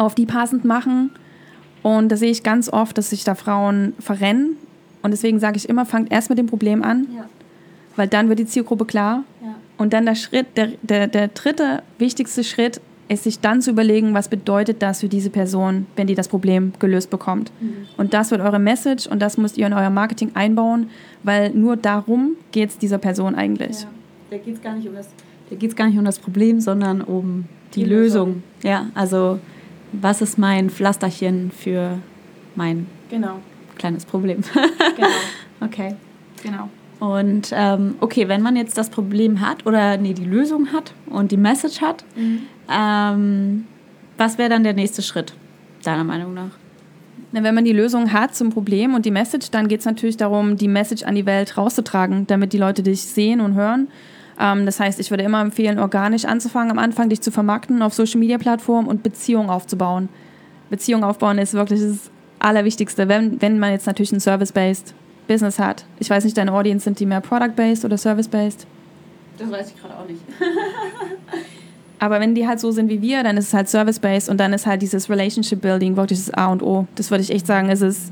auf 0.01 0.15
die 0.15 0.25
passend 0.25 0.65
machen. 0.65 1.11
Und 1.83 2.09
da 2.09 2.17
sehe 2.17 2.31
ich 2.31 2.43
ganz 2.43 2.69
oft, 2.69 2.97
dass 2.97 3.11
sich 3.11 3.23
da 3.23 3.35
Frauen 3.35 3.93
verrennen. 3.99 4.57
Und 5.03 5.11
deswegen 5.11 5.39
sage 5.39 5.57
ich 5.57 5.69
immer, 5.69 5.85
fangt 5.85 6.11
erst 6.11 6.29
mit 6.29 6.37
dem 6.37 6.47
Problem 6.47 6.83
an, 6.83 7.07
ja. 7.15 7.25
weil 7.95 8.07
dann 8.07 8.29
wird 8.29 8.39
die 8.39 8.45
Zielgruppe 8.45 8.85
klar. 8.85 9.23
Ja. 9.41 9.55
Und 9.77 9.93
dann 9.93 10.05
der 10.05 10.15
Schritt, 10.15 10.57
der, 10.57 10.69
der, 10.81 11.07
der 11.07 11.27
dritte 11.29 11.83
wichtigste 11.97 12.43
Schritt 12.43 12.81
ist 13.09 13.23
sich 13.23 13.39
dann 13.39 13.61
zu 13.61 13.71
überlegen, 13.71 14.13
was 14.13 14.29
bedeutet 14.29 14.81
das 14.81 15.01
für 15.01 15.09
diese 15.09 15.29
Person, 15.29 15.85
wenn 15.95 16.07
die 16.07 16.15
das 16.15 16.27
Problem 16.27 16.73
gelöst 16.79 17.09
bekommt. 17.09 17.51
Mhm. 17.59 17.87
Und 17.97 18.13
das 18.13 18.31
wird 18.31 18.41
eure 18.41 18.59
Message 18.59 19.07
und 19.07 19.21
das 19.21 19.37
müsst 19.37 19.57
ihr 19.57 19.67
in 19.67 19.73
euer 19.73 19.89
Marketing 19.89 20.31
einbauen, 20.33 20.89
weil 21.23 21.49
nur 21.49 21.77
darum 21.77 22.35
geht 22.51 22.69
es 22.69 22.77
dieser 22.77 22.99
Person 22.99 23.35
eigentlich. 23.35 23.81
Ja. 23.81 23.87
Da 24.29 24.37
geht 24.37 24.55
es 24.55 24.61
gar, 24.61 24.75
nicht 24.75 24.87
um 24.87 24.95
das, 24.95 25.75
gar 25.75 25.87
nicht 25.87 25.97
um 25.97 26.05
das 26.05 26.19
Problem, 26.19 26.61
sondern 26.61 27.01
um 27.01 27.45
die, 27.75 27.83
die 27.83 27.89
Lösung. 27.89 28.27
Lösung. 28.27 28.43
Ja, 28.63 28.87
also 28.93 29.39
was 29.91 30.21
ist 30.21 30.37
mein 30.37 30.69
Pflasterchen 30.69 31.51
für 31.51 31.99
mein 32.55 32.87
genau. 33.09 33.39
kleines 33.77 34.05
Problem? 34.05 34.41
genau. 34.95 35.07
Okay. 35.61 35.95
Genau. 36.43 36.69
Und 36.99 37.51
ähm, 37.53 37.95
okay, 37.99 38.27
wenn 38.27 38.41
man 38.41 38.55
jetzt 38.55 38.77
das 38.77 38.89
Problem 38.89 39.41
hat 39.41 39.65
oder 39.65 39.97
nee, 39.97 40.13
die 40.13 40.25
Lösung 40.25 40.71
hat 40.71 40.93
und 41.07 41.31
die 41.31 41.37
Message 41.37 41.81
hat, 41.81 42.05
mhm. 42.15 42.41
ähm, 42.71 43.65
was 44.17 44.37
wäre 44.37 44.49
dann 44.49 44.63
der 44.63 44.73
nächste 44.73 45.01
Schritt, 45.01 45.33
deiner 45.83 46.03
Meinung 46.03 46.33
nach? 46.35 46.51
Na, 47.31 47.43
wenn 47.43 47.55
man 47.55 47.65
die 47.65 47.73
Lösung 47.73 48.11
hat 48.13 48.35
zum 48.35 48.51
Problem 48.51 48.93
und 48.93 49.05
die 49.05 49.11
Message, 49.11 49.49
dann 49.51 49.67
geht 49.67 49.79
es 49.79 49.85
natürlich 49.85 50.17
darum, 50.17 50.57
die 50.57 50.67
Message 50.67 51.03
an 51.03 51.15
die 51.15 51.25
Welt 51.25 51.57
rauszutragen, 51.57 52.27
damit 52.27 52.53
die 52.53 52.57
Leute 52.57 52.83
dich 52.83 53.01
sehen 53.01 53.41
und 53.41 53.55
hören. 53.55 53.87
Ähm, 54.41 54.65
das 54.65 54.79
heißt, 54.79 54.99
ich 54.99 55.11
würde 55.11 55.23
immer 55.23 55.39
empfehlen, 55.39 55.77
organisch 55.77 56.25
anzufangen 56.25 56.71
am 56.71 56.79
Anfang, 56.79 57.09
dich 57.09 57.21
zu 57.21 57.31
vermarkten 57.31 57.81
auf 57.83 57.93
Social-Media-Plattformen 57.93 58.87
und 58.87 59.03
Beziehungen 59.03 59.49
aufzubauen. 59.49 60.09
Beziehungen 60.69 61.03
aufbauen 61.03 61.37
ist 61.37 61.53
wirklich 61.53 61.81
das 61.81 62.09
Allerwichtigste, 62.39 63.07
wenn, 63.07 63.39
wenn 63.41 63.59
man 63.59 63.71
jetzt 63.71 63.85
natürlich 63.85 64.11
ein 64.11 64.19
Service-Based 64.19 64.95
Business 65.27 65.59
hat. 65.59 65.85
Ich 65.99 66.09
weiß 66.09 66.23
nicht, 66.23 66.35
deine 66.35 66.51
Audience 66.51 66.83
sind 66.83 66.99
die 66.99 67.05
mehr 67.05 67.21
Product-based 67.21 67.85
oder 67.85 67.97
Service-based? 67.97 68.65
Das 69.37 69.51
weiß 69.51 69.69
ich 69.69 69.79
gerade 69.79 69.97
auch 69.97 70.07
nicht. 70.07 70.21
Aber 71.99 72.19
wenn 72.19 72.33
die 72.33 72.47
halt 72.47 72.59
so 72.59 72.71
sind 72.71 72.89
wie 72.89 73.01
wir, 73.01 73.21
dann 73.21 73.37
ist 73.37 73.49
es 73.49 73.53
halt 73.53 73.69
Service-based 73.69 74.27
und 74.27 74.39
dann 74.39 74.53
ist 74.53 74.65
halt 74.65 74.81
dieses 74.81 75.07
Relationship-Building 75.07 75.95
wirklich 75.95 76.17
das 76.17 76.33
A 76.33 76.47
und 76.47 76.63
O. 76.63 76.87
Das 76.95 77.11
würde 77.11 77.21
ich 77.21 77.29
echt 77.29 77.45
sagen, 77.45 77.69
ist 77.69 77.81
es 77.81 78.11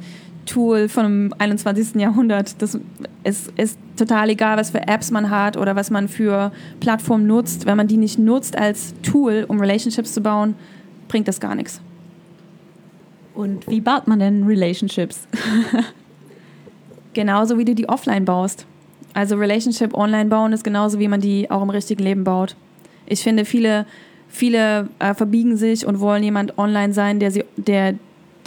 Tool 0.50 0.90
von 0.90 1.04
dem 1.04 1.34
21. 1.38 1.96
Jahrhundert. 1.96 2.60
Das 2.62 2.78
ist, 3.24 3.52
ist 3.56 3.78
total 3.96 4.30
egal, 4.30 4.58
was 4.58 4.72
für 4.72 4.88
Apps 4.88 5.12
man 5.12 5.30
hat 5.30 5.58
oder 5.58 5.76
was 5.76 5.92
man 5.92 6.08
für 6.08 6.52
Plattformen 6.80 7.28
nutzt. 7.28 7.68
Wenn 7.68 7.78
man 7.78 7.88
die 7.88 7.98
nicht 7.98 8.18
nutzt 8.18 8.58
als 8.58 8.96
Tool, 9.04 9.46
um 9.48 9.60
Relationships 9.60 10.14
zu 10.14 10.22
bauen, 10.22 10.56
bringt 11.08 11.28
das 11.28 11.40
gar 11.40 11.54
nichts. 11.54 11.82
Und 13.36 13.68
wie 13.68 13.80
baut 13.80 14.08
man 14.08 14.20
denn 14.20 14.44
Relationships? 14.44 15.28
Genauso 17.14 17.58
wie 17.60 17.66
du 17.66 17.76
die 17.76 17.88
offline 17.88 18.26
baust. 18.26 18.66
Also 19.14 19.36
Relationship 19.36 19.94
online 19.94 20.30
bauen 20.30 20.54
ist 20.54 20.64
genauso, 20.64 21.00
wie 21.00 21.08
man 21.08 21.20
die 21.20 21.50
auch 21.50 21.62
im 21.64 21.70
richtigen 21.72 22.04
Leben 22.04 22.24
baut. 22.24 22.56
Ich 23.08 23.22
finde, 23.22 23.44
viele, 23.44 23.88
viele 24.28 24.88
äh, 25.00 25.14
verbiegen 25.16 25.58
sich 25.58 25.86
und 25.86 26.00
wollen 26.00 26.24
jemand 26.24 26.58
online 26.60 26.94
sein, 26.94 27.20
der 27.20 27.32
sie, 27.32 27.44
der, 27.58 27.96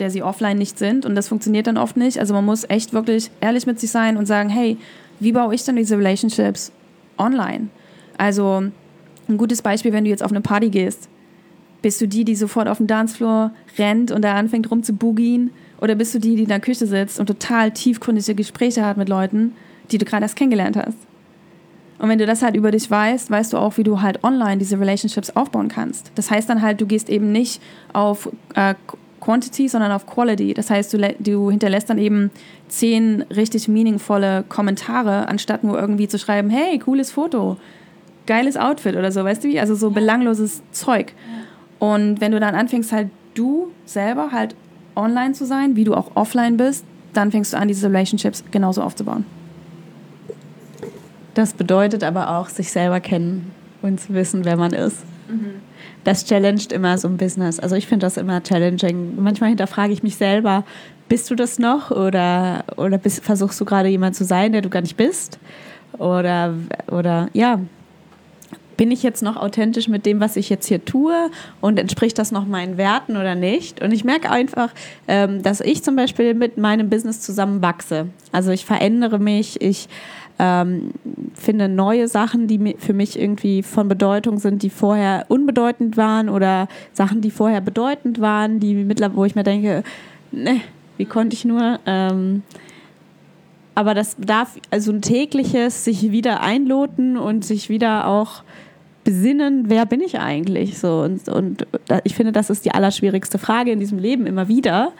der 0.02 0.10
sie 0.10 0.24
offline 0.24 0.58
nicht 0.58 0.78
sind. 0.78 1.06
Und 1.06 1.14
das 1.14 1.28
funktioniert 1.28 1.68
dann 1.68 1.78
oft 1.78 1.96
nicht. 1.96 2.18
Also 2.18 2.34
man 2.34 2.44
muss 2.44 2.68
echt 2.68 2.92
wirklich 2.92 3.30
ehrlich 3.40 3.66
mit 3.66 3.78
sich 3.78 3.92
sein 3.92 4.16
und 4.16 4.26
sagen, 4.26 4.48
hey, 4.48 4.76
wie 5.20 5.30
baue 5.30 5.54
ich 5.54 5.64
denn 5.64 5.76
diese 5.76 5.96
Relationships 5.96 6.72
online? 7.18 7.68
Also 8.18 8.64
ein 9.28 9.38
gutes 9.38 9.62
Beispiel, 9.62 9.92
wenn 9.92 10.02
du 10.02 10.10
jetzt 10.10 10.24
auf 10.24 10.32
eine 10.32 10.40
Party 10.40 10.70
gehst. 10.70 11.08
Bist 11.82 12.00
du 12.00 12.08
die, 12.08 12.24
die 12.24 12.34
sofort 12.34 12.66
auf 12.66 12.78
den 12.78 12.88
Dancefloor 12.88 13.52
rennt 13.78 14.10
und 14.10 14.22
da 14.22 14.34
anfängt 14.34 14.68
rum 14.72 14.82
zu 14.82 14.92
boogien? 14.92 15.50
Oder 15.80 15.94
bist 15.94 16.14
du 16.14 16.18
die, 16.18 16.34
die 16.34 16.42
in 16.42 16.48
der 16.48 16.60
Küche 16.60 16.86
sitzt 16.86 17.20
und 17.20 17.26
total 17.26 17.70
tiefgründige 17.70 18.34
Gespräche 18.34 18.84
hat 18.84 18.96
mit 18.96 19.08
Leuten, 19.08 19.52
die 19.92 19.98
du 19.98 20.04
gerade 20.04 20.24
erst 20.24 20.36
kennengelernt 20.36 20.76
hast? 20.76 20.98
Und 21.98 22.08
wenn 22.08 22.18
du 22.18 22.26
das 22.26 22.42
halt 22.42 22.56
über 22.56 22.72
dich 22.72 22.90
weißt, 22.90 23.30
weißt 23.30 23.52
du 23.52 23.58
auch, 23.58 23.76
wie 23.76 23.84
du 23.84 24.02
halt 24.02 24.24
online 24.24 24.58
diese 24.58 24.78
Relationships 24.80 25.30
aufbauen 25.30 25.68
kannst. 25.68 26.10
Das 26.16 26.32
heißt 26.32 26.48
dann 26.48 26.60
halt, 26.60 26.80
du 26.80 26.86
gehst 26.86 27.08
eben 27.08 27.30
nicht 27.30 27.62
auf 27.92 28.28
äh, 28.56 28.74
Quantity, 29.22 29.68
sondern 29.68 29.92
auf 29.92 30.06
Quality. 30.06 30.52
Das 30.52 30.68
heißt, 30.68 30.92
du, 30.92 31.14
du 31.20 31.50
hinterlässt 31.50 31.88
dann 31.88 31.98
eben 31.98 32.30
zehn 32.68 33.22
richtig 33.35 33.68
meaningvolle 33.68 34.44
Kommentare, 34.48 35.28
anstatt 35.28 35.62
nur 35.62 35.78
irgendwie 35.78 36.08
zu 36.08 36.18
schreiben, 36.18 36.50
hey, 36.50 36.78
cooles 36.78 37.12
Foto, 37.12 37.56
geiles 38.26 38.56
Outfit 38.56 38.96
oder 38.96 39.12
so, 39.12 39.22
weißt 39.22 39.44
du 39.44 39.48
wie? 39.48 39.61
Also 39.61 39.74
so 39.74 39.90
belangloses 39.90 40.62
Zeug. 40.72 41.12
Und 41.78 42.20
wenn 42.20 42.32
du 42.32 42.40
dann 42.40 42.54
anfängst, 42.54 42.92
halt 42.92 43.11
du 43.35 43.68
selber 43.87 44.32
halt 44.32 44.54
online 44.96 45.32
zu 45.32 45.46
sein, 45.46 45.76
wie 45.76 45.85
du 45.85 45.94
auch 45.94 46.11
offline 46.14 46.56
bist, 46.56 46.85
dann 47.12 47.30
fängst 47.30 47.52
du 47.52 47.58
an, 47.58 47.68
diese 47.68 47.87
Relationships 47.87 48.42
genauso 48.50 48.82
aufzubauen. 48.82 49.24
Das 51.35 51.54
bedeutet 51.54 52.04
aber 52.04 52.38
auch, 52.38 52.48
sich 52.48 52.72
selber 52.72 53.00
kennen 53.00 53.52
und 53.82 54.00
zu 54.00 54.14
wissen, 54.14 54.44
wer 54.44 54.56
man 54.56 54.72
ist. 54.72 54.98
Mhm. 55.28 55.61
Das 56.04 56.24
challenged 56.24 56.72
immer 56.72 56.98
so 56.98 57.08
ein 57.08 57.16
Business. 57.16 57.60
Also 57.60 57.76
ich 57.76 57.86
finde 57.86 58.06
das 58.06 58.16
immer 58.16 58.42
challenging. 58.42 59.22
Manchmal 59.22 59.50
hinterfrage 59.50 59.92
ich 59.92 60.02
mich 60.02 60.16
selber, 60.16 60.64
bist 61.08 61.30
du 61.30 61.34
das 61.34 61.58
noch 61.58 61.90
oder, 61.90 62.64
oder 62.76 62.98
bist, 62.98 63.22
versuchst 63.22 63.60
du 63.60 63.64
gerade 63.64 63.88
jemand 63.88 64.16
zu 64.16 64.24
sein, 64.24 64.52
der 64.52 64.62
du 64.62 64.70
gar 64.70 64.80
nicht 64.80 64.96
bist? 64.96 65.38
Oder, 65.98 66.54
oder 66.90 67.28
ja, 67.34 67.60
bin 68.76 68.90
ich 68.90 69.02
jetzt 69.02 69.22
noch 69.22 69.36
authentisch 69.36 69.88
mit 69.88 70.06
dem, 70.06 70.20
was 70.20 70.36
ich 70.36 70.48
jetzt 70.48 70.66
hier 70.66 70.84
tue 70.84 71.30
und 71.60 71.78
entspricht 71.78 72.18
das 72.18 72.32
noch 72.32 72.46
meinen 72.46 72.78
Werten 72.78 73.16
oder 73.16 73.34
nicht? 73.34 73.82
Und 73.82 73.92
ich 73.92 74.04
merke 74.04 74.30
einfach, 74.30 74.70
ähm, 75.06 75.42
dass 75.42 75.60
ich 75.60 75.84
zum 75.84 75.96
Beispiel 75.96 76.34
mit 76.34 76.56
meinem 76.56 76.90
Business 76.90 77.20
zusammen 77.20 77.62
wachse. 77.62 78.08
Also 78.32 78.50
ich 78.50 78.64
verändere 78.64 79.18
mich, 79.18 79.60
ich 79.60 79.88
ähm, 80.38 80.92
finde 81.34 81.68
neue 81.68 82.08
Sachen, 82.08 82.46
die 82.46 82.76
für 82.78 82.92
mich 82.92 83.18
irgendwie 83.18 83.62
von 83.62 83.88
Bedeutung 83.88 84.38
sind, 84.38 84.62
die 84.62 84.70
vorher 84.70 85.26
unbedeutend 85.28 85.96
waren 85.96 86.28
oder 86.28 86.68
Sachen, 86.92 87.20
die 87.20 87.30
vorher 87.30 87.60
bedeutend 87.60 88.20
waren, 88.20 88.60
die 88.60 88.74
mittlerweile, 88.74 89.16
wo 89.16 89.24
ich 89.24 89.34
mir 89.34 89.44
denke, 89.44 89.82
ne, 90.30 90.60
wie 90.96 91.04
konnte 91.04 91.34
ich 91.34 91.44
nur? 91.44 91.78
Ähm, 91.86 92.42
aber 93.74 93.94
das 93.94 94.16
darf 94.18 94.56
also 94.70 94.92
ein 94.92 95.00
tägliches 95.00 95.84
sich 95.84 96.12
wieder 96.12 96.42
einloten 96.42 97.16
und 97.16 97.44
sich 97.44 97.68
wieder 97.68 98.06
auch 98.06 98.42
besinnen, 99.04 99.64
wer 99.68 99.86
bin 99.86 100.00
ich 100.00 100.18
eigentlich 100.18 100.78
so 100.78 101.00
und, 101.02 101.28
und 101.28 101.66
ich 102.04 102.14
finde, 102.14 102.32
das 102.32 102.50
ist 102.50 102.64
die 102.64 102.72
allerschwierigste 102.72 103.38
Frage 103.38 103.72
in 103.72 103.80
diesem 103.80 103.98
Leben 103.98 104.26
immer 104.26 104.48
wieder. 104.48 104.92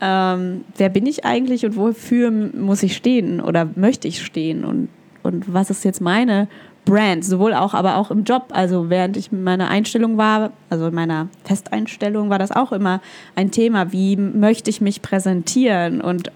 Ähm, 0.00 0.64
wer 0.76 0.88
bin 0.90 1.06
ich 1.06 1.24
eigentlich 1.24 1.64
und 1.64 1.76
wofür 1.76 2.30
muss 2.30 2.82
ich 2.82 2.96
stehen 2.96 3.40
oder 3.40 3.68
möchte 3.74 4.06
ich 4.06 4.24
stehen 4.24 4.64
und, 4.64 4.88
und 5.22 5.52
was 5.52 5.70
ist 5.70 5.84
jetzt 5.84 6.00
meine 6.00 6.48
Brand, 6.88 7.22
sowohl 7.22 7.52
auch, 7.52 7.74
aber 7.74 7.96
auch 7.96 8.10
im 8.10 8.24
Job. 8.24 8.46
Also 8.50 8.88
während 8.88 9.16
ich 9.18 9.30
in 9.30 9.42
meiner 9.42 9.68
Einstellung 9.68 10.16
war, 10.16 10.52
also 10.70 10.86
in 10.86 10.94
meiner 10.94 11.28
Festeinstellung 11.44 12.30
war 12.30 12.38
das 12.38 12.50
auch 12.50 12.72
immer 12.72 13.02
ein 13.34 13.50
Thema. 13.50 13.92
Wie 13.92 14.16
möchte 14.16 14.70
ich 14.70 14.80
mich 14.80 15.02
präsentieren 15.02 16.00
und 16.00 16.32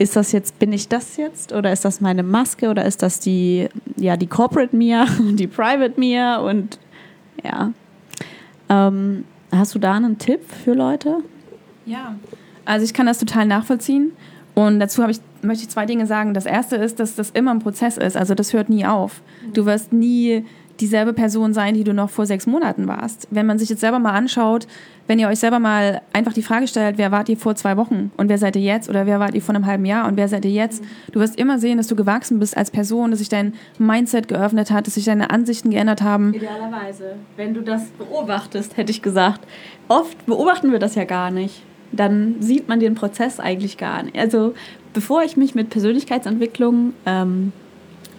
ist 0.00 0.16
das 0.16 0.32
jetzt, 0.32 0.58
bin 0.58 0.72
ich 0.72 0.88
das 0.88 1.18
jetzt 1.18 1.52
oder 1.52 1.70
ist 1.72 1.84
das 1.84 2.00
meine 2.00 2.22
Maske 2.22 2.70
oder 2.70 2.86
ist 2.86 3.02
das 3.02 3.20
die, 3.20 3.68
ja, 3.96 4.16
die 4.16 4.26
Corporate 4.26 4.74
mir, 4.74 5.06
die 5.34 5.46
Private 5.46 6.00
mir 6.00 6.40
und 6.42 6.78
ja. 7.44 7.72
Ähm, 8.70 9.24
hast 9.52 9.74
du 9.74 9.78
da 9.78 9.94
einen 9.94 10.16
Tipp 10.16 10.40
für 10.64 10.72
Leute? 10.72 11.18
Ja, 11.84 12.16
also 12.64 12.84
ich 12.84 12.94
kann 12.94 13.04
das 13.04 13.18
total 13.18 13.44
nachvollziehen 13.44 14.12
und 14.54 14.80
dazu 14.80 15.06
ich, 15.06 15.20
möchte 15.42 15.64
ich 15.64 15.68
zwei 15.68 15.84
Dinge 15.84 16.06
sagen. 16.06 16.32
Das 16.32 16.46
erste 16.46 16.76
ist, 16.76 16.98
dass 16.98 17.14
das 17.14 17.28
immer 17.30 17.50
ein 17.50 17.58
Prozess 17.58 17.98
ist, 17.98 18.16
also 18.16 18.34
das 18.34 18.54
hört 18.54 18.70
nie 18.70 18.86
auf. 18.86 19.20
Du 19.52 19.66
wirst 19.66 19.92
nie 19.92 20.46
dieselbe 20.80 21.12
Person 21.12 21.52
sein, 21.52 21.74
die 21.74 21.84
du 21.84 21.92
noch 21.92 22.10
vor 22.10 22.26
sechs 22.26 22.46
Monaten 22.46 22.88
warst. 22.88 23.28
Wenn 23.30 23.46
man 23.46 23.58
sich 23.58 23.68
jetzt 23.68 23.80
selber 23.80 23.98
mal 23.98 24.12
anschaut, 24.12 24.66
wenn 25.06 25.18
ihr 25.18 25.28
euch 25.28 25.38
selber 25.38 25.58
mal 25.58 26.02
einfach 26.12 26.32
die 26.32 26.42
Frage 26.42 26.68
stellt, 26.68 26.96
wer 26.96 27.10
wart 27.10 27.28
ihr 27.28 27.36
vor 27.36 27.56
zwei 27.56 27.76
Wochen 27.76 28.12
und 28.16 28.28
wer 28.28 28.38
seid 28.38 28.56
ihr 28.56 28.62
jetzt 28.62 28.88
oder 28.88 29.06
wer 29.06 29.20
wart 29.20 29.34
ihr 29.34 29.42
vor 29.42 29.54
einem 29.54 29.66
halben 29.66 29.84
Jahr 29.84 30.06
und 30.06 30.16
wer 30.16 30.28
seid 30.28 30.44
ihr 30.44 30.50
jetzt, 30.52 30.82
du 31.12 31.20
wirst 31.20 31.38
immer 31.38 31.58
sehen, 31.58 31.78
dass 31.78 31.88
du 31.88 31.96
gewachsen 31.96 32.38
bist 32.38 32.56
als 32.56 32.70
Person, 32.70 33.10
dass 33.10 33.18
sich 33.18 33.28
dein 33.28 33.54
Mindset 33.78 34.28
geöffnet 34.28 34.70
hat, 34.70 34.86
dass 34.86 34.94
sich 34.94 35.04
deine 35.04 35.30
Ansichten 35.30 35.70
geändert 35.70 36.02
haben. 36.02 36.32
Idealerweise, 36.32 37.16
wenn 37.36 37.54
du 37.54 37.60
das 37.62 37.86
beobachtest, 37.90 38.76
hätte 38.76 38.92
ich 38.92 39.02
gesagt. 39.02 39.40
Oft 39.88 40.26
beobachten 40.26 40.72
wir 40.72 40.78
das 40.78 40.94
ja 40.94 41.04
gar 41.04 41.30
nicht. 41.30 41.62
Dann 41.92 42.36
sieht 42.40 42.68
man 42.68 42.78
den 42.78 42.94
Prozess 42.94 43.40
eigentlich 43.40 43.78
gar 43.78 44.04
nicht. 44.04 44.16
Also 44.16 44.54
bevor 44.92 45.22
ich 45.22 45.36
mich 45.36 45.56
mit 45.56 45.70
Persönlichkeitsentwicklung 45.70 46.94
ähm, 47.04 47.52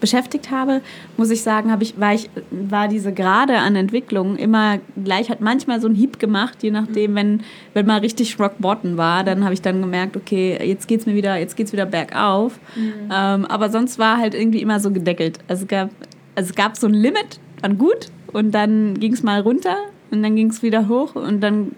beschäftigt 0.01 0.51
habe, 0.51 0.81
muss 1.15 1.29
ich 1.29 1.41
sagen, 1.43 1.71
habe 1.71 1.83
ich, 1.83 1.97
war, 1.97 2.13
ich, 2.13 2.29
war 2.49 2.89
diese 2.89 3.13
Gerade 3.13 3.59
an 3.59 3.77
Entwicklung 3.77 4.35
immer 4.35 4.79
gleich, 5.01 5.29
hat 5.29 5.39
manchmal 5.39 5.79
so 5.79 5.87
einen 5.87 5.95
Hieb 5.95 6.19
gemacht, 6.19 6.61
je 6.61 6.71
nachdem, 6.71 7.15
wenn, 7.15 7.41
wenn 7.73 7.85
mal 7.85 7.99
richtig 7.99 8.37
Rock 8.37 8.55
Bottom 8.59 8.97
war, 8.97 9.23
dann 9.23 9.45
habe 9.45 9.53
ich 9.53 9.61
dann 9.61 9.79
gemerkt, 9.79 10.17
okay, 10.17 10.59
jetzt 10.61 10.89
geht's 10.89 11.05
mir 11.05 11.15
wieder, 11.15 11.37
jetzt 11.37 11.55
geht's 11.55 11.71
wieder 11.71 11.85
bergauf. 11.85 12.59
Mhm. 12.75 13.09
Ähm, 13.13 13.45
aber 13.45 13.69
sonst 13.69 13.97
war 13.97 14.17
halt 14.17 14.33
irgendwie 14.33 14.61
immer 14.61 14.81
so 14.81 14.91
gedeckelt. 14.91 15.39
Also 15.47 15.63
es 15.63 15.67
gab, 15.69 15.89
also 16.35 16.49
es 16.49 16.55
gab 16.55 16.75
so 16.75 16.87
ein 16.87 16.93
Limit 16.93 17.39
an 17.61 17.77
gut 17.77 18.07
und 18.33 18.51
dann 18.51 18.99
ging 18.99 19.13
es 19.13 19.23
mal 19.23 19.39
runter 19.39 19.77
und 20.09 20.23
dann 20.23 20.35
ging 20.35 20.49
es 20.49 20.63
wieder 20.63 20.89
hoch 20.89 21.15
und 21.15 21.41
dann 21.41 21.71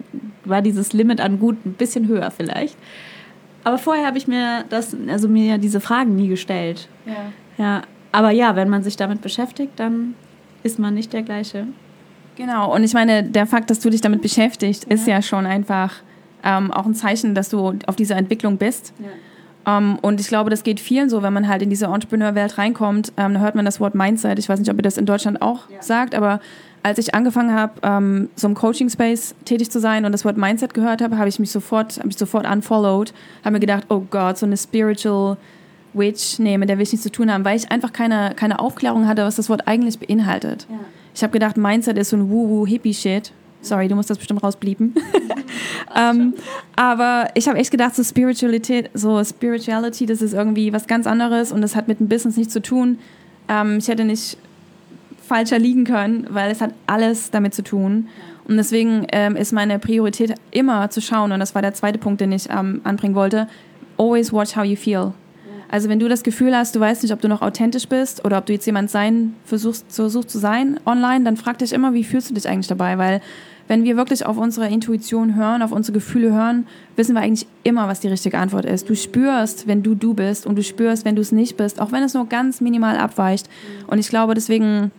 war 0.44 0.62
dieses 0.62 0.92
Limit 0.92 1.20
an 1.20 1.38
gut 1.38 1.64
ein 1.64 1.74
bisschen 1.74 2.08
höher 2.08 2.30
vielleicht. 2.30 2.76
Aber 3.64 3.78
vorher 3.78 4.06
habe 4.06 4.18
ich 4.18 4.28
mir 4.28 4.64
das, 4.68 4.94
also 5.08 5.28
mir 5.28 5.58
diese 5.58 5.80
Fragen 5.80 6.16
nie 6.16 6.28
gestellt. 6.28 6.88
Ja. 7.06 7.32
Ja, 7.56 7.82
aber 8.14 8.30
ja, 8.30 8.54
wenn 8.54 8.68
man 8.68 8.84
sich 8.84 8.96
damit 8.96 9.22
beschäftigt, 9.22 9.72
dann 9.74 10.14
ist 10.62 10.78
man 10.78 10.94
nicht 10.94 11.12
der 11.12 11.22
gleiche. 11.22 11.66
Genau, 12.36 12.72
und 12.72 12.84
ich 12.84 12.94
meine, 12.94 13.24
der 13.24 13.44
Fakt, 13.44 13.70
dass 13.70 13.80
du 13.80 13.90
dich 13.90 14.00
damit 14.00 14.22
beschäftigst, 14.22 14.84
ja. 14.84 14.94
ist 14.94 15.06
ja 15.08 15.20
schon 15.20 15.46
einfach 15.46 15.94
ähm, 16.44 16.70
auch 16.70 16.86
ein 16.86 16.94
Zeichen, 16.94 17.34
dass 17.34 17.48
du 17.48 17.74
auf 17.86 17.96
dieser 17.96 18.16
Entwicklung 18.16 18.56
bist. 18.56 18.92
Ja. 19.00 19.78
Ähm, 19.78 19.98
und 20.00 20.20
ich 20.20 20.28
glaube, 20.28 20.48
das 20.48 20.62
geht 20.62 20.78
vielen 20.78 21.10
so, 21.10 21.22
wenn 21.22 21.32
man 21.32 21.48
halt 21.48 21.62
in 21.62 21.70
diese 21.70 21.86
Entrepreneur-Welt 21.86 22.56
reinkommt. 22.56 23.12
Ähm, 23.16 23.34
da 23.34 23.40
hört 23.40 23.56
man 23.56 23.64
das 23.64 23.80
Wort 23.80 23.96
Mindset. 23.96 24.38
Ich 24.38 24.48
weiß 24.48 24.60
nicht, 24.60 24.70
ob 24.70 24.76
ihr 24.76 24.82
das 24.82 24.96
in 24.96 25.06
Deutschland 25.06 25.42
auch 25.42 25.68
ja. 25.68 25.82
sagt, 25.82 26.14
aber 26.14 26.38
als 26.84 26.98
ich 26.98 27.16
angefangen 27.16 27.52
habe, 27.52 27.72
ähm, 27.82 28.28
so 28.36 28.46
im 28.46 28.54
Coaching-Space 28.54 29.34
tätig 29.44 29.72
zu 29.72 29.80
sein 29.80 30.04
und 30.04 30.12
das 30.12 30.24
Wort 30.24 30.36
Mindset 30.36 30.72
gehört 30.72 31.02
habe, 31.02 31.18
habe 31.18 31.28
ich 31.28 31.40
mich 31.40 31.50
sofort, 31.50 31.98
habe 31.98 32.10
ich 32.10 32.16
sofort 32.16 32.46
unfollowed, 32.46 33.12
habe 33.42 33.54
mir 33.54 33.60
gedacht, 33.60 33.86
oh 33.88 34.02
Gott, 34.08 34.38
so 34.38 34.46
eine 34.46 34.56
spiritual 34.56 35.36
Witch, 35.94 36.38
nee, 36.38 36.58
mit 36.58 36.68
der 36.68 36.78
will 36.78 36.82
ich 36.82 36.92
nichts 36.92 37.04
zu 37.04 37.12
tun 37.12 37.32
haben, 37.32 37.44
weil 37.44 37.56
ich 37.56 37.70
einfach 37.70 37.92
keine, 37.92 38.32
keine 38.36 38.58
Aufklärung 38.58 39.06
hatte, 39.06 39.24
was 39.24 39.36
das 39.36 39.48
Wort 39.48 39.66
eigentlich 39.66 39.98
beinhaltet. 39.98 40.66
Ja. 40.70 40.78
Ich 41.14 41.22
habe 41.22 41.32
gedacht, 41.32 41.56
Mindset 41.56 41.96
ist 41.96 42.10
so 42.10 42.16
ein 42.16 42.28
Woo-Woo-Hippie-Shit. 42.28 43.32
Sorry, 43.62 43.88
du 43.88 43.94
musst 43.94 44.10
das 44.10 44.18
bestimmt 44.18 44.42
rausblieben. 44.42 44.94
ähm, 45.96 46.34
aber 46.76 47.28
ich 47.34 47.48
habe 47.48 47.58
echt 47.58 47.70
gedacht, 47.70 47.94
so 47.94 48.02
Spiritualität, 48.02 48.90
so 48.94 49.22
Spirituality, 49.24 50.06
das 50.06 50.20
ist 50.20 50.34
irgendwie 50.34 50.72
was 50.72 50.86
ganz 50.86 51.06
anderes 51.06 51.52
und 51.52 51.62
das 51.62 51.74
hat 51.76 51.88
mit 51.88 52.00
dem 52.00 52.08
Business 52.08 52.36
nichts 52.36 52.52
zu 52.52 52.60
tun. 52.60 52.98
Ähm, 53.48 53.78
ich 53.78 53.88
hätte 53.88 54.04
nicht 54.04 54.36
falscher 55.26 55.58
liegen 55.58 55.84
können, 55.84 56.26
weil 56.28 56.50
es 56.50 56.60
hat 56.60 56.74
alles 56.86 57.30
damit 57.30 57.54
zu 57.54 57.62
tun. 57.62 58.08
Und 58.46 58.58
deswegen 58.58 59.06
ähm, 59.12 59.36
ist 59.36 59.52
meine 59.52 59.78
Priorität 59.78 60.34
immer 60.50 60.90
zu 60.90 61.00
schauen, 61.00 61.32
und 61.32 61.40
das 61.40 61.54
war 61.54 61.62
der 61.62 61.72
zweite 61.72 61.98
Punkt, 61.98 62.20
den 62.20 62.32
ich 62.32 62.50
ähm, 62.50 62.82
anbringen 62.84 63.14
wollte, 63.14 63.48
always 63.96 64.32
watch 64.32 64.56
how 64.56 64.64
you 64.64 64.76
feel. 64.76 65.14
Also 65.74 65.88
wenn 65.88 65.98
du 65.98 66.08
das 66.08 66.22
Gefühl 66.22 66.56
hast, 66.56 66.76
du 66.76 66.78
weißt 66.78 67.02
nicht, 67.02 67.10
ob 67.10 67.20
du 67.20 67.26
noch 67.26 67.42
authentisch 67.42 67.88
bist 67.88 68.24
oder 68.24 68.38
ob 68.38 68.46
du 68.46 68.52
jetzt 68.52 68.64
jemand 68.64 68.92
sein 68.92 69.34
versuchst, 69.44 69.84
versuchst 69.88 70.30
zu 70.30 70.38
sein 70.38 70.78
online, 70.86 71.24
dann 71.24 71.36
frag 71.36 71.58
dich 71.58 71.72
immer, 71.72 71.94
wie 71.94 72.04
fühlst 72.04 72.30
du 72.30 72.34
dich 72.34 72.48
eigentlich 72.48 72.68
dabei? 72.68 72.96
Weil 72.96 73.20
wenn 73.66 73.82
wir 73.82 73.96
wirklich 73.96 74.24
auf 74.24 74.38
unsere 74.38 74.68
Intuition 74.68 75.34
hören, 75.34 75.62
auf 75.62 75.72
unsere 75.72 75.94
Gefühle 75.94 76.32
hören, 76.32 76.68
wissen 76.94 77.16
wir 77.16 77.22
eigentlich 77.22 77.48
immer, 77.64 77.88
was 77.88 77.98
die 77.98 78.06
richtige 78.06 78.38
Antwort 78.38 78.66
ist. 78.66 78.88
Du 78.88 78.94
spürst, 78.94 79.66
wenn 79.66 79.82
du 79.82 79.96
du 79.96 80.14
bist 80.14 80.46
und 80.46 80.54
du 80.54 80.62
spürst, 80.62 81.04
wenn 81.04 81.16
du 81.16 81.22
es 81.22 81.32
nicht 81.32 81.56
bist, 81.56 81.80
auch 81.80 81.90
wenn 81.90 82.04
es 82.04 82.14
nur 82.14 82.28
ganz 82.28 82.60
minimal 82.60 82.96
abweicht. 82.96 83.50
Und 83.88 83.98
ich 83.98 84.08
glaube, 84.08 84.34
deswegen 84.34 84.92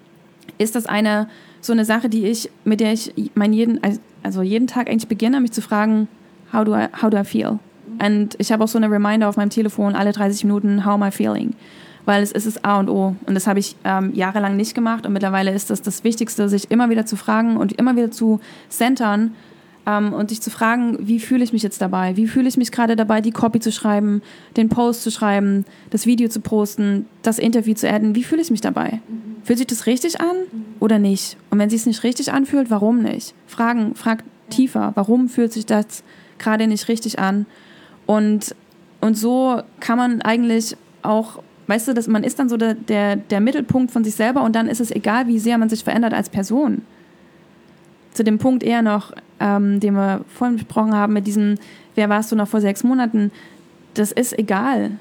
ist 0.58 0.76
das 0.76 0.88
eine 0.88 1.30
so 1.62 1.72
eine 1.72 1.86
Sache, 1.86 2.10
die 2.10 2.26
ich, 2.26 2.50
mit 2.66 2.82
der 2.82 2.92
ich 2.92 3.14
mein 3.34 3.54
jeden, 3.54 3.80
also 4.24 4.42
jeden 4.42 4.68
Tag 4.68 4.90
eigentlich 4.90 5.08
beginne, 5.08 5.40
mich 5.40 5.54
zu 5.54 5.62
fragen, 5.62 6.10
how 6.52 6.66
do 6.66 6.76
I, 6.76 6.88
how 7.02 7.10
do 7.10 7.18
I 7.18 7.24
feel? 7.24 7.60
Und 8.04 8.36
ich 8.38 8.52
habe 8.52 8.64
auch 8.64 8.68
so 8.68 8.78
eine 8.78 8.90
Reminder 8.90 9.30
auf 9.30 9.38
meinem 9.38 9.50
Telefon, 9.50 9.96
alle 9.96 10.12
30 10.12 10.44
Minuten, 10.44 10.86
how 10.86 10.94
am 10.94 11.04
I 11.04 11.12
feeling? 11.12 11.54
Weil 12.06 12.22
es 12.22 12.32
ist 12.32 12.46
das 12.46 12.64
A 12.64 12.80
und 12.80 12.90
O. 12.90 13.16
Und 13.26 13.34
das 13.34 13.48
habe 13.48 13.60
ich 13.60 13.76
ähm, 13.84 14.12
jahrelang 14.14 14.56
nicht 14.56 14.76
gemacht. 14.76 15.06
Und 15.06 15.14
mittlerweile 15.14 15.52
ist 15.52 15.70
das 15.70 15.82
das 15.82 16.04
Wichtigste, 16.04 16.50
sich 16.50 16.70
immer 16.70 16.90
wieder 16.90 17.06
zu 17.06 17.16
fragen 17.16 17.58
und 17.58 17.74
immer 17.74 17.96
wieder 17.96 18.12
zu 18.12 18.40
centern 18.70 19.34
ähm, 19.88 20.14
und 20.14 20.30
sich 20.30 20.42
zu 20.42 20.50
fragen, 20.50 20.98
wie 21.00 21.20
fühle 21.20 21.44
ich 21.44 21.54
mich 21.54 21.64
jetzt 21.64 21.82
dabei? 21.82 22.16
Wie 22.16 22.28
fühle 22.28 22.48
ich 22.48 22.58
mich 22.58 22.72
gerade 22.72 22.96
dabei, 22.96 23.22
die 23.22 23.32
Copy 23.32 23.60
zu 23.60 23.72
schreiben, 23.72 24.22
den 24.56 24.70
Post 24.70 25.04
zu 25.04 25.12
schreiben, 25.12 25.66
das 25.90 26.06
Video 26.06 26.30
zu 26.30 26.42
posten, 26.42 27.06
das 27.24 27.40
Interview 27.40 27.74
zu 27.74 27.90
adden? 27.90 28.16
Wie 28.16 28.24
fühle 28.24 28.42
ich 28.42 28.52
mich 28.52 28.62
dabei? 28.62 29.00
Mhm. 29.08 29.36
Fühlt 29.44 29.60
sich 29.60 29.68
das 29.68 29.86
richtig 29.86 30.20
an 30.22 30.36
oder 30.80 30.98
nicht? 30.98 31.38
Und 31.52 31.60
wenn 31.60 31.70
sich 31.70 31.82
es 31.82 31.86
nicht 31.86 32.04
richtig 32.04 32.32
anfühlt, 32.32 32.72
warum 32.72 33.04
nicht? 33.04 33.36
Fragen, 33.48 33.94
frag 33.96 34.24
tiefer, 34.50 34.92
warum 34.96 35.30
fühlt 35.30 35.54
sich 35.54 35.66
das 35.66 36.04
gerade 36.40 36.68
nicht 36.68 36.88
richtig 36.88 37.20
an? 37.20 37.46
Und, 38.06 38.56
und 39.02 39.18
so 39.18 39.62
kann 39.80 39.98
man 39.98 40.22
eigentlich 40.22 40.76
auch, 41.02 41.40
weißt 41.68 41.88
du, 41.88 41.94
dass 41.94 42.08
man 42.08 42.24
ist 42.24 42.40
dann 42.40 42.50
so 42.50 42.58
der, 42.58 42.74
der, 42.74 43.16
der 43.16 43.42
Mittelpunkt 43.42 43.92
von 43.92 44.04
sich 44.04 44.16
selber 44.16 44.44
und 44.44 44.56
dann 44.56 44.68
ist 44.68 44.82
es 44.82 44.92
egal, 44.92 45.28
wie 45.28 45.40
sehr 45.40 45.58
man 45.58 45.70
sich 45.70 45.84
verändert 45.84 46.14
als 46.14 46.30
Person. 46.30 46.82
Zu 48.14 48.24
dem 48.24 48.38
Punkt 48.38 48.64
eher 48.64 48.82
noch, 48.82 49.14
ähm, 49.40 49.80
den 49.80 49.96
wir 49.96 50.24
vorhin 50.28 50.58
besprochen 50.58 50.94
haben, 50.94 51.14
mit 51.14 51.28
diesem, 51.28 51.56
wer 51.96 52.10
warst 52.10 52.32
du 52.32 52.36
noch 52.36 52.48
vor 52.48 52.62
sechs 52.62 52.84
Monaten, 52.84 53.32
das 53.94 54.12
ist 54.12 54.38
egal, 54.38 54.92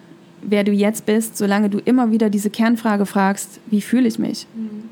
wer 0.43 0.65
du 0.65 0.73
jetzt 0.73 1.07
bist, 1.07 1.37
solange 1.37 1.71
du 1.71 1.79
immer 1.79 2.11
wieder 2.11 2.31
diese 2.31 2.51
Kernfrage 2.51 3.07
fragst, 3.07 3.61
wie 3.67 3.81
fühle 3.81 4.09
ich 4.09 4.19
mich? 4.19 4.47
Mhm. 4.55 4.85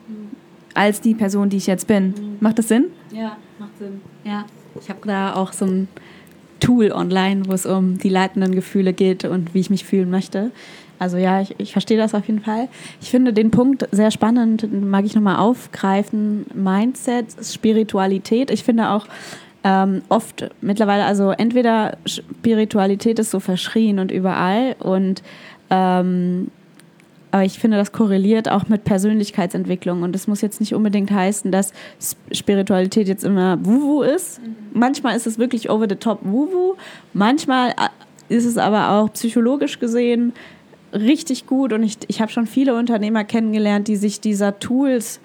Als 0.74 1.00
die 1.00 1.14
Person, 1.14 1.50
die 1.50 1.58
ich 1.58 1.66
jetzt 1.66 1.86
bin. 1.86 2.08
Mhm. 2.08 2.36
Macht 2.40 2.58
das 2.58 2.68
Sinn? 2.68 2.86
Ja, 3.10 3.36
macht 3.58 3.76
Sinn. 3.78 4.00
Ja. 4.24 4.44
Ich 4.80 4.88
habe 4.88 5.00
da 5.06 5.34
auch 5.34 5.52
so 5.52 5.66
ein 5.66 5.88
Tool 6.62 6.92
online, 6.92 7.42
wo 7.48 7.52
es 7.52 7.66
um 7.66 7.98
die 7.98 8.08
leitenden 8.08 8.54
Gefühle 8.54 8.92
geht 8.92 9.24
und 9.24 9.52
wie 9.52 9.58
ich 9.58 9.68
mich 9.68 9.84
fühlen 9.84 10.10
möchte. 10.10 10.52
Also 11.00 11.16
ja, 11.16 11.40
ich, 11.40 11.56
ich 11.58 11.72
verstehe 11.72 11.98
das 11.98 12.14
auf 12.14 12.28
jeden 12.28 12.38
Fall. 12.38 12.68
Ich 13.00 13.10
finde 13.10 13.32
den 13.32 13.50
Punkt 13.50 13.88
sehr 13.90 14.12
spannend, 14.12 14.68
mag 14.72 15.04
ich 15.04 15.16
nochmal 15.16 15.38
aufgreifen. 15.38 16.46
Mindset, 16.54 17.26
Spiritualität. 17.42 18.52
Ich 18.52 18.62
finde 18.62 18.90
auch 18.90 19.06
ähm, 19.64 20.02
oft 20.08 20.50
mittlerweile, 20.60 21.04
also 21.04 21.32
entweder 21.32 21.96
Spiritualität 22.06 23.18
ist 23.18 23.32
so 23.32 23.40
verschrien 23.40 23.98
und 23.98 24.12
überall 24.12 24.76
und 24.78 25.24
ähm, 25.70 26.52
aber 27.32 27.44
ich 27.44 27.58
finde, 27.58 27.78
das 27.78 27.92
korreliert 27.92 28.50
auch 28.50 28.68
mit 28.68 28.84
Persönlichkeitsentwicklung. 28.84 30.02
Und 30.02 30.12
das 30.12 30.28
muss 30.28 30.42
jetzt 30.42 30.60
nicht 30.60 30.74
unbedingt 30.74 31.10
heißen, 31.10 31.50
dass 31.50 31.72
Spiritualität 32.30 33.08
jetzt 33.08 33.24
immer 33.24 33.58
Wuwu 33.64 34.02
ist. 34.02 34.40
Mhm. 34.40 34.56
Manchmal 34.74 35.16
ist 35.16 35.26
es 35.26 35.38
wirklich 35.38 35.70
over 35.70 35.86
the 35.88 35.96
top 35.96 36.20
Wuwu. 36.22 36.74
Manchmal 37.14 37.70
äh, 37.70 38.34
ist 38.34 38.44
es 38.44 38.58
aber 38.58 38.90
auch 38.90 39.12
psychologisch 39.14 39.78
gesehen 39.78 40.34
richtig 40.92 41.46
gut. 41.46 41.72
Und 41.72 41.82
ich, 41.82 41.96
ich 42.08 42.20
habe 42.20 42.30
schon 42.30 42.46
viele 42.46 42.76
Unternehmer 42.76 43.24
kennengelernt, 43.24 43.88
die 43.88 43.96
sich 43.96 44.20
dieser 44.20 44.58
Tools 44.58 45.18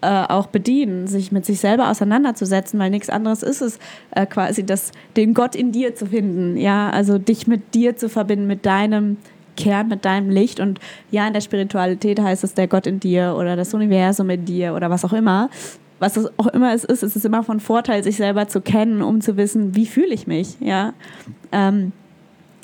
äh, 0.00 0.06
auch 0.06 0.46
bedienen, 0.46 1.06
sich 1.06 1.32
mit 1.32 1.44
sich 1.44 1.60
selber 1.60 1.90
auseinanderzusetzen, 1.90 2.78
weil 2.80 2.90
nichts 2.90 3.10
anderes 3.10 3.42
ist 3.42 3.60
es 3.60 3.78
äh, 4.12 4.24
quasi, 4.24 4.64
das, 4.64 4.92
den 5.16 5.34
Gott 5.34 5.54
in 5.54 5.72
dir 5.72 5.94
zu 5.94 6.06
finden. 6.06 6.56
Ja, 6.56 6.90
also 6.90 7.18
dich 7.18 7.46
mit 7.46 7.74
dir 7.74 7.96
zu 7.96 8.08
verbinden, 8.08 8.46
mit 8.46 8.64
deinem 8.64 9.18
Kern, 9.56 9.88
mit 9.88 10.04
deinem 10.04 10.30
Licht. 10.30 10.60
Und 10.60 10.78
ja, 11.10 11.26
in 11.26 11.32
der 11.32 11.40
Spiritualität 11.40 12.20
heißt 12.20 12.44
es 12.44 12.54
der 12.54 12.68
Gott 12.68 12.86
in 12.86 13.00
dir 13.00 13.34
oder 13.38 13.56
das 13.56 13.74
Universum 13.74 14.30
in 14.30 14.44
dir 14.44 14.74
oder 14.74 14.90
was 14.90 15.04
auch 15.04 15.12
immer. 15.12 15.50
was 15.98 16.16
es 16.16 16.30
auch 16.38 16.48
immer 16.48 16.74
es 16.74 16.84
ist, 16.84 17.02
es 17.02 17.16
ist 17.16 17.24
immer 17.24 17.42
von 17.42 17.58
Vorteil, 17.58 18.04
sich 18.04 18.16
selber 18.16 18.48
zu 18.48 18.60
kennen, 18.60 19.02
um 19.02 19.20
zu 19.20 19.36
wissen, 19.36 19.74
wie 19.74 19.86
fühle 19.86 20.12
ich 20.12 20.26
mich, 20.26 20.56
ja. 20.60 20.92
Ähm, 21.52 21.92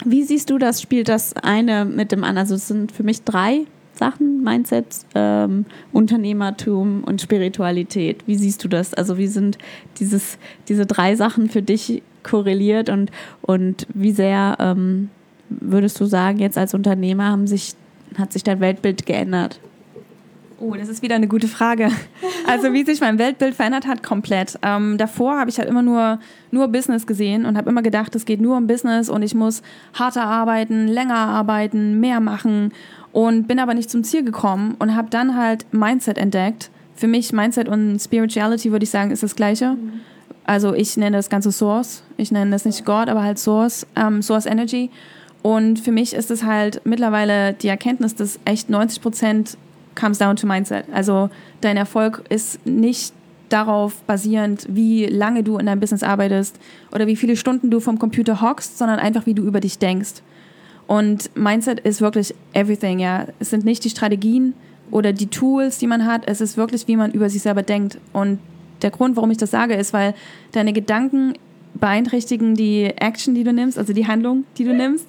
wie 0.05 0.23
siehst 0.23 0.51
du 0.51 0.59
das? 0.59 0.83
Spielt 0.83 1.09
das 1.09 1.35
eine 1.37 1.85
mit 1.85 2.13
dem 2.13 2.25
anderen? 2.25 2.39
Also 2.39 2.57
es 2.57 2.69
sind 2.69 2.93
für 2.93 3.03
mich 3.03 3.23
drei 3.23 3.67
Sachen, 3.95 4.43
Mindset, 4.43 4.87
ähm, 5.15 5.67
Unternehmertum 5.93 7.05
und 7.05 7.21
Spiritualität. 7.21 8.27
Wie 8.27 8.37
siehst 8.37 8.65
du 8.65 8.69
das? 8.69 8.95
Also 8.95 9.19
wie 9.19 9.27
sind 9.27 9.59
dieses, 9.99 10.39
diese 10.69 10.87
drei 10.87 11.15
Sachen 11.15 11.49
für 11.49 11.63
dich 11.63 12.03
korreliert 12.23 12.89
und, 12.89 13.11
und 13.43 13.87
wie 13.95 14.13
sehr 14.13 14.57
ähm, 14.59 15.11
würdest 15.61 16.01
du 16.01 16.05
sagen, 16.05 16.39
jetzt 16.39 16.59
als 16.59 16.75
Unternehmer 16.75 17.27
haben 17.27 17.47
sich, 17.47 17.75
hat 18.19 18.33
sich 18.33 18.43
dein 18.43 18.61
Weltbild 18.61 19.07
geändert? 19.07 19.61
Oh, 20.59 20.75
das 20.77 20.89
ist 20.89 21.03
wieder 21.03 21.17
eine 21.17 21.29
gute 21.29 21.49
Frage. 21.49 21.91
Also 22.45 22.73
wie 22.73 22.85
sich 22.85 23.01
mein 23.01 23.19
Weltbild 23.19 23.55
verändert 23.55 23.87
hat, 23.87 24.03
komplett. 24.03 24.59
Ähm, 24.63 24.99
davor 24.99 25.39
habe 25.39 25.49
ich 25.49 25.59
halt 25.59 25.69
immer 25.69 25.81
nur, 25.81 26.19
nur 26.51 26.69
Business 26.69 27.07
gesehen 27.07 27.47
und 27.47 27.57
habe 27.57 27.71
immer 27.71 27.83
gedacht, 27.83 28.15
es 28.17 28.25
geht 28.25 28.41
nur 28.41 28.57
um 28.57 28.67
Business 28.67 29.09
und 29.09 29.23
ich 29.23 29.35
muss 29.35 29.63
harter 29.95 30.25
arbeiten, 30.25 30.89
länger 30.89 31.15
arbeiten, 31.15 32.01
mehr 32.01 32.19
machen 32.21 32.73
und 33.13 33.47
bin 33.47 33.61
aber 33.61 33.75
nicht 33.75 33.91
zum 33.91 34.03
Ziel 34.03 34.25
gekommen 34.25 34.75
und 34.81 34.97
habe 34.97 35.09
dann 35.09 35.37
halt 35.37 35.73
Mindset 35.73 36.19
entdeckt. 36.19 36.71
Für 36.97 37.07
mich 37.07 37.33
Mindset 37.33 37.69
und 37.69 38.01
Spirituality 38.01 38.73
würde 38.73 38.85
ich 38.85 38.91
sagen 38.91 39.13
ist 39.13 39.23
das 39.23 39.37
gleiche. 39.37 39.75
Mhm. 39.75 40.01
Also 40.45 40.75
ich 40.75 40.97
nenne 40.97 41.17
das 41.17 41.31
Ganze 41.31 41.53
Source. 41.53 42.03
Ich 42.17 42.33
nenne 42.33 42.51
das 42.51 42.65
nicht 42.65 42.85
Gott, 42.85 43.09
aber 43.09 43.23
halt 43.23 43.39
Source, 43.39 43.87
ähm, 43.97 44.23
Source 44.23 44.47
Energy. 44.47 44.91
Und 45.43 45.81
für 45.81 45.93
mich 45.93 46.15
ist 46.15 46.31
es 46.31 46.45
halt 46.45 46.81
mittlerweile 46.85 47.53
die 47.53 47.69
Erkenntnis, 47.69 48.15
dass 48.15 48.39
echt 48.45 48.71
90 48.71 49.03
Prozent 49.03 49.59
comes 49.95 50.19
down 50.19 50.37
to 50.37 50.47
Mindset. 50.47 50.85
Also 50.93 51.31
dein 51.61 51.77
Erfolg 51.77 52.25
ist 52.29 52.65
nicht 52.65 53.13
darauf 53.49 54.03
basierend, 54.03 54.67
wie 54.71 55.07
lange 55.07 55.43
du 55.43 55.59
in 55.59 55.67
deinem 55.67 55.81
Business 55.81 56.03
arbeitest 56.03 56.59
oder 56.93 57.07
wie 57.07 57.17
viele 57.17 57.37
Stunden 57.37 57.71
du 57.71 57.81
vom 57.81 57.99
Computer 57.99 58.41
hockst, 58.41 58.79
sondern 58.79 58.99
einfach, 58.99 59.27
wie 59.27 59.35
du 59.35 59.43
über 59.43 59.61
dich 59.61 59.79
denkst. 59.79 60.23
Und 60.87 61.35
Mindset 61.37 61.81
ist 61.81 62.01
wirklich 62.01 62.35
everything, 62.55 62.99
ja. 62.99 63.27
Es 63.39 63.51
sind 63.51 63.65
nicht 63.65 63.85
die 63.85 63.91
Strategien 63.91 64.55
oder 64.91 65.13
die 65.13 65.27
Tools, 65.27 65.79
die 65.79 65.87
man 65.87 66.07
hat, 66.07 66.23
es 66.27 66.41
ist 66.41 66.57
wirklich, 66.57 66.89
wie 66.89 66.97
man 66.97 67.13
über 67.13 67.29
sich 67.29 67.43
selber 67.43 67.63
denkt. 67.63 67.99
Und 68.13 68.39
der 68.83 68.91
Grund, 68.91 69.17
warum 69.17 69.31
ich 69.31 69.39
das 69.39 69.51
sage, 69.51 69.75
ist, 69.75 69.93
weil 69.93 70.15
deine 70.53 70.73
Gedanken 70.73 71.35
beeinträchtigen 71.75 72.55
die 72.55 72.85
Action, 72.85 73.35
die 73.35 73.45
du 73.45 73.53
nimmst, 73.53 73.79
also 73.79 73.93
die 73.93 74.07
Handlung, 74.07 74.45
die 74.59 74.65
du 74.65 74.75
nimmst. 74.75 75.07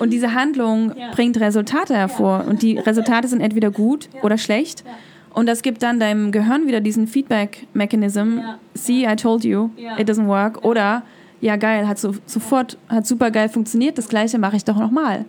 Und 0.00 0.10
diese 0.10 0.34
Handlung 0.34 0.92
ja. 0.96 1.10
bringt 1.12 1.38
Resultate 1.40 1.94
hervor. 1.94 2.40
Ja. 2.40 2.50
Und 2.50 2.62
die 2.62 2.78
Resultate 2.78 3.28
sind 3.28 3.40
entweder 3.40 3.70
gut 3.70 4.08
ja. 4.12 4.22
oder 4.22 4.38
schlecht. 4.38 4.84
Und 5.32 5.46
das 5.46 5.62
gibt 5.62 5.82
dann 5.82 5.98
deinem 5.98 6.30
Gehirn 6.30 6.66
wieder 6.66 6.80
diesen 6.80 7.06
Feedback-Mechanism. 7.08 8.38
See, 8.74 9.04
I 9.04 9.16
told 9.16 9.44
you, 9.44 9.70
it 9.98 10.08
doesn't 10.08 10.28
work. 10.28 10.64
Oder, 10.64 11.02
ja 11.40 11.56
geil, 11.56 11.88
hat 11.88 11.98
so, 11.98 12.14
sofort, 12.24 12.78
hat 12.88 13.06
super 13.06 13.32
geil 13.32 13.48
funktioniert, 13.48 13.98
das 13.98 14.08
gleiche 14.08 14.38
mache 14.38 14.56
ich 14.56 14.64
doch 14.64 14.78
nochmal. 14.78 15.24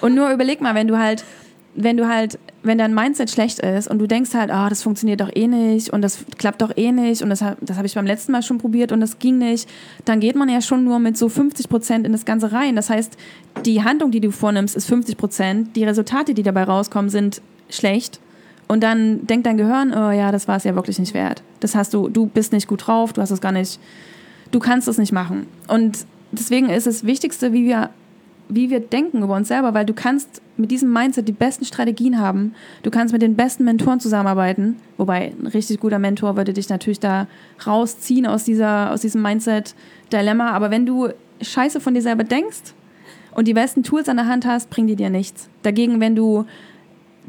Und 0.00 0.14
nur 0.14 0.30
überleg 0.30 0.62
mal, 0.62 0.74
wenn 0.74 0.88
du 0.88 0.98
halt 0.98 1.24
wenn 1.74 1.96
du 1.96 2.06
halt, 2.06 2.38
wenn 2.62 2.78
dein 2.78 2.94
Mindset 2.94 3.30
schlecht 3.30 3.58
ist 3.60 3.88
und 3.88 3.98
du 3.98 4.06
denkst 4.06 4.34
halt, 4.34 4.50
oh, 4.52 4.68
das 4.68 4.82
funktioniert 4.82 5.20
doch 5.20 5.30
eh 5.34 5.46
nicht 5.46 5.90
und 5.90 6.02
das 6.02 6.24
klappt 6.38 6.60
doch 6.60 6.76
eh 6.76 6.92
nicht 6.92 7.22
und 7.22 7.30
das, 7.30 7.42
das 7.60 7.76
habe 7.76 7.86
ich 7.86 7.94
beim 7.94 8.06
letzten 8.06 8.32
Mal 8.32 8.42
schon 8.42 8.58
probiert 8.58 8.92
und 8.92 9.00
das 9.00 9.18
ging 9.18 9.38
nicht, 9.38 9.68
dann 10.04 10.20
geht 10.20 10.36
man 10.36 10.48
ja 10.48 10.60
schon 10.60 10.84
nur 10.84 10.98
mit 10.98 11.16
so 11.16 11.28
50 11.28 11.68
Prozent 11.68 12.06
in 12.06 12.12
das 12.12 12.24
Ganze 12.24 12.52
rein. 12.52 12.76
Das 12.76 12.90
heißt, 12.90 13.16
die 13.64 13.82
Handlung, 13.82 14.10
die 14.10 14.20
du 14.20 14.30
vornimmst, 14.30 14.76
ist 14.76 14.86
50 14.86 15.16
Prozent, 15.16 15.76
die 15.76 15.84
Resultate, 15.84 16.34
die 16.34 16.42
dabei 16.42 16.64
rauskommen, 16.64 17.10
sind 17.10 17.40
schlecht. 17.70 18.20
Und 18.68 18.82
dann 18.82 19.26
denkt 19.26 19.46
dein 19.46 19.56
Gehirn, 19.56 19.92
oh 19.92 20.10
ja, 20.10 20.30
das 20.30 20.48
war 20.48 20.56
es 20.56 20.64
ja 20.64 20.74
wirklich 20.74 20.98
nicht 20.98 21.14
wert. 21.14 21.42
Das 21.60 21.74
hast 21.74 21.94
du, 21.94 22.08
du 22.08 22.26
bist 22.26 22.52
nicht 22.52 22.68
gut 22.68 22.86
drauf, 22.86 23.12
du 23.12 23.20
hast 23.20 23.30
es 23.30 23.40
gar 23.40 23.52
nicht, 23.52 23.80
du 24.50 24.58
kannst 24.60 24.88
es 24.88 24.98
nicht 24.98 25.12
machen. 25.12 25.46
Und 25.68 26.06
deswegen 26.32 26.68
ist 26.68 26.86
das 26.86 27.04
Wichtigste, 27.04 27.52
wie 27.52 27.64
wir 27.64 27.90
wie 28.54 28.70
wir 28.70 28.80
denken 28.80 29.22
über 29.22 29.34
uns 29.34 29.48
selber, 29.48 29.74
weil 29.74 29.86
du 29.86 29.94
kannst 29.94 30.42
mit 30.56 30.70
diesem 30.70 30.92
Mindset 30.92 31.26
die 31.26 31.32
besten 31.32 31.64
Strategien 31.64 32.18
haben. 32.18 32.54
Du 32.82 32.90
kannst 32.90 33.12
mit 33.12 33.22
den 33.22 33.34
besten 33.34 33.64
Mentoren 33.64 34.00
zusammenarbeiten, 34.00 34.76
wobei 34.98 35.32
ein 35.38 35.46
richtig 35.46 35.80
guter 35.80 35.98
Mentor 35.98 36.36
würde 36.36 36.52
dich 36.52 36.68
natürlich 36.68 37.00
da 37.00 37.26
rausziehen 37.66 38.26
aus, 38.26 38.44
dieser, 38.44 38.92
aus 38.92 39.00
diesem 39.00 39.22
Mindset-Dilemma. 39.22 40.50
Aber 40.50 40.70
wenn 40.70 40.84
du 40.84 41.08
Scheiße 41.40 41.80
von 41.80 41.94
dir 41.94 42.02
selber 42.02 42.24
denkst 42.24 42.74
und 43.34 43.48
die 43.48 43.54
besten 43.54 43.82
Tools 43.82 44.08
an 44.08 44.16
der 44.16 44.26
Hand 44.26 44.46
hast, 44.46 44.68
bringen 44.68 44.88
die 44.88 44.96
dir 44.96 45.10
nichts. 45.10 45.48
Dagegen, 45.62 46.00
wenn 46.00 46.14
du, 46.14 46.44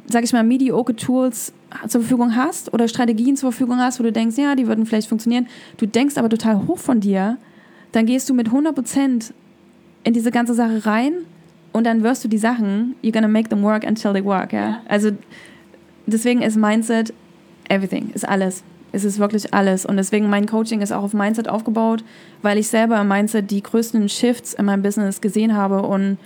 sag 0.07 0.23
ich 0.23 0.33
mal, 0.33 0.43
mediocre 0.43 0.95
Tools 0.95 1.53
zur 1.87 2.01
Verfügung 2.01 2.35
hast 2.35 2.73
oder 2.73 2.87
Strategien 2.87 3.37
zur 3.37 3.51
Verfügung 3.51 3.79
hast, 3.79 3.99
wo 3.99 4.03
du 4.03 4.11
denkst, 4.11 4.37
ja, 4.37 4.55
die 4.55 4.67
würden 4.67 4.85
vielleicht 4.85 5.07
funktionieren, 5.07 5.47
du 5.77 5.87
denkst 5.87 6.17
aber 6.17 6.29
total 6.29 6.67
hoch 6.67 6.77
von 6.77 6.99
dir, 6.99 7.37
dann 7.93 8.05
gehst 8.05 8.29
du 8.29 8.33
mit 8.33 8.47
100 8.47 8.75
Prozent 8.75 9.33
in 10.03 10.13
diese 10.13 10.31
ganze 10.31 10.53
Sache 10.53 10.85
rein 10.85 11.13
und 11.71 11.85
dann 11.85 12.03
wirst 12.03 12.23
du 12.23 12.27
die 12.27 12.37
Sachen, 12.37 12.95
you're 13.03 13.11
gonna 13.11 13.27
make 13.27 13.49
them 13.49 13.63
work 13.63 13.83
until 13.85 14.13
they 14.13 14.23
work. 14.23 14.53
Ja? 14.53 14.59
ja. 14.59 14.81
Also 14.87 15.11
deswegen 16.05 16.41
ist 16.41 16.55
Mindset 16.55 17.13
everything, 17.69 18.11
ist 18.13 18.27
alles. 18.27 18.63
Es 18.91 19.03
ist 19.03 19.17
wirklich 19.17 19.53
alles. 19.53 19.85
Und 19.85 19.97
deswegen 19.97 20.29
mein 20.29 20.45
Coaching 20.45 20.81
ist 20.81 20.91
auch 20.91 21.01
auf 21.01 21.13
Mindset 21.13 21.49
aufgebaut, 21.49 22.03
weil 22.43 22.59
ich 22.59 22.67
selber 22.67 23.01
im 23.01 23.07
Mindset 23.07 23.49
die 23.49 23.63
größten 23.63 24.07
Shifts 24.07 24.53
in 24.53 24.65
meinem 24.65 24.83
Business 24.83 25.19
gesehen 25.19 25.55
habe. 25.55 25.81
Und 25.81 26.19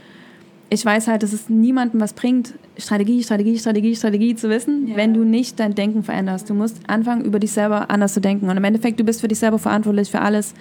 ich 0.69 0.83
weiß 0.83 1.07
halt, 1.07 1.23
dass 1.23 1.31
es 1.31 1.47
niemandem 1.47 2.01
was 2.01 2.11
bringt, 2.11 2.55
Strategie, 2.77 3.23
Strategie, 3.23 3.57
Strategie, 3.57 3.95
Strategie 3.95 4.35
zu 4.35 4.49
wissen, 4.49 4.87
ja. 4.87 4.97
wenn 4.97 5.13
du 5.13 5.23
nicht 5.23 5.61
dein 5.61 5.75
Denken 5.75 6.03
veränderst. 6.03 6.49
Du 6.49 6.53
musst 6.53 6.77
anfangen, 6.87 7.23
über 7.23 7.39
dich 7.39 7.51
selber 7.53 7.89
anders 7.89 8.13
zu 8.13 8.19
denken. 8.19 8.49
Und 8.49 8.57
im 8.57 8.63
Endeffekt, 8.65 8.99
du 8.99 9.05
bist 9.05 9.21
für 9.21 9.29
dich 9.29 9.39
selber 9.39 9.59
verantwortlich 9.59 10.11
für 10.11 10.19
alles 10.19 10.53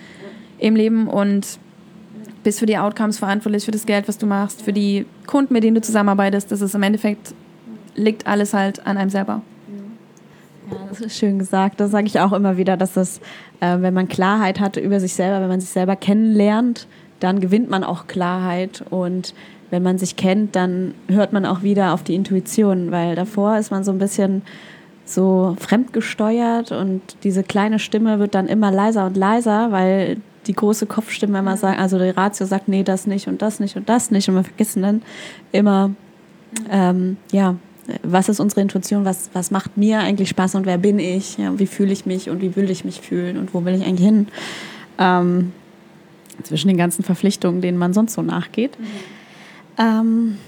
im 0.59 0.77
Leben. 0.77 1.09
Und 1.09 1.59
bist 2.47 2.61
für 2.61 2.67
die 2.67 2.79
Outcomes 2.79 3.19
verantwortlich, 3.19 3.65
für 3.65 3.73
das 3.73 3.87
Geld, 3.87 4.07
was 4.07 4.19
du 4.19 4.27
machst, 4.27 4.63
für 4.63 4.73
die 4.73 5.05
Kunden, 5.27 5.53
mit 5.53 5.65
denen 5.65 5.75
du 5.75 5.81
zusammenarbeitest. 5.81 6.53
Das 6.53 6.61
ist 6.61 6.77
im 6.77 6.83
Endeffekt, 6.85 7.35
liegt 7.97 8.25
alles 8.29 8.55
halt 8.55 8.87
an 8.87 8.97
einem 8.97 9.11
selber. 9.11 9.43
Ja, 10.71 10.77
das 10.89 11.01
ist 11.01 11.19
schön 11.19 11.41
gesagt. 11.41 11.81
Das 11.81 11.91
sage 11.91 12.07
ich 12.07 12.21
auch 12.21 12.33
immer 12.33 12.57
wieder, 12.57 12.77
dass 12.77 12.93
das, 12.93 13.19
äh, 13.59 13.79
wenn 13.81 13.93
man 13.93 14.07
Klarheit 14.07 14.61
hat 14.61 14.77
über 14.77 15.01
sich 15.01 15.15
selber, 15.15 15.41
wenn 15.41 15.49
man 15.49 15.61
sich 15.61 15.71
selber 15.71 15.97
kennenlernt, 15.97 16.87
dann 17.19 17.41
gewinnt 17.41 17.69
man 17.69 17.83
auch 17.83 18.07
Klarheit. 18.07 18.85
Und 18.91 19.35
wenn 19.71 19.83
man 19.83 19.99
sich 19.99 20.15
kennt, 20.15 20.55
dann 20.55 20.95
hört 21.09 21.33
man 21.33 21.45
auch 21.47 21.65
wieder 21.65 21.95
auf 21.95 22.05
die 22.05 22.15
Intuition, 22.15 22.93
weil 22.93 23.17
davor 23.17 23.59
ist 23.59 23.73
man 23.73 23.83
so 23.83 23.91
ein 23.91 23.99
bisschen 23.99 24.43
so 25.05 25.57
fremdgesteuert 25.59 26.71
und 26.71 27.01
diese 27.25 27.43
kleine 27.43 27.81
Stimme 27.81 28.21
wird 28.21 28.37
dann 28.37 28.47
immer 28.47 28.71
leiser 28.71 29.07
und 29.07 29.17
leiser, 29.17 29.73
weil 29.73 30.19
die 30.47 30.55
große 30.55 30.87
Kopfstimme 30.87 31.39
immer 31.39 31.57
sagen, 31.57 31.79
also 31.79 31.99
die 31.99 32.11
Ratio 32.11 32.47
sagt, 32.47 32.69
nee, 32.69 32.83
das 32.83 33.07
nicht 33.07 33.29
und 33.29 33.43
das 33.43 33.61
nicht 33.61 33.77
und 33.77 33.89
das 33.89 34.11
nicht. 34.11 34.29
Und 34.29 34.37
wir 34.37 34.45
vergessen 34.45 34.83
dann 34.83 35.03
immer, 35.53 35.91
ähm, 36.71 37.17
ja, 37.33 37.57
was 38.03 38.29
ist 38.29 38.41
unsere 38.41 38.61
Intuition, 38.61 39.05
was, 39.05 39.31
was 39.33 39.51
macht 39.51 39.77
mir 39.77 40.01
eigentlich 40.01 40.29
Spaß 40.31 40.57
und 40.57 40.67
wer 40.67 40.79
bin 40.79 40.99
ich, 40.99 41.39
ja, 41.39 41.59
wie 41.59 41.67
fühle 41.67 41.93
ich 41.93 42.07
mich 42.07 42.31
und 42.31 42.41
wie 42.41 42.57
will 42.57 42.71
ich 42.71 42.85
mich 42.85 43.01
fühlen 43.01 43.39
und 43.39 43.55
wo 43.55 43.65
will 43.65 43.75
ich 43.75 43.85
eigentlich 43.85 44.07
hin. 44.07 44.29
Ähm, 44.99 45.53
zwischen 46.43 46.69
den 46.69 46.77
ganzen 46.77 47.03
Verpflichtungen, 47.03 47.61
denen 47.61 47.79
man 47.79 47.95
sonst 47.95 48.15
so 48.15 48.23
nachgeht. 48.23 48.79
Mhm. 48.79 48.87
Ähm, 49.79 50.39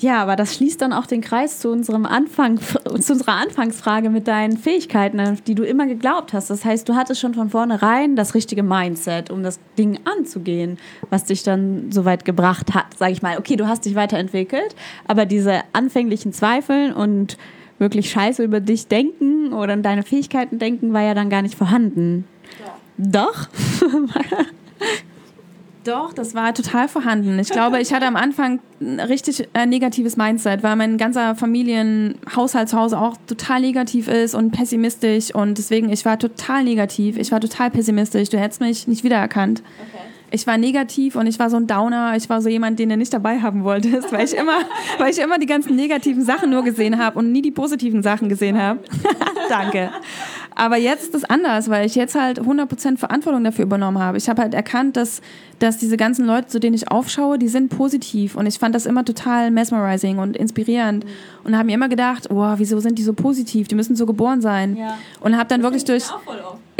ja, 0.00 0.22
aber 0.22 0.34
das 0.34 0.54
schließt 0.54 0.80
dann 0.80 0.94
auch 0.94 1.04
den 1.04 1.20
Kreis 1.20 1.58
zu, 1.58 1.70
unserem 1.70 2.06
Anfang, 2.06 2.58
zu 3.00 3.12
unserer 3.12 3.34
Anfangsfrage 3.34 4.08
mit 4.08 4.26
deinen 4.28 4.56
Fähigkeiten, 4.56 5.20
an 5.20 5.38
die 5.46 5.54
du 5.54 5.62
immer 5.62 5.86
geglaubt 5.86 6.32
hast. 6.32 6.48
Das 6.48 6.64
heißt, 6.64 6.88
du 6.88 6.94
hattest 6.94 7.20
schon 7.20 7.34
von 7.34 7.50
vornherein 7.50 8.16
das 8.16 8.34
richtige 8.34 8.62
Mindset, 8.62 9.30
um 9.30 9.42
das 9.42 9.60
Ding 9.76 10.00
anzugehen, 10.04 10.78
was 11.10 11.24
dich 11.24 11.42
dann 11.42 11.92
so 11.92 12.06
weit 12.06 12.24
gebracht 12.24 12.74
hat. 12.74 12.86
Sag 12.98 13.10
ich 13.10 13.20
mal, 13.20 13.38
okay, 13.38 13.56
du 13.56 13.68
hast 13.68 13.84
dich 13.84 13.94
weiterentwickelt, 13.94 14.74
aber 15.06 15.26
diese 15.26 15.60
anfänglichen 15.74 16.32
Zweifel 16.32 16.92
und 16.92 17.36
wirklich 17.78 18.10
Scheiße 18.10 18.42
über 18.42 18.60
dich 18.60 18.88
denken 18.88 19.52
oder 19.52 19.74
an 19.74 19.82
deine 19.82 20.02
Fähigkeiten 20.02 20.58
denken, 20.58 20.94
war 20.94 21.02
ja 21.02 21.14
dann 21.14 21.28
gar 21.28 21.42
nicht 21.42 21.54
vorhanden. 21.56 22.24
Ja. 22.58 22.74
Doch? 22.96 23.48
Doch, 25.84 26.12
das 26.12 26.34
war 26.34 26.52
total 26.52 26.88
vorhanden. 26.88 27.38
Ich 27.38 27.48
glaube, 27.48 27.80
ich 27.80 27.92
hatte 27.94 28.06
am 28.06 28.16
Anfang 28.16 28.60
ein 28.80 29.00
richtig 29.00 29.48
äh, 29.54 29.64
negatives 29.64 30.16
Mindset, 30.16 30.62
weil 30.62 30.76
mein 30.76 30.98
ganzer 30.98 31.34
Familienhaushalt 31.34 32.68
zu 32.68 32.78
Hause 32.78 32.98
auch 32.98 33.16
total 33.26 33.60
negativ 33.60 34.06
ist 34.06 34.34
und 34.34 34.50
pessimistisch. 34.50 35.34
Und 35.34 35.56
deswegen, 35.56 35.90
ich 35.90 36.04
war 36.04 36.18
total 36.18 36.64
negativ. 36.64 37.16
Ich 37.16 37.32
war 37.32 37.40
total 37.40 37.70
pessimistisch. 37.70 38.28
Du 38.28 38.38
hättest 38.38 38.60
mich 38.60 38.88
nicht 38.88 39.04
wiedererkannt. 39.04 39.62
Okay. 39.78 40.02
Ich 40.32 40.46
war 40.46 40.58
negativ 40.58 41.16
und 41.16 41.26
ich 41.26 41.38
war 41.38 41.50
so 41.50 41.56
ein 41.56 41.66
Downer. 41.66 42.14
Ich 42.16 42.28
war 42.28 42.40
so 42.40 42.48
jemand, 42.48 42.78
den 42.78 42.90
du 42.90 42.96
nicht 42.96 43.12
dabei 43.12 43.40
haben 43.40 43.64
wolltest, 43.64 44.12
weil 44.12 44.24
ich 44.24 44.34
immer, 44.34 44.58
weil 44.98 45.10
ich 45.10 45.18
immer 45.18 45.38
die 45.38 45.46
ganzen 45.46 45.76
negativen 45.76 46.24
Sachen 46.24 46.50
nur 46.50 46.62
gesehen 46.62 46.98
habe 46.98 47.18
und 47.18 47.32
nie 47.32 47.42
die 47.42 47.50
positiven 47.50 48.02
Sachen 48.02 48.28
gesehen 48.28 48.60
habe. 48.60 48.80
Danke. 49.48 49.90
Aber 50.60 50.76
jetzt 50.76 51.04
ist 51.04 51.14
es 51.14 51.24
anders, 51.24 51.70
weil 51.70 51.86
ich 51.86 51.94
jetzt 51.94 52.14
halt 52.14 52.38
100% 52.38 52.98
Verantwortung 52.98 53.42
dafür 53.44 53.64
übernommen 53.64 53.98
habe. 53.98 54.18
Ich 54.18 54.28
habe 54.28 54.42
halt 54.42 54.52
erkannt, 54.52 54.94
dass, 54.94 55.22
dass 55.58 55.78
diese 55.78 55.96
ganzen 55.96 56.26
Leute, 56.26 56.48
zu 56.48 56.60
denen 56.60 56.74
ich 56.74 56.90
aufschaue, 56.90 57.38
die 57.38 57.48
sind 57.48 57.70
positiv. 57.70 58.36
Und 58.36 58.44
ich 58.44 58.58
fand 58.58 58.74
das 58.74 58.84
immer 58.84 59.02
total 59.02 59.50
mesmerizing 59.50 60.18
und 60.18 60.36
inspirierend. 60.36 61.06
Mhm. 61.06 61.10
Und 61.44 61.56
habe 61.56 61.64
mir 61.64 61.76
immer 61.76 61.88
gedacht, 61.88 62.26
wow, 62.28 62.58
wieso 62.58 62.78
sind 62.78 62.98
die 62.98 63.02
so 63.02 63.14
positiv? 63.14 63.68
Die 63.68 63.74
müssen 63.74 63.96
so 63.96 64.04
geboren 64.04 64.42
sein. 64.42 64.76
Ja. 64.76 64.98
Und 65.20 65.38
habe 65.38 65.48
dann 65.48 65.62
das 65.62 65.72
wirklich 65.72 65.84
durch... 65.86 66.04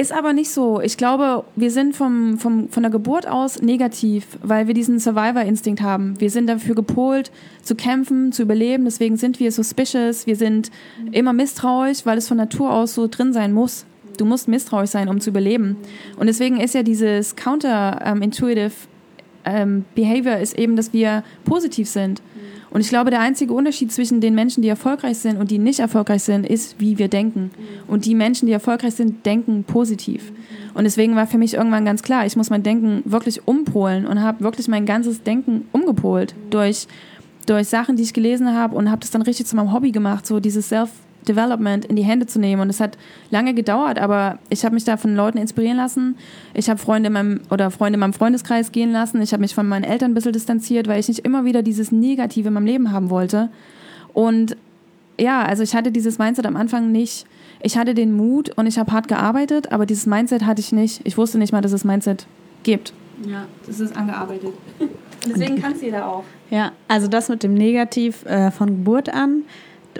Ist 0.01 0.12
aber 0.14 0.32
nicht 0.32 0.51
so. 0.51 0.80
Ich 0.80 0.96
glaube, 0.96 1.44
wir 1.57 1.70
sind 1.70 1.94
vom, 1.94 2.38
vom, 2.38 2.70
von 2.70 2.82
der 2.82 2.90
Geburt 2.90 3.28
aus 3.28 3.61
negativ, 3.61 4.38
weil 4.42 4.66
wir 4.66 4.72
diesen 4.72 4.98
Survivor-Instinkt 4.98 5.82
haben. 5.82 6.18
Wir 6.18 6.30
sind 6.30 6.46
dafür 6.46 6.74
gepolt, 6.74 7.30
zu 7.61 7.74
kämpfen, 7.74 8.32
zu 8.32 8.40
überleben. 8.40 8.86
Deswegen 8.86 9.18
sind 9.18 9.40
wir 9.40 9.53
suspicious. 9.53 10.26
Wir 10.26 10.36
sind 10.36 10.70
immer 11.12 11.34
misstrauisch, 11.34 12.07
weil 12.07 12.16
es 12.16 12.28
von 12.28 12.38
Natur 12.38 12.72
aus 12.72 12.94
so 12.94 13.09
drin 13.09 13.34
sein 13.34 13.53
muss. 13.53 13.84
Du 14.16 14.24
musst 14.24 14.48
misstrauisch 14.48 14.88
sein, 14.88 15.07
um 15.11 15.20
zu 15.20 15.28
überleben. 15.28 15.76
Und 16.16 16.28
deswegen 16.28 16.61
ist 16.61 16.74
ja 16.74 16.82
dieses 16.82 17.36
Counter-Intuitive 17.36 18.72
ähm, 19.44 19.84
Behavior 19.94 20.38
ist 20.38 20.59
eben, 20.59 20.76
dass 20.76 20.94
wir 20.94 21.24
positiv 21.44 21.90
sind. 21.90 22.22
Und 22.70 22.80
ich 22.80 22.88
glaube, 22.88 23.10
der 23.10 23.20
einzige 23.20 23.52
Unterschied 23.52 23.92
zwischen 23.92 24.20
den 24.20 24.34
Menschen, 24.34 24.62
die 24.62 24.68
erfolgreich 24.68 25.18
sind 25.18 25.38
und 25.38 25.50
die 25.50 25.58
nicht 25.58 25.80
erfolgreich 25.80 26.22
sind, 26.22 26.46
ist, 26.46 26.76
wie 26.78 26.98
wir 26.98 27.08
denken. 27.08 27.50
Und 27.88 28.04
die 28.04 28.14
Menschen, 28.14 28.46
die 28.46 28.52
erfolgreich 28.52 28.94
sind, 28.94 29.26
denken 29.26 29.64
positiv. 29.64 30.32
Und 30.74 30.84
deswegen 30.84 31.16
war 31.16 31.26
für 31.26 31.38
mich 31.38 31.54
irgendwann 31.54 31.84
ganz 31.84 32.02
klar, 32.02 32.26
ich 32.26 32.36
muss 32.36 32.48
mein 32.48 32.62
Denken 32.62 33.02
wirklich 33.04 33.46
umpolen 33.46 34.06
und 34.06 34.22
habe 34.22 34.44
wirklich 34.44 34.68
mein 34.68 34.86
ganzes 34.86 35.22
Denken 35.22 35.66
umgepolt 35.72 36.34
durch, 36.50 36.86
durch 37.46 37.66
Sachen, 37.66 37.96
die 37.96 38.04
ich 38.04 38.12
gelesen 38.12 38.54
habe 38.54 38.76
und 38.76 38.88
habe 38.90 39.00
das 39.00 39.10
dann 39.10 39.22
richtig 39.22 39.46
zu 39.46 39.56
meinem 39.56 39.72
Hobby 39.72 39.90
gemacht, 39.90 40.26
so 40.26 40.38
dieses 40.38 40.68
Self- 40.68 40.90
Development 41.28 41.84
in 41.84 41.96
die 41.96 42.02
Hände 42.02 42.26
zu 42.26 42.38
nehmen. 42.38 42.62
Und 42.62 42.70
es 42.70 42.80
hat 42.80 42.96
lange 43.30 43.54
gedauert, 43.54 43.98
aber 43.98 44.38
ich 44.48 44.64
habe 44.64 44.74
mich 44.74 44.84
da 44.84 44.96
von 44.96 45.14
Leuten 45.14 45.38
inspirieren 45.38 45.76
lassen. 45.76 46.16
Ich 46.54 46.70
habe 46.70 46.78
Freunde 46.78 47.08
in 47.08 47.12
meinem, 47.12 47.40
oder 47.50 47.70
Freunde 47.70 47.96
in 47.96 48.00
meinem 48.00 48.12
Freundeskreis 48.12 48.72
gehen 48.72 48.92
lassen. 48.92 49.20
Ich 49.22 49.32
habe 49.32 49.40
mich 49.40 49.54
von 49.54 49.68
meinen 49.68 49.84
Eltern 49.84 50.12
ein 50.12 50.14
bisschen 50.14 50.32
distanziert, 50.32 50.88
weil 50.88 51.00
ich 51.00 51.08
nicht 51.08 51.20
immer 51.20 51.44
wieder 51.44 51.62
dieses 51.62 51.92
Negative 51.92 52.48
in 52.48 52.54
meinem 52.54 52.66
Leben 52.66 52.92
haben 52.92 53.10
wollte. 53.10 53.50
Und 54.12 54.56
ja, 55.18 55.42
also 55.42 55.62
ich 55.62 55.74
hatte 55.74 55.92
dieses 55.92 56.18
Mindset 56.18 56.46
am 56.46 56.56
Anfang 56.56 56.90
nicht. 56.92 57.26
Ich 57.62 57.76
hatte 57.76 57.94
den 57.94 58.14
Mut 58.16 58.50
und 58.56 58.66
ich 58.66 58.78
habe 58.78 58.90
hart 58.92 59.06
gearbeitet, 59.06 59.70
aber 59.70 59.84
dieses 59.84 60.06
Mindset 60.06 60.46
hatte 60.46 60.60
ich 60.60 60.72
nicht. 60.72 61.02
Ich 61.04 61.18
wusste 61.18 61.38
nicht 61.38 61.52
mal, 61.52 61.60
dass 61.60 61.72
es 61.72 61.84
Mindset 61.84 62.26
gibt. 62.62 62.94
Ja, 63.26 63.46
das 63.66 63.80
ist 63.80 63.94
angearbeitet. 63.96 64.54
Deswegen 65.26 65.60
kann 65.60 65.72
es 65.72 65.82
jeder 65.82 66.06
auch. 66.06 66.24
Ja, 66.50 66.72
also 66.88 67.06
das 67.06 67.28
mit 67.28 67.42
dem 67.42 67.52
Negativ 67.52 68.24
äh, 68.24 68.50
von 68.50 68.68
Geburt 68.68 69.12
an 69.12 69.42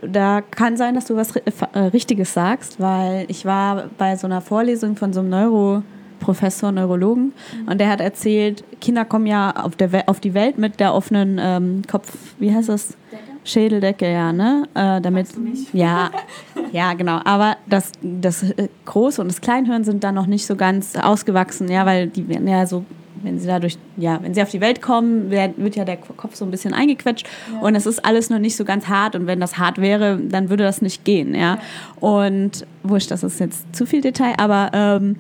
da 0.03 0.41
kann 0.41 0.77
sein, 0.77 0.95
dass 0.95 1.07
du 1.07 1.17
was 1.17 1.35
äh, 1.37 1.79
Richtiges 1.79 2.33
sagst, 2.35 2.81
weil 2.81 3.25
ich 3.29 3.45
war 3.45 3.85
bei 3.99 4.17
so 4.17 4.27
einer 4.27 4.41
Vorlesung 4.41 4.97
von 4.97 5.13
so 5.13 5.21
einem 5.21 5.31
Neuroprofessor, 5.31 6.73
Neurologen, 6.73 7.33
mhm. 7.63 7.69
und 7.69 7.79
der 7.79 7.89
hat 7.89 8.01
erzählt, 8.01 8.65
Kinder 8.81 9.05
kommen 9.05 9.27
ja 9.27 9.51
auf, 9.51 9.77
der 9.77 10.09
auf 10.09 10.21
die 10.21 10.35
Welt 10.35 10.59
mit 10.59 10.81
der 10.81 10.95
offenen 10.95 11.39
ähm, 11.41 11.83
Kopf, 11.91 12.13
wie 12.39 12.55
heißt 12.55 12.69
das? 12.69 12.89
Decke? 12.89 13.23
Schädeldecke, 13.45 14.11
ja, 14.11 14.33
ne? 14.33 14.69
Äh, 14.75 15.01
damit, 15.01 15.29
ja, 15.73 16.11
ja, 16.73 16.93
genau. 16.95 17.21
Aber 17.25 17.57
das, 17.67 17.93
das 18.03 18.43
äh, 18.43 18.69
Große 18.85 19.21
und 19.21 19.29
das 19.29 19.41
Kleinhirn 19.41 19.85
sind 19.85 20.05
da 20.05 20.13
noch 20.13 20.27
nicht 20.27 20.47
so 20.47 20.57
ganz 20.57 20.97
ausgewachsen, 20.97 21.69
ja, 21.69 21.87
weil 21.87 22.09
die 22.09 22.29
werden 22.29 22.47
ja 22.47 22.67
so 22.67 22.85
wenn 23.23 23.39
sie 23.39 23.47
dadurch, 23.47 23.79
ja, 23.97 24.19
wenn 24.23 24.35
sie 24.35 24.43
auf 24.43 24.51
die 24.51 24.61
Welt 24.61 24.83
kommen, 24.83 25.31
wird 25.31 25.77
ja 25.77 25.85
der 25.85 25.97
Kopf 25.97 26.35
so 26.35 26.45
ein 26.45 26.51
bisschen 26.51 26.75
eingequetscht 26.75 27.27
ja. 27.53 27.61
und 27.61 27.75
es 27.75 27.87
ist 27.87 28.05
alles 28.05 28.31
noch 28.31 28.39
nicht 28.39 28.57
so 28.57 28.65
ganz 28.65 28.89
hart 28.89 29.15
und 29.15 29.27
wenn 29.27 29.41
das 29.41 29.59
hart 29.59 29.79
wäre, 29.79 30.19
dann 30.19 30.51
würde 30.51 30.65
das 30.65 30.83
nicht 30.83 31.05
gehen, 31.05 31.35
ja. 31.35 31.41
ja. 31.41 31.59
Und 32.01 32.67
wurscht, 32.83 33.11
das 33.11 33.23
ist 33.23 33.41
jetzt 33.41 33.75
zu 33.75 33.87
viel 33.87 34.01
Detail, 34.01 34.35
aber 34.39 34.71
ähm, 34.73 35.17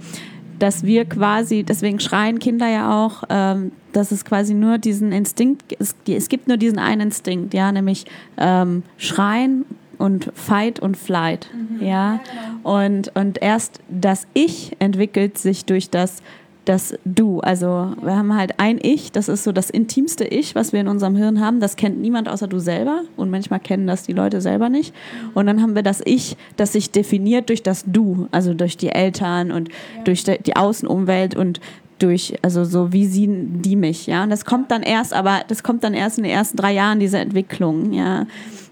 dass 0.61 0.84
wir 0.84 1.07
quasi, 1.07 1.64
deswegen 1.64 2.01
schreien 2.01 2.38
Kinder 2.38 2.68
ja 2.68 3.05
auch, 3.05 3.24
ähm, 3.28 3.72
dass 3.92 4.12
es 4.12 4.24
quasi 4.24 4.55
nur 4.55 4.78
diesen 4.78 5.11
Instinkt, 5.11 5.74
es, 5.78 5.96
es 6.07 6.28
gibt 6.28 6.48
nur 6.48 6.57
diesen 6.57 6.78
einen 6.78 7.01
Instinkt, 7.01 7.55
ja, 7.55 7.72
nämlich 7.72 8.05
ähm, 8.36 8.82
schreien 8.96 9.64
und 9.98 10.30
Fight 10.34 10.80
und 10.80 10.96
Flight, 10.96 11.48
mhm. 11.53 11.82
ja, 11.82 11.86
ja 11.86 12.20
genau. 12.62 12.76
und, 12.76 13.16
und 13.16 13.42
erst 13.42 13.80
das 13.88 14.26
Ich 14.34 14.76
entwickelt 14.78 15.38
sich 15.38 15.64
durch 15.64 15.90
das 15.90 16.22
das 16.64 16.94
Du. 17.04 17.40
Also 17.40 17.94
wir 18.02 18.16
haben 18.16 18.36
halt 18.36 18.58
ein 18.58 18.78
Ich, 18.82 19.12
das 19.12 19.28
ist 19.28 19.44
so 19.44 19.52
das 19.52 19.70
intimste 19.70 20.24
Ich, 20.24 20.54
was 20.54 20.72
wir 20.72 20.80
in 20.80 20.88
unserem 20.88 21.16
Hirn 21.16 21.40
haben. 21.40 21.61
Das 21.61 21.76
kennt 21.76 22.00
niemand 22.00 22.28
außer 22.28 22.48
du 22.48 22.58
selber 22.58 23.02
und 23.16 23.30
manchmal 23.30 23.61
kennen 23.61 23.86
das 23.86 24.02
die 24.02 24.12
Leute 24.12 24.40
selber 24.40 24.68
nicht. 24.68 24.94
Und 25.34 25.46
dann 25.46 25.62
haben 25.62 25.74
wir 25.74 25.82
das 25.82 26.00
Ich, 26.04 26.36
das 26.56 26.72
sich 26.72 26.90
definiert 26.90 27.48
durch 27.48 27.62
das 27.62 27.84
Du, 27.86 28.28
also 28.30 28.54
durch 28.54 28.76
die 28.76 28.90
Eltern 28.90 29.52
und 29.52 29.68
ja. 29.68 30.04
durch 30.04 30.24
die 30.24 30.56
Außenumwelt 30.56 31.34
und 31.34 31.61
durch, 31.98 32.34
also 32.42 32.64
so 32.64 32.92
wie 32.92 33.06
sie 33.06 33.28
die 33.28 33.76
mich, 33.76 34.06
ja. 34.06 34.22
Und 34.22 34.30
das 34.30 34.44
kommt 34.44 34.70
dann 34.70 34.82
erst, 34.82 35.12
aber 35.12 35.42
das 35.48 35.62
kommt 35.62 35.84
dann 35.84 35.94
erst 35.94 36.18
in 36.18 36.24
den 36.24 36.32
ersten 36.32 36.56
drei 36.56 36.72
Jahren 36.72 36.98
dieser 36.98 37.20
Entwicklung, 37.20 37.92
ja. 37.92 38.26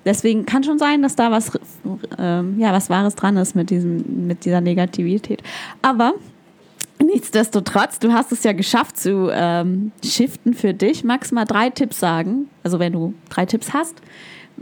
Deswegen 0.04 0.46
kann 0.46 0.64
schon 0.64 0.78
sein, 0.78 1.02
dass 1.02 1.16
da 1.16 1.30
was, 1.30 1.54
äh, 2.18 2.42
ja, 2.56 2.72
was 2.72 2.88
Wahres 2.88 3.14
dran 3.14 3.36
ist 3.36 3.54
mit 3.54 3.68
diesem, 3.70 4.26
mit 4.26 4.44
dieser 4.44 4.60
Negativität. 4.60 5.42
Aber 5.82 6.14
Nichtsdestotrotz, 7.02 7.98
du 8.00 8.12
hast 8.12 8.32
es 8.32 8.42
ja 8.42 8.52
geschafft 8.52 8.98
zu 8.98 9.30
ähm, 9.32 9.92
shiften 10.04 10.54
für 10.54 10.74
dich. 10.74 11.04
Magst 11.04 11.32
mal 11.32 11.44
drei 11.44 11.70
Tipps 11.70 12.00
sagen? 12.00 12.48
Also 12.62 12.78
wenn 12.78 12.92
du 12.92 13.14
drei 13.30 13.46
Tipps 13.46 13.72
hast. 13.72 13.96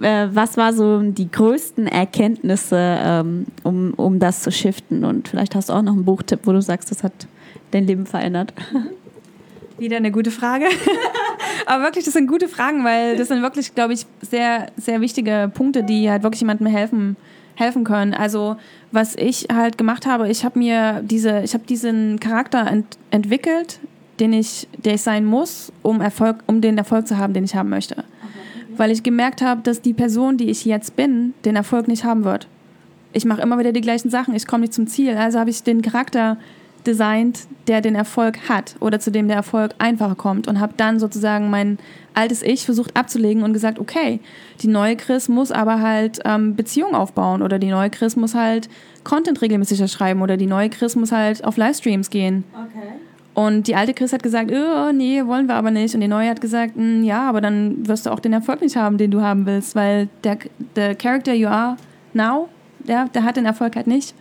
Äh, 0.00 0.28
was 0.32 0.56
war 0.56 0.72
so 0.72 1.00
die 1.00 1.30
größten 1.30 1.86
Erkenntnisse, 1.86 2.76
ähm, 2.78 3.46
um, 3.62 3.94
um 3.94 4.18
das 4.18 4.42
zu 4.42 4.52
shiften? 4.52 5.04
Und 5.04 5.28
vielleicht 5.28 5.54
hast 5.54 5.70
du 5.70 5.72
auch 5.72 5.82
noch 5.82 5.94
einen 5.94 6.04
Buchtipp, 6.04 6.40
wo 6.44 6.52
du 6.52 6.60
sagst, 6.60 6.90
das 6.90 7.02
hat 7.02 7.26
dein 7.70 7.86
Leben 7.86 8.04
verändert. 8.06 8.52
Wieder 9.78 9.96
eine 9.96 10.10
gute 10.10 10.30
Frage. 10.30 10.66
Aber 11.66 11.84
wirklich, 11.84 12.04
das 12.04 12.14
sind 12.14 12.28
gute 12.28 12.48
Fragen, 12.48 12.84
weil 12.84 13.16
das 13.16 13.28
sind 13.28 13.42
wirklich, 13.42 13.74
glaube 13.74 13.92
ich, 13.92 14.06
sehr, 14.22 14.66
sehr 14.76 15.00
wichtige 15.00 15.50
Punkte, 15.52 15.82
die 15.82 16.10
halt 16.10 16.22
wirklich 16.22 16.40
jemandem 16.40 16.66
helfen 16.66 17.16
helfen 17.56 17.84
können. 17.84 18.14
Also 18.14 18.56
was 18.92 19.16
ich 19.16 19.48
halt 19.52 19.76
gemacht 19.76 20.06
habe, 20.06 20.28
ich 20.28 20.44
habe 20.44 20.58
mir 20.58 21.02
diese, 21.02 21.42
ich 21.42 21.54
habe 21.54 21.64
diesen 21.66 22.20
Charakter 22.20 22.66
ent 22.66 22.96
entwickelt, 23.10 23.80
den 24.20 24.32
ich, 24.32 24.68
der 24.78 24.94
ich 24.94 25.02
sein 25.02 25.24
muss, 25.24 25.72
um 25.82 26.00
Erfolg, 26.00 26.36
um 26.46 26.60
den 26.60 26.78
Erfolg 26.78 27.08
zu 27.08 27.18
haben, 27.18 27.32
den 27.32 27.44
ich 27.44 27.54
haben 27.54 27.68
möchte. 27.68 27.96
Okay. 27.96 28.04
Weil 28.76 28.90
ich 28.90 29.02
gemerkt 29.02 29.42
habe, 29.42 29.62
dass 29.62 29.82
die 29.82 29.92
Person, 29.92 30.36
die 30.36 30.48
ich 30.50 30.64
jetzt 30.64 30.96
bin, 30.96 31.34
den 31.44 31.56
Erfolg 31.56 31.88
nicht 31.88 32.04
haben 32.04 32.24
wird. 32.24 32.46
Ich 33.12 33.24
mache 33.24 33.42
immer 33.42 33.58
wieder 33.58 33.72
die 33.72 33.80
gleichen 33.80 34.10
Sachen, 34.10 34.34
ich 34.34 34.46
komme 34.46 34.62
nicht 34.62 34.74
zum 34.74 34.86
Ziel. 34.86 35.16
Also 35.16 35.38
habe 35.38 35.50
ich 35.50 35.62
den 35.62 35.82
Charakter 35.82 36.36
designt, 36.86 37.46
der 37.66 37.80
den 37.80 37.94
Erfolg 37.94 38.48
hat 38.48 38.76
oder 38.80 39.00
zu 39.00 39.10
dem 39.10 39.28
der 39.28 39.36
Erfolg 39.36 39.72
einfacher 39.78 40.14
kommt 40.14 40.48
und 40.48 40.60
habe 40.60 40.74
dann 40.76 40.98
sozusagen 40.98 41.50
mein 41.50 41.78
altes 42.14 42.42
Ich 42.42 42.64
versucht 42.64 42.96
abzulegen 42.96 43.42
und 43.42 43.52
gesagt, 43.52 43.78
okay, 43.78 44.20
die 44.62 44.68
neue 44.68 44.96
Chris 44.96 45.28
muss 45.28 45.52
aber 45.52 45.80
halt 45.80 46.20
ähm, 46.24 46.56
Beziehungen 46.56 46.94
aufbauen 46.94 47.42
oder 47.42 47.58
die 47.58 47.70
neue 47.70 47.90
Chris 47.90 48.16
muss 48.16 48.34
halt 48.34 48.68
Content 49.04 49.42
regelmäßig 49.42 49.90
schreiben 49.90 50.22
oder 50.22 50.36
die 50.36 50.46
neue 50.46 50.70
Chris 50.70 50.96
muss 50.96 51.12
halt 51.12 51.44
auf 51.44 51.56
Livestreams 51.56 52.10
gehen. 52.10 52.44
Okay. 52.54 52.94
Und 53.34 53.66
die 53.66 53.74
alte 53.74 53.92
Chris 53.92 54.14
hat 54.14 54.22
gesagt, 54.22 54.50
oh, 54.50 54.92
nee, 54.92 55.22
wollen 55.26 55.46
wir 55.46 55.56
aber 55.56 55.70
nicht. 55.70 55.94
Und 55.94 56.00
die 56.00 56.08
neue 56.08 56.30
hat 56.30 56.40
gesagt, 56.40 56.74
hm, 56.74 57.04
ja, 57.04 57.28
aber 57.28 57.42
dann 57.42 57.86
wirst 57.86 58.06
du 58.06 58.10
auch 58.10 58.18
den 58.18 58.32
Erfolg 58.32 58.62
nicht 58.62 58.76
haben, 58.76 58.96
den 58.96 59.10
du 59.10 59.20
haben 59.20 59.44
willst, 59.44 59.76
weil 59.76 60.08
der, 60.24 60.38
der 60.74 60.94
Character 60.94 61.34
you 61.34 61.48
are 61.48 61.76
now, 62.14 62.48
der, 62.78 63.08
der 63.08 63.24
hat 63.24 63.36
den 63.36 63.44
Erfolg 63.44 63.76
halt 63.76 63.86
nicht. 63.88 64.14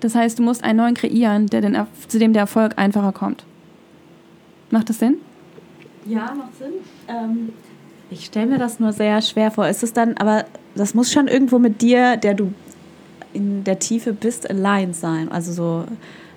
Das 0.00 0.14
heißt, 0.14 0.38
du 0.38 0.42
musst 0.42 0.64
einen 0.64 0.78
neuen 0.78 0.94
kreieren, 0.94 1.46
der 1.46 1.60
den, 1.60 1.76
zu 2.08 2.18
dem 2.18 2.32
der 2.32 2.40
Erfolg 2.42 2.72
einfacher 2.76 3.12
kommt. 3.12 3.44
Macht 4.70 4.88
das 4.88 4.98
Sinn? 4.98 5.16
Ja, 6.06 6.34
macht 6.34 6.56
Sinn. 6.58 6.72
Ähm, 7.08 7.50
ich 8.10 8.26
stelle 8.26 8.46
mir 8.46 8.58
das 8.58 8.80
nur 8.80 8.92
sehr 8.92 9.20
schwer 9.22 9.50
vor. 9.50 9.68
Ist 9.68 9.82
es 9.82 9.92
dann, 9.92 10.16
aber 10.16 10.44
das 10.74 10.94
muss 10.94 11.12
schon 11.12 11.28
irgendwo 11.28 11.58
mit 11.58 11.82
dir, 11.82 12.16
der 12.16 12.34
du 12.34 12.52
in 13.32 13.62
der 13.64 13.78
Tiefe 13.78 14.12
bist, 14.12 14.48
allein 14.48 14.92
sein. 14.92 15.30
Also 15.30 15.52
so 15.52 15.84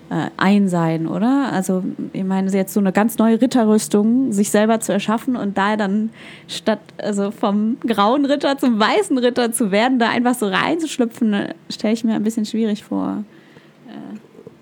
äh, 0.09 0.30
ein 0.38 0.68
sein, 0.68 1.07
oder? 1.07 1.51
Also 1.51 1.84
ich 2.11 2.24
meine, 2.24 2.51
jetzt 2.51 2.74
so 2.74 2.80
eine 2.80 2.91
ganz 2.91 3.18
neue 3.18 3.41
Ritterrüstung 3.41 4.32
sich 4.32 4.51
selber 4.51 4.80
zu 4.80 4.91
erschaffen 4.91 5.36
und 5.36 5.57
da 5.57 5.78
dann 5.78 6.11
statt 6.47 6.82
also 6.97 7.32
vom 7.32 7.78
grauen 7.80 8.26
Ritter 8.26 8.57
zum 8.57 8.80
weißen 8.80 9.18
Ritter 9.18 9.51
zu 9.51 9.72
werden, 9.72 9.99
da 9.99 10.09
einfach 10.09 10.36
so 10.36 10.47
reinzuschlüpfen, 10.47 11.47
stelle 11.70 11.93
ich 11.93 12.03
mir 12.03 12.16
ein 12.16 12.24
bisschen 12.24 12.45
schwierig 12.45 12.84
vor 12.84 13.24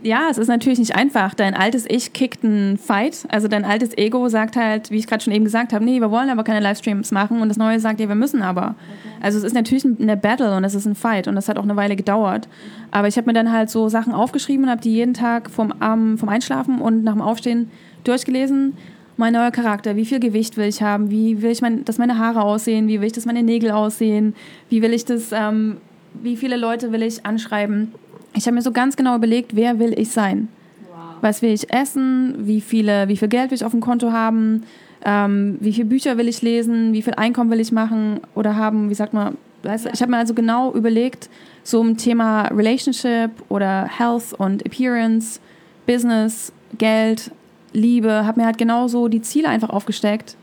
ja, 0.04 0.28
es 0.30 0.38
ist 0.38 0.48
natürlich 0.48 0.80
nicht 0.80 0.96
einfach. 0.96 1.34
Dein 1.34 1.54
altes 1.54 1.86
Ich 1.88 2.14
kickt 2.14 2.44
einen 2.44 2.78
Fight. 2.78 3.26
Also 3.30 3.48
dein 3.48 3.66
altes 3.66 3.98
Ego 3.98 4.28
sagt 4.30 4.56
halt, 4.56 4.90
wie 4.90 4.98
ich 4.98 5.08
gerade 5.08 5.24
schon 5.24 5.34
eben 5.34 5.46
gesagt 5.46 5.74
habe, 5.74 5.86
nee, 5.86 6.00
wir 6.00 6.12
wollen 6.12 6.30
aber 6.30 6.44
keine 6.44 6.60
Livestreams 6.60 7.12
machen. 7.12 7.42
Und 7.42 7.50
das 7.50 7.58
Neue 7.58 7.80
sagt, 7.80 8.00
ja, 8.00 8.08
wir 8.08 8.16
müssen 8.16 8.42
aber. 8.42 8.76
Okay. 8.76 9.16
Also 9.22 9.38
es 9.38 9.44
ist 9.44 9.54
natürlich 9.54 9.86
eine 9.86 10.18
Battle 10.18 10.56
und 10.56 10.64
es 10.64 10.74
ist 10.74 10.86
ein 10.86 10.96
Fight. 10.96 11.28
Und 11.28 11.36
das 11.36 11.48
hat 11.48 11.58
auch 11.58 11.64
eine 11.64 11.76
Weile 11.76 11.96
gedauert. 11.96 12.48
Aber 12.90 13.08
ich 13.08 13.18
habe 13.18 13.28
mir 13.28 13.34
dann 13.34 13.52
halt 13.52 13.70
so 13.70 13.90
Sachen 13.90 14.14
aufgeschrieben 14.14 14.66
und 14.66 14.72
habe 14.72 14.82
die 14.82 14.94
jeden 14.94 15.14
Tag 15.14 15.50
vom, 15.50 15.74
ähm, 15.82 16.18
vom 16.18 16.30
Einschlafen 16.30 16.82
und 16.82 17.04
nach 17.04 17.14
dem 17.14 17.22
Aufstehen 17.22 17.70
durchgelesen. 18.04 18.78
Mein 19.18 19.34
neuer 19.34 19.52
Charakter, 19.52 19.96
wie 19.96 20.06
viel 20.06 20.20
Gewicht 20.20 20.58
will 20.58 20.68
ich 20.68 20.82
haben? 20.82 21.12
Wie 21.12 21.42
will 21.44 21.52
ich, 21.52 21.62
mein, 21.62 21.86
dass 21.86 22.00
meine 22.00 22.18
Haare 22.18 22.42
aussehen? 22.42 22.88
Wie 22.88 23.00
will 23.02 23.08
ich, 23.08 23.14
dass 23.14 23.26
meine 23.26 23.44
Nägel 23.44 23.72
aussehen? 23.72 24.34
Wie 24.70 24.82
will 24.82 24.94
ich 24.94 25.06
das, 25.06 25.32
ähm, 25.32 25.78
wie 26.14 26.38
viele 26.38 26.58
Leute 26.58 26.92
will 26.92 27.04
ich 27.04 27.26
anschreiben? 27.26 27.94
Ich 28.34 28.46
habe 28.46 28.56
mir 28.56 28.62
so 28.62 28.72
ganz 28.72 28.96
genau 28.96 29.16
überlegt, 29.16 29.56
wer 29.56 29.80
will 29.80 29.98
ich 29.98 30.12
sein? 30.12 30.48
Was 31.22 31.42
will 31.42 31.52
ich 31.52 31.72
essen? 31.72 32.36
Wie, 32.40 32.62
viele, 32.62 33.08
wie 33.08 33.18
viel 33.18 33.28
Geld 33.28 33.52
will 33.52 33.56
ich 33.56 33.66
auf 33.66 33.72
dem 33.72 33.82
Konto 33.82 34.12
haben? 34.12 34.64
Ähm, 35.06 35.58
wie 35.60 35.74
viele 35.74 35.86
Bücher 35.86 36.18
will 36.18 36.28
ich 36.28 36.42
lesen? 36.42 36.94
Wie 36.94 37.02
viel 37.02 37.14
Einkommen 37.14 37.52
will 37.52 37.60
ich 37.60 37.72
machen 37.72 38.22
oder 38.34 38.56
haben? 38.56 38.90
Wie 38.90 38.96
sagt 38.96 39.14
man? 39.14 39.38
Weißt, 39.64 39.86
ja. 39.86 39.92
Ich 39.94 40.02
habe 40.02 40.12
mir 40.12 40.18
also 40.18 40.34
genau 40.34 40.74
überlegt, 40.74 41.30
so 41.64 41.84
ein 41.84 41.98
Thema 41.98 42.48
Relationship 42.48 43.30
oder 43.50 43.88
Health 43.88 44.34
und 44.38 44.66
Appearance, 44.66 45.40
Business, 45.86 46.52
Geld, 46.78 47.32
Liebe, 47.74 48.26
habe 48.26 48.40
mir 48.40 48.46
halt 48.48 48.58
genauso 48.58 49.08
die 49.08 49.22
Ziele 49.22 49.50
einfach 49.50 49.70
aufgesteckt 49.70 50.36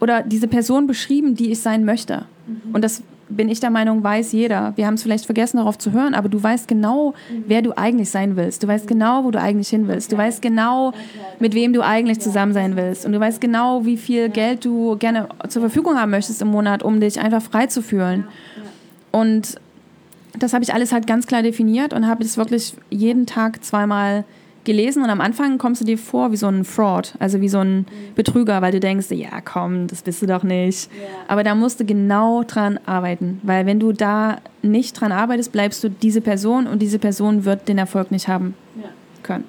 oder 0.00 0.22
diese 0.22 0.48
Person 0.48 0.86
beschrieben, 0.86 1.34
die 1.34 1.50
ich 1.50 1.60
sein 1.60 1.84
möchte. 1.84 2.24
Mhm. 2.46 2.74
Und 2.74 2.82
das 2.82 3.02
bin 3.28 3.48
ich 3.48 3.60
der 3.60 3.70
Meinung, 3.70 4.02
weiß 4.02 4.32
jeder. 4.32 4.72
Wir 4.76 4.86
haben 4.86 4.94
es 4.94 5.02
vielleicht 5.02 5.26
vergessen, 5.26 5.58
darauf 5.58 5.78
zu 5.78 5.92
hören, 5.92 6.14
aber 6.14 6.28
du 6.28 6.42
weißt 6.42 6.68
genau, 6.68 7.14
mhm. 7.30 7.44
wer 7.46 7.62
du 7.62 7.76
eigentlich 7.76 8.10
sein 8.10 8.36
willst. 8.36 8.62
Du 8.62 8.68
weißt 8.68 8.86
genau, 8.86 9.24
wo 9.24 9.30
du 9.30 9.40
eigentlich 9.40 9.68
hin 9.68 9.88
willst. 9.88 10.12
Du 10.12 10.16
weißt 10.16 10.40
genau, 10.40 10.92
mit 11.38 11.54
wem 11.54 11.72
du 11.72 11.82
eigentlich 11.82 12.20
zusammen 12.20 12.52
sein 12.52 12.76
willst. 12.76 13.04
Und 13.04 13.12
du 13.12 13.20
weißt 13.20 13.40
genau, 13.40 13.84
wie 13.84 13.96
viel 13.96 14.28
Geld 14.28 14.64
du 14.64 14.96
gerne 14.96 15.28
zur 15.48 15.62
Verfügung 15.62 15.98
haben 15.98 16.10
möchtest 16.10 16.40
im 16.42 16.48
Monat, 16.48 16.82
um 16.82 17.00
dich 17.00 17.20
einfach 17.20 17.42
frei 17.42 17.66
zu 17.66 17.82
fühlen. 17.82 18.24
Und 19.10 19.56
das 20.38 20.52
habe 20.52 20.64
ich 20.64 20.72
alles 20.72 20.92
halt 20.92 21.06
ganz 21.06 21.26
klar 21.26 21.42
definiert 21.42 21.92
und 21.92 22.06
habe 22.06 22.24
es 22.24 22.36
wirklich 22.36 22.74
jeden 22.90 23.26
Tag 23.26 23.64
zweimal 23.64 24.24
gelesen 24.68 25.02
und 25.02 25.08
am 25.08 25.22
Anfang 25.22 25.56
kommst 25.56 25.80
du 25.80 25.86
dir 25.86 25.96
vor 25.96 26.30
wie 26.30 26.36
so 26.36 26.46
ein 26.46 26.62
Fraud, 26.64 27.14
also 27.18 27.40
wie 27.40 27.48
so 27.48 27.58
ein 27.58 27.86
Betrüger, 28.14 28.60
weil 28.60 28.70
du 28.70 28.80
denkst, 28.80 29.10
ja 29.10 29.40
komm, 29.40 29.86
das 29.86 30.02
bist 30.02 30.20
du 30.20 30.26
doch 30.26 30.42
nicht. 30.42 30.90
Yeah. 30.92 31.08
Aber 31.26 31.42
da 31.42 31.54
musst 31.54 31.80
du 31.80 31.86
genau 31.86 32.42
dran 32.42 32.78
arbeiten, 32.84 33.40
weil 33.44 33.64
wenn 33.64 33.80
du 33.80 33.92
da 33.92 34.36
nicht 34.60 35.00
dran 35.00 35.10
arbeitest, 35.10 35.52
bleibst 35.52 35.82
du 35.82 35.88
diese 35.88 36.20
Person 36.20 36.66
und 36.66 36.82
diese 36.82 36.98
Person 36.98 37.46
wird 37.46 37.66
den 37.66 37.78
Erfolg 37.78 38.10
nicht 38.10 38.28
haben 38.28 38.54
yeah. 38.76 38.90
können. 39.22 39.44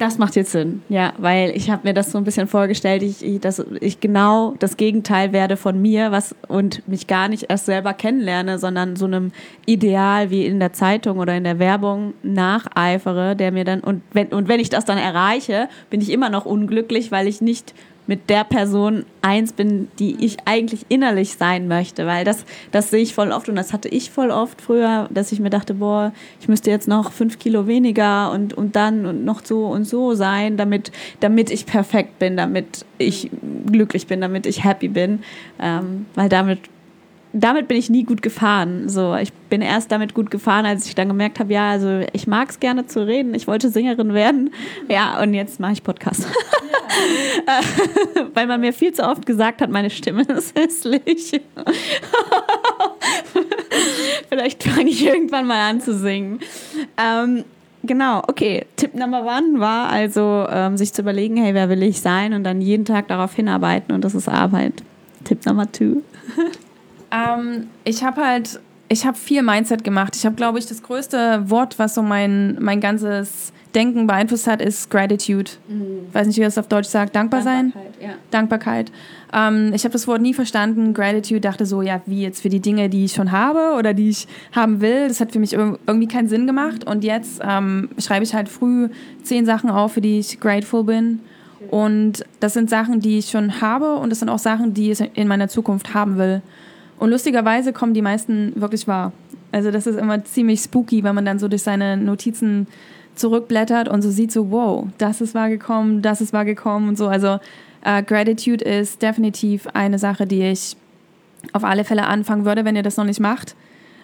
Das 0.00 0.16
macht 0.16 0.34
jetzt 0.34 0.52
Sinn, 0.52 0.80
ja, 0.88 1.12
weil 1.18 1.50
ich 1.54 1.68
habe 1.68 1.86
mir 1.86 1.92
das 1.92 2.10
so 2.10 2.16
ein 2.16 2.24
bisschen 2.24 2.48
vorgestellt, 2.48 3.02
ich, 3.02 3.22
ich, 3.22 3.38
dass 3.38 3.62
ich 3.82 4.00
genau 4.00 4.54
das 4.58 4.78
Gegenteil 4.78 5.34
werde 5.34 5.58
von 5.58 5.82
mir 5.82 6.10
was 6.10 6.34
und 6.48 6.88
mich 6.88 7.06
gar 7.06 7.28
nicht 7.28 7.50
erst 7.50 7.66
selber 7.66 7.92
kennenlerne, 7.92 8.58
sondern 8.58 8.96
so 8.96 9.04
einem 9.04 9.30
Ideal 9.66 10.30
wie 10.30 10.46
in 10.46 10.58
der 10.58 10.72
Zeitung 10.72 11.18
oder 11.18 11.36
in 11.36 11.44
der 11.44 11.58
Werbung 11.58 12.14
nacheifere, 12.22 13.36
der 13.36 13.52
mir 13.52 13.64
dann 13.64 13.80
und 13.80 14.00
wenn 14.14 14.28
und 14.28 14.48
wenn 14.48 14.58
ich 14.58 14.70
das 14.70 14.86
dann 14.86 14.96
erreiche, 14.96 15.68
bin 15.90 16.00
ich 16.00 16.08
immer 16.08 16.30
noch 16.30 16.46
unglücklich, 16.46 17.12
weil 17.12 17.28
ich 17.28 17.42
nicht 17.42 17.74
mit 18.10 18.28
der 18.28 18.42
Person 18.42 19.04
eins 19.22 19.52
bin, 19.52 19.86
die 20.00 20.16
ich 20.24 20.38
eigentlich 20.44 20.84
innerlich 20.88 21.34
sein 21.34 21.68
möchte, 21.68 22.08
weil 22.08 22.24
das, 22.24 22.44
das 22.72 22.90
sehe 22.90 23.02
ich 23.02 23.14
voll 23.14 23.30
oft 23.30 23.48
und 23.48 23.54
das 23.54 23.72
hatte 23.72 23.88
ich 23.88 24.10
voll 24.10 24.32
oft 24.32 24.60
früher, 24.60 25.08
dass 25.12 25.30
ich 25.30 25.38
mir 25.38 25.48
dachte, 25.48 25.74
boah, 25.74 26.12
ich 26.40 26.48
müsste 26.48 26.72
jetzt 26.72 26.88
noch 26.88 27.12
fünf 27.12 27.38
Kilo 27.38 27.68
weniger 27.68 28.32
und, 28.32 28.52
und 28.52 28.74
dann 28.74 29.06
und 29.06 29.24
noch 29.24 29.44
so 29.44 29.66
und 29.66 29.84
so 29.84 30.14
sein, 30.14 30.56
damit, 30.56 30.90
damit 31.20 31.52
ich 31.52 31.66
perfekt 31.66 32.18
bin, 32.18 32.36
damit 32.36 32.84
ich 32.98 33.30
glücklich 33.66 34.08
bin, 34.08 34.20
damit 34.20 34.44
ich 34.44 34.64
happy 34.64 34.88
bin, 34.88 35.20
ähm, 35.60 36.06
weil 36.16 36.28
damit 36.28 36.58
damit 37.32 37.68
bin 37.68 37.76
ich 37.76 37.90
nie 37.90 38.04
gut 38.04 38.22
gefahren. 38.22 38.88
So, 38.88 39.14
ich 39.14 39.32
bin 39.32 39.62
erst 39.62 39.92
damit 39.92 40.14
gut 40.14 40.30
gefahren, 40.30 40.66
als 40.66 40.86
ich 40.86 40.94
dann 40.94 41.08
gemerkt 41.08 41.38
habe, 41.38 41.52
ja, 41.52 41.70
also 41.70 42.00
ich 42.12 42.26
mag 42.26 42.50
es 42.50 42.60
gerne 42.60 42.86
zu 42.86 43.06
reden, 43.06 43.34
ich 43.34 43.46
wollte 43.46 43.70
Sängerin 43.70 44.14
werden. 44.14 44.50
Ja, 44.88 45.22
und 45.22 45.34
jetzt 45.34 45.60
mache 45.60 45.72
ich 45.72 45.82
Podcast. 45.82 46.26
Ja. 47.46 47.60
Weil 48.34 48.46
man 48.46 48.60
mir 48.60 48.72
viel 48.72 48.92
zu 48.92 49.06
oft 49.06 49.26
gesagt 49.26 49.62
hat, 49.62 49.70
meine 49.70 49.90
Stimme 49.90 50.22
ist 50.22 50.58
hässlich. 50.58 51.40
Vielleicht 54.28 54.62
fange 54.62 54.90
ich 54.90 55.04
irgendwann 55.06 55.46
mal 55.46 55.70
an 55.70 55.80
zu 55.80 55.96
singen. 55.96 56.40
Ähm, 56.96 57.44
genau, 57.82 58.22
okay. 58.26 58.66
Tipp 58.76 58.94
Number 58.94 59.22
One 59.22 59.60
war 59.60 59.88
also, 59.88 60.46
ähm, 60.50 60.76
sich 60.76 60.92
zu 60.92 61.02
überlegen, 61.02 61.36
hey, 61.36 61.54
wer 61.54 61.68
will 61.68 61.82
ich 61.82 62.00
sein? 62.00 62.32
Und 62.32 62.44
dann 62.44 62.60
jeden 62.60 62.84
Tag 62.84 63.08
darauf 63.08 63.34
hinarbeiten 63.34 63.94
und 63.94 64.04
das 64.04 64.14
ist 64.14 64.28
Arbeit. 64.28 64.82
Tipp 65.24 65.46
Number 65.46 65.70
Two. 65.70 66.02
Ähm, 67.10 67.68
ich 67.84 68.02
habe 68.02 68.24
halt, 68.24 68.60
ich 68.88 69.06
habe 69.06 69.16
viel 69.16 69.42
Mindset 69.42 69.84
gemacht. 69.84 70.16
Ich 70.16 70.24
habe, 70.24 70.36
glaube 70.36 70.58
ich, 70.58 70.66
das 70.66 70.82
größte 70.82 71.50
Wort, 71.50 71.78
was 71.78 71.94
so 71.94 72.02
mein, 72.02 72.56
mein 72.60 72.80
ganzes 72.80 73.52
Denken 73.74 74.06
beeinflusst 74.06 74.48
hat, 74.48 74.60
ist 74.60 74.90
Gratitude. 74.90 75.50
Mhm. 75.68 76.12
Weiß 76.12 76.26
nicht, 76.26 76.38
wie 76.38 76.42
das 76.42 76.58
auf 76.58 76.66
Deutsch 76.66 76.88
sagt. 76.88 77.14
Dankbar 77.14 77.42
sein? 77.42 77.72
Dankbarkeit. 77.72 78.02
Ja. 78.02 78.14
Dankbarkeit. 78.30 78.92
Ähm, 79.32 79.72
ich 79.74 79.84
habe 79.84 79.92
das 79.92 80.08
Wort 80.08 80.20
nie 80.20 80.34
verstanden. 80.34 80.92
Gratitude 80.92 81.40
dachte 81.40 81.66
so, 81.66 81.82
ja, 81.82 82.00
wie 82.06 82.22
jetzt 82.22 82.42
für 82.42 82.48
die 82.48 82.60
Dinge, 82.60 82.88
die 82.88 83.04
ich 83.04 83.12
schon 83.12 83.30
habe 83.30 83.76
oder 83.78 83.94
die 83.94 84.10
ich 84.10 84.26
haben 84.52 84.80
will. 84.80 85.06
Das 85.06 85.20
hat 85.20 85.32
für 85.32 85.38
mich 85.38 85.52
irgendwie 85.52 86.08
keinen 86.08 86.28
Sinn 86.28 86.46
gemacht. 86.46 86.84
Und 86.84 87.04
jetzt 87.04 87.40
ähm, 87.44 87.90
schreibe 87.98 88.24
ich 88.24 88.34
halt 88.34 88.48
früh 88.48 88.88
zehn 89.22 89.46
Sachen 89.46 89.70
auf, 89.70 89.92
für 89.92 90.00
die 90.00 90.18
ich 90.18 90.40
grateful 90.40 90.84
bin. 90.84 91.20
Und 91.70 92.24
das 92.40 92.54
sind 92.54 92.70
Sachen, 92.70 93.00
die 93.00 93.18
ich 93.18 93.30
schon 93.30 93.60
habe 93.60 93.96
und 93.96 94.10
das 94.10 94.20
sind 94.20 94.28
auch 94.28 94.38
Sachen, 94.38 94.72
die 94.72 94.90
ich 94.90 95.00
in 95.14 95.28
meiner 95.28 95.48
Zukunft 95.48 95.94
haben 95.94 96.16
will. 96.16 96.42
Und 97.00 97.10
lustigerweise 97.10 97.72
kommen 97.72 97.94
die 97.94 98.02
meisten 98.02 98.52
wirklich 98.60 98.86
wahr. 98.86 99.12
Also 99.52 99.70
das 99.70 99.86
ist 99.86 99.98
immer 99.98 100.22
ziemlich 100.24 100.60
spooky, 100.60 101.02
wenn 101.02 101.14
man 101.14 101.24
dann 101.24 101.38
so 101.38 101.48
durch 101.48 101.62
seine 101.62 101.96
Notizen 101.96 102.66
zurückblättert 103.14 103.88
und 103.88 104.02
so 104.02 104.10
sieht 104.10 104.30
so, 104.30 104.50
wow, 104.50 104.86
das 104.98 105.22
ist 105.22 105.34
wahr 105.34 105.48
gekommen, 105.48 106.02
das 106.02 106.20
ist 106.20 106.34
wahr 106.34 106.44
gekommen 106.44 106.90
und 106.90 106.98
so. 106.98 107.08
Also 107.08 107.40
äh, 107.84 108.02
Gratitude 108.02 108.62
ist 108.62 109.00
definitiv 109.00 109.66
eine 109.72 109.98
Sache, 109.98 110.26
die 110.26 110.42
ich 110.42 110.76
auf 111.54 111.64
alle 111.64 111.84
Fälle 111.84 112.06
anfangen 112.06 112.44
würde, 112.44 112.66
wenn 112.66 112.76
ihr 112.76 112.82
das 112.82 112.98
noch 112.98 113.06
nicht 113.06 113.18
macht. 113.18 113.56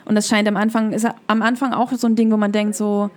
Und 0.06 0.14
das 0.14 0.26
scheint 0.26 0.48
am 0.48 0.56
Anfang, 0.56 0.92
ist 0.92 1.06
am 1.26 1.42
Anfang 1.42 1.74
auch 1.74 1.92
so 1.92 2.06
ein 2.06 2.16
Ding, 2.16 2.32
wo 2.32 2.38
man 2.38 2.50
denkt 2.50 2.76
so, 2.76 3.10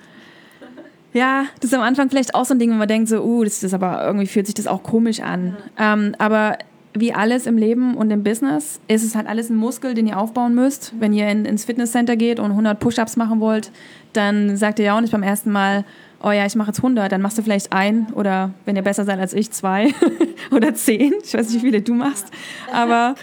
ja, 1.13 1.45
das 1.61 1.71
ist 1.71 1.73
am 1.73 1.83
Anfang 1.83 2.09
vielleicht 2.09 2.35
auch 2.35 2.43
so 2.43 2.53
ein 2.53 2.59
Ding, 2.59 2.71
wo 2.71 2.75
man 2.75 2.87
denkt 2.89 3.07
so, 3.07 3.23
uh, 3.23 3.45
das 3.45 3.63
ist 3.63 3.73
aber 3.73 4.05
irgendwie 4.05 4.27
fühlt 4.27 4.45
sich 4.45 4.55
das 4.55 4.67
auch 4.67 4.83
komisch 4.83 5.21
an. 5.21 5.55
Ähm, 5.77 6.15
aber 6.17 6.57
wie 6.93 7.13
alles 7.13 7.45
im 7.45 7.57
Leben 7.57 7.95
und 7.95 8.09
im 8.11 8.23
Business 8.23 8.79
ist 8.87 9.03
es 9.03 9.15
halt 9.15 9.27
alles 9.27 9.49
ein 9.49 9.55
Muskel, 9.55 9.93
den 9.93 10.07
ihr 10.07 10.17
aufbauen 10.17 10.55
müsst. 10.55 10.93
Wenn 10.99 11.13
ihr 11.13 11.29
in, 11.29 11.45
ins 11.45 11.65
Fitnesscenter 11.65 12.15
geht 12.15 12.39
und 12.39 12.51
100 12.51 12.79
Push-ups 12.79 13.15
machen 13.15 13.39
wollt, 13.39 13.71
dann 14.13 14.57
sagt 14.57 14.79
ihr 14.79 14.85
ja 14.85 14.97
auch 14.97 15.01
nicht 15.01 15.11
beim 15.11 15.23
ersten 15.23 15.51
Mal, 15.51 15.85
oh 16.21 16.31
ja, 16.31 16.45
ich 16.45 16.55
mache 16.55 16.69
jetzt 16.69 16.79
100, 16.79 17.11
dann 17.11 17.21
machst 17.21 17.37
du 17.37 17.41
vielleicht 17.41 17.71
ein 17.71 18.07
oder 18.13 18.51
wenn 18.65 18.75
ihr 18.75 18.81
besser 18.81 19.05
seid 19.05 19.19
als 19.19 19.33
ich, 19.33 19.51
zwei 19.51 19.93
oder 20.51 20.73
zehn. 20.73 21.13
Ich 21.23 21.33
weiß 21.33 21.49
nicht, 21.49 21.55
wie 21.57 21.67
viele 21.67 21.81
du 21.81 21.93
machst. 21.93 22.27
Aber, 22.73 23.15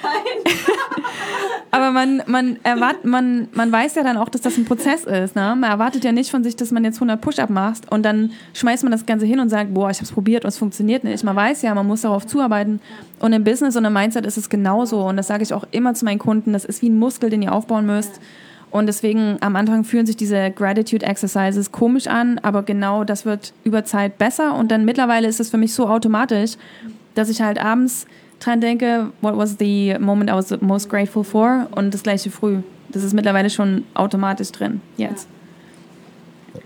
aber 1.71 1.91
man, 1.91 2.23
man, 2.27 2.59
erwart, 2.63 3.05
man, 3.05 3.49
man 3.53 3.71
weiß 3.71 3.97
ja 3.97 4.03
dann 4.03 4.17
auch, 4.17 4.29
dass 4.29 4.41
das 4.41 4.57
ein 4.57 4.65
Prozess 4.65 5.05
ist. 5.05 5.37
Ne? 5.37 5.55
Man 5.57 5.71
erwartet 5.71 6.05
ja 6.05 6.13
nicht 6.13 6.31
von 6.31 6.43
sich, 6.43 6.57
dass 6.57 6.71
man 6.71 6.85
jetzt 6.85 6.97
100 6.97 7.21
Push-Up 7.21 7.51
macht 7.51 7.91
und 7.93 8.03
dann 8.03 8.33
schmeißt 8.55 8.83
man 8.83 8.93
das 8.93 9.05
Ganze 9.05 9.27
hin 9.27 9.41
und 9.41 9.51
sagt, 9.51 9.75
boah, 9.75 9.91
ich 9.91 9.99
habe 9.99 10.07
es 10.07 10.13
probiert 10.13 10.45
und 10.45 10.49
es 10.49 10.59
funktioniert 10.59 11.05
nicht. 11.05 11.23
Man 11.23 11.37
weiß 11.37 11.63
ja, 11.63 11.75
man 11.75 11.87
muss 11.87 12.03
darauf 12.03 12.27
zuarbeiten. 12.27 12.81
Und 13.19 13.33
im 13.33 13.45
Business 13.45 13.77
und 13.77 13.85
im 13.85 13.93
Mindset 13.93 14.27
ist 14.27 14.37
es 14.37 14.49
genauso. 14.49 15.07
Und 15.07 15.17
das 15.17 15.27
sage 15.27 15.43
ich 15.43 15.53
auch 15.53 15.65
immer 15.71 15.95
zu 15.95 16.05
meinen 16.05 16.19
Kunden, 16.19 16.53
das 16.53 16.65
ist 16.65 16.83
wie 16.83 16.89
ein 16.89 16.99
Muskel, 16.99 17.31
den 17.31 17.43
ihr 17.43 17.53
aufbauen 17.53 17.87
müsst. 17.87 18.21
Und 18.77 18.89
deswegen 18.89 19.39
am 19.41 19.57
Anfang 19.57 19.85
fühlen 19.85 20.05
sich 20.05 20.19
diese 20.19 20.51
Gratitude 20.51 21.07
Exercises 21.07 21.73
komisch 21.73 22.09
an, 22.09 22.39
aber 22.43 22.63
genau 22.63 23.05
das 23.05 23.25
wird 23.25 23.55
über 23.65 23.87
Zeit 23.87 24.19
besser. 24.19 24.55
Und 24.55 24.71
dann 24.71 24.85
mittlerweile 24.85 25.27
ist 25.27 25.41
es 25.41 25.49
für 25.49 25.57
mich 25.57 25.73
so 25.73 25.89
automatisch, 25.89 26.59
dass 27.15 27.31
ich 27.31 27.41
halt 27.41 27.59
abends 27.59 28.07
dran 28.39 28.61
denke, 28.61 29.13
what 29.23 29.35
was 29.35 29.57
the 29.59 29.97
moment 29.99 30.29
I 30.29 30.35
was 30.35 30.61
most 30.61 30.91
grateful 30.91 31.25
for? 31.25 31.69
Und 31.71 31.95
das 31.95 32.03
gleiche 32.03 32.31
früh. 32.31 32.59
Das 32.91 33.03
ist 33.03 33.15
mittlerweile 33.15 33.49
schon 33.49 33.85
automatisch 33.95 34.53
drin 34.53 34.83
jetzt. 34.99 35.27
Ja. 36.55 36.61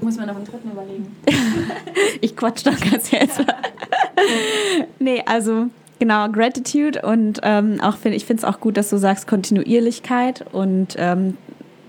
Muss 0.00 0.16
man 0.16 0.28
noch 0.28 0.36
einen 0.36 0.46
dritten 0.46 0.70
überlegen. 0.70 1.14
ich 2.22 2.34
quatsch 2.34 2.66
doch 2.66 2.80
ganz 2.80 3.10
jetzt. 3.10 3.38
nee, 4.98 5.22
also 5.26 5.66
Genau, 6.00 6.30
Gratitude 6.30 7.02
und 7.02 7.40
ähm, 7.42 7.78
auch 7.82 7.98
find, 7.98 8.14
ich 8.14 8.24
finde 8.24 8.40
es 8.40 8.44
auch 8.44 8.58
gut, 8.58 8.78
dass 8.78 8.88
du 8.88 8.96
sagst 8.96 9.26
Kontinuierlichkeit 9.26 10.46
und 10.50 10.96
ähm, 10.96 11.36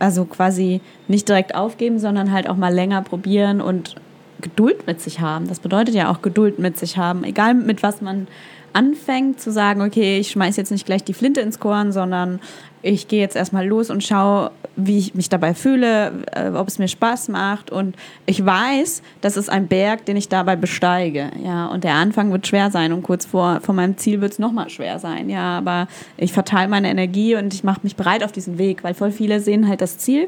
also 0.02 0.26
quasi 0.26 0.82
nicht 1.08 1.30
direkt 1.30 1.56
aufgeben, 1.56 2.00
sondern 2.00 2.32
halt 2.32 2.50
auch 2.50 2.58
mal 2.58 2.74
länger 2.74 3.02
probieren 3.02 3.62
und 3.62 3.96
Geduld 4.42 4.88
mit 4.88 5.00
sich 5.02 5.20
haben. 5.20 5.48
Das 5.48 5.60
bedeutet 5.60 5.94
ja 5.94 6.12
auch 6.12 6.22
Geduld 6.22 6.60
mit 6.60 6.78
sich 6.78 6.98
haben, 6.98 7.24
egal 7.24 7.54
mit 7.54 7.84
was 7.84 8.02
man 8.02 8.28
anfängt 8.74 9.40
zu 9.40 9.52
sagen, 9.52 9.82
okay, 9.82 10.20
ich 10.20 10.32
schmeiße 10.32 10.60
jetzt 10.60 10.72
nicht 10.72 10.86
gleich 10.86 11.04
die 11.04 11.14
Flinte 11.14 11.42
ins 11.42 11.60
Korn, 11.60 11.92
sondern 11.92 12.40
ich 12.84 13.08
gehe 13.08 13.20
jetzt 13.20 13.36
erstmal 13.36 13.68
los 13.68 13.90
und 13.90 14.04
schaue, 14.04 14.52
wie 14.76 14.98
ich 14.98 15.14
mich 15.14 15.30
dabei 15.30 15.54
fühle, 15.54 16.12
äh, 16.32 16.50
ob 16.50 16.68
es 16.68 16.80
mir 16.80 16.88
Spaß 16.88 17.30
macht. 17.30 17.70
Und 17.70 17.96
ich 18.26 18.44
weiß, 18.44 19.04
das 19.22 19.38
ist 19.38 19.50
ein 19.50 19.68
Berg, 19.68 20.06
den 20.06 20.18
ich 20.18 20.30
dabei 20.30 20.56
besteige. 20.56 21.32
Ja, 21.44 21.68
und 21.68 21.84
der 21.84 21.94
Anfang 21.94 22.32
wird 22.32 22.48
schwer 22.48 22.72
sein 22.72 22.92
und 22.94 23.04
kurz 23.04 23.26
vor, 23.26 23.60
vor 23.62 23.76
meinem 23.76 23.98
Ziel 23.98 24.22
wird 24.22 24.34
es 24.34 24.40
nochmal 24.40 24.70
schwer 24.70 24.98
sein. 25.00 25.30
Ja, 25.30 25.58
aber 25.58 25.88
ich 26.18 26.34
verteile 26.34 26.70
meine 26.70 26.90
Energie 26.90 27.36
und 27.36 27.54
ich 27.54 27.64
mache 27.64 27.82
mich 27.84 27.96
bereit 27.96 28.24
auf 28.24 28.32
diesen 28.32 28.58
Weg, 28.58 28.84
weil 28.84 28.94
voll 28.94 29.12
viele 29.12 29.40
sehen 29.40 29.68
halt 29.68 29.82
das 29.82 29.98
Ziel 29.98 30.28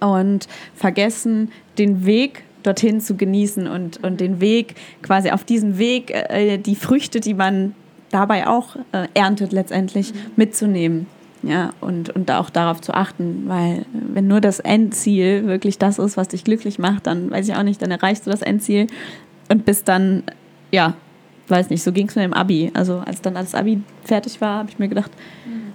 und 0.00 0.48
vergessen 0.74 1.50
den 1.78 2.04
Weg 2.04 2.44
dorthin 2.62 3.00
zu 3.00 3.16
genießen 3.16 3.66
und, 3.66 4.02
und 4.02 4.20
den 4.20 4.40
Weg, 4.40 4.74
quasi 5.02 5.30
auf 5.30 5.44
diesem 5.44 5.78
Weg, 5.78 6.10
äh, 6.10 6.58
die 6.58 6.76
Früchte, 6.76 7.20
die 7.20 7.34
man 7.34 7.74
dabei 8.10 8.46
auch 8.46 8.76
äh, 8.92 9.08
erntet 9.14 9.52
letztendlich, 9.52 10.12
mhm. 10.12 10.18
mitzunehmen. 10.36 11.06
Ja, 11.44 11.72
und, 11.80 12.10
und 12.10 12.30
auch 12.30 12.50
darauf 12.50 12.80
zu 12.80 12.94
achten, 12.94 13.44
weil 13.48 13.84
wenn 13.92 14.28
nur 14.28 14.40
das 14.40 14.60
Endziel 14.60 15.44
wirklich 15.46 15.76
das 15.76 15.98
ist, 15.98 16.16
was 16.16 16.28
dich 16.28 16.44
glücklich 16.44 16.78
macht, 16.78 17.08
dann 17.08 17.32
weiß 17.32 17.48
ich 17.48 17.56
auch 17.56 17.64
nicht, 17.64 17.82
dann 17.82 17.90
erreichst 17.90 18.26
du 18.26 18.30
das 18.30 18.42
Endziel 18.42 18.86
und 19.48 19.64
bist 19.64 19.88
dann, 19.88 20.22
ja, 20.70 20.94
weiß 21.48 21.70
nicht, 21.70 21.82
so 21.82 21.90
ging 21.90 22.08
es 22.08 22.14
mir 22.14 22.22
im 22.22 22.32
Abi. 22.32 22.70
Also 22.74 23.02
als 23.04 23.22
dann 23.22 23.34
das 23.34 23.56
Abi 23.56 23.82
fertig 24.04 24.40
war, 24.40 24.58
habe 24.58 24.70
ich 24.70 24.78
mir 24.78 24.86
gedacht, 24.86 25.10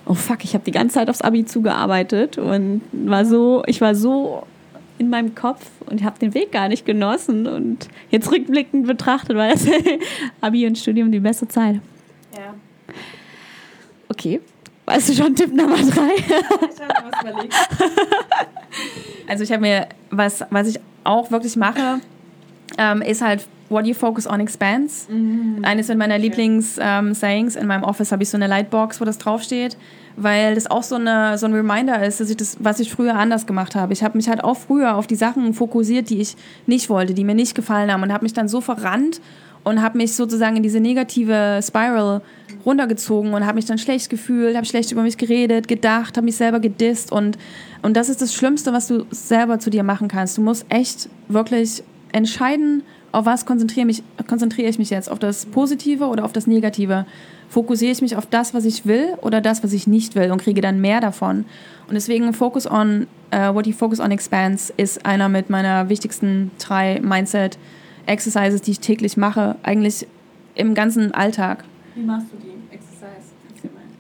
oh 0.06 0.14
fuck, 0.14 0.44
ich 0.46 0.54
habe 0.54 0.64
die 0.64 0.72
ganze 0.72 0.96
Zeit 0.96 1.10
aufs 1.10 1.22
Abi 1.22 1.44
zugearbeitet 1.44 2.38
und 2.38 2.82
war 2.94 3.26
so, 3.26 3.64
ich 3.68 3.82
war 3.82 3.94
so 3.94 4.44
in 4.98 5.10
meinem 5.10 5.36
Kopf 5.36 5.70
und 5.86 6.04
habe 6.04 6.20
den 6.20 6.34
Weg 6.34 6.52
gar 6.52 6.68
nicht 6.68 6.86
genossen 6.86 7.48
und 7.48 7.88
jetzt 8.10 8.32
rückblickend 8.32 8.88
betrachtet 8.88 9.36
war 9.36 9.50
das 9.50 9.66
Abi 10.42 10.66
und 10.68 10.78
Studium 10.78 11.12
die 11.12 11.20
beste 11.20 11.48
Zeit. 11.48 11.80
Ja. 12.36 12.54
Okay. 14.10 14.42
Weißt 14.86 15.10
du 15.10 15.14
schon 15.14 15.36
Tipp 15.36 15.54
Nummer 15.54 15.76
drei? 15.76 15.84
Ich 15.90 16.82
habe 16.82 17.12
was 17.12 17.22
überlegt. 17.22 17.54
Also 19.28 19.44
ich 19.44 19.52
habe 19.52 19.62
mir, 19.62 19.88
was, 20.10 20.46
was 20.50 20.70
ich 20.70 20.80
auch 21.04 21.30
wirklich 21.32 21.56
mache, 21.58 22.00
ähm, 22.78 23.02
ist 23.02 23.22
halt 23.22 23.46
What 23.70 23.86
you 23.86 23.94
focus 23.94 24.26
on 24.26 24.40
expands. 24.40 25.08
Eines 25.62 25.94
meiner 25.94 26.18
Lieblings-Sayings. 26.18 27.58
in 27.58 27.68
meinem 27.68 27.84
Office 27.84 28.14
habe 28.14 28.24
ich 28.24 28.30
so 28.30 28.38
eine 28.38 28.48
Lightbox, 28.48 29.02
wo 29.02 29.06
das 29.06 29.18
draufsteht, 29.18 29.76
weil 30.18 30.56
das 30.56 30.70
auch 30.70 30.84
so, 30.84 30.96
eine, 30.96 31.38
so 31.38 31.46
ein 31.46 31.54
Reminder 31.54 32.04
ist, 32.04 32.20
dass 32.20 32.30
ich 32.30 32.38
das, 32.38 32.58
was 32.60 32.80
ich 32.80 32.92
früher 32.92 33.16
anders 33.16 33.46
gemacht 33.46 33.76
habe. 33.76 33.94
Ich 33.94 34.04
habe 34.04 34.18
mich 34.18 34.28
halt 34.28 34.44
auch 34.44 34.58
früher 34.58 34.96
auf 34.96 35.06
die 35.06 35.16
Sachen 35.16 35.54
fokussiert, 35.54 36.10
die 36.10 36.20
ich 36.20 36.36
nicht 36.66 36.90
wollte, 36.90 37.14
die 37.14 37.24
mir 37.24 37.36
nicht 37.36 37.54
gefallen 37.54 37.92
haben 37.92 38.02
und 38.02 38.12
habe 38.12 38.26
mich 38.26 38.34
dann 38.34 38.48
so 38.48 38.60
verrannt 38.60 39.22
und 39.64 39.82
habe 39.82 39.98
mich 39.98 40.16
sozusagen 40.16 40.58
in 40.58 40.64
diese 40.64 40.80
negative 40.80 41.60
Spiral 41.62 42.22
runtergezogen 42.66 43.34
und 43.34 43.46
habe 43.46 43.58
mich 43.58 43.66
dann 43.66 43.78
schlecht 43.78 44.10
gefühlt, 44.10 44.56
habe 44.56 44.66
schlecht 44.66 44.92
über 44.92 45.04
mich 45.04 45.18
geredet, 45.18 45.68
gedacht, 45.68 46.18
habe 46.18 46.26
mich 46.26 46.36
selber 46.36 46.60
gedisst 46.60 47.12
und, 47.12 47.38
und 47.84 47.96
das 47.96 48.10
ist 48.10 48.22
das 48.22 48.34
Schlimmste, 48.34 48.74
was 48.74 48.88
du 48.88 49.06
selber 49.12 49.60
zu 49.60 49.70
dir 49.70 49.84
machen 49.84 50.08
kannst. 50.08 50.38
Du 50.38 50.42
musst 50.42 50.66
echt 50.70 51.10
wirklich 51.28 51.84
entscheiden, 52.12 52.82
auf 53.18 53.26
was 53.26 53.48
konzentriere, 53.48 53.88
mich, 53.88 54.04
konzentriere 54.28 54.70
ich 54.70 54.78
mich 54.78 54.92
jetzt, 54.92 55.10
auf 55.10 55.18
das 55.18 55.48
Positive 55.48 56.06
oder 56.06 56.24
auf 56.24 56.34
das 56.34 56.46
Negative. 56.46 57.08
Fokussiere 57.50 57.92
ich 57.92 58.02
mich 58.04 58.16
auf 58.16 58.28
das, 58.28 58.54
was 58.54 58.64
ich 58.64 58.86
will 58.86 59.16
oder 59.22 59.42
das, 59.42 59.64
was 59.64 59.74
ich 59.74 59.88
nicht 59.88 60.14
will 60.14 60.30
und 60.32 60.40
kriege 60.40 60.62
dann 60.62 60.80
mehr 60.82 61.02
davon. 61.02 61.46
Und 61.88 61.96
deswegen 61.96 62.32
Focus 62.34 62.70
on, 62.70 63.08
uh, 63.34 63.56
what 63.56 63.66
you 63.66 63.74
focus 63.74 64.00
on 64.00 64.12
expands 64.12 64.72
ist 64.78 65.04
einer 65.04 65.30
mit 65.30 65.50
meiner 65.50 65.90
wichtigsten 65.90 66.52
drei 66.60 67.00
Mindset 67.02 67.58
Exercises, 68.06 68.62
die 68.62 68.72
ich 68.72 68.82
täglich 68.82 69.18
mache, 69.18 69.56
eigentlich 69.64 70.06
im 70.54 70.76
ganzen 70.76 71.12
Alltag. 71.12 71.64
Wie 71.96 72.04
machst 72.04 72.28
du 72.32 72.38
die 72.38 72.76
Exercise? 72.76 73.34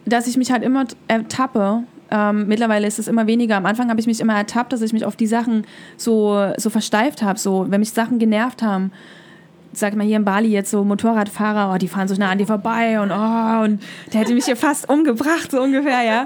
Dass 0.05 0.27
ich 0.27 0.37
mich 0.37 0.51
halt 0.51 0.61
immer 0.63 0.85
ertappe. 1.07 1.83
Ähm, 2.09 2.47
mittlerweile 2.47 2.87
ist 2.87 2.99
es 2.99 3.07
immer 3.07 3.27
weniger. 3.27 3.57
Am 3.57 3.65
Anfang 3.65 3.89
habe 3.89 3.99
ich 3.99 4.07
mich 4.07 4.19
immer 4.19 4.35
ertappt, 4.35 4.73
dass 4.73 4.81
ich 4.81 4.93
mich 4.93 5.05
auf 5.05 5.15
die 5.15 5.27
Sachen 5.27 5.65
so, 5.97 6.51
so 6.57 6.69
versteift 6.69 7.21
habe. 7.21 7.39
So, 7.39 7.65
wenn 7.69 7.79
mich 7.79 7.91
Sachen 7.91 8.19
genervt 8.19 8.61
haben, 8.61 8.91
sag 9.73 9.95
mal 9.95 10.05
hier 10.05 10.17
in 10.17 10.25
Bali 10.25 10.49
jetzt 10.49 10.71
so 10.71 10.83
Motorradfahrer, 10.83 11.73
oh, 11.73 11.77
die 11.77 11.87
fahren 11.87 12.07
so 12.07 12.15
nah 12.15 12.31
an 12.31 12.37
dir 12.37 12.47
vorbei 12.47 12.99
und 12.99 13.11
oh, 13.11 13.63
und 13.63 13.81
der 14.11 14.21
hätte 14.21 14.33
mich 14.33 14.45
hier 14.45 14.55
fast 14.55 14.89
umgebracht, 14.89 15.51
so 15.51 15.61
ungefähr, 15.61 16.03
ja. 16.03 16.25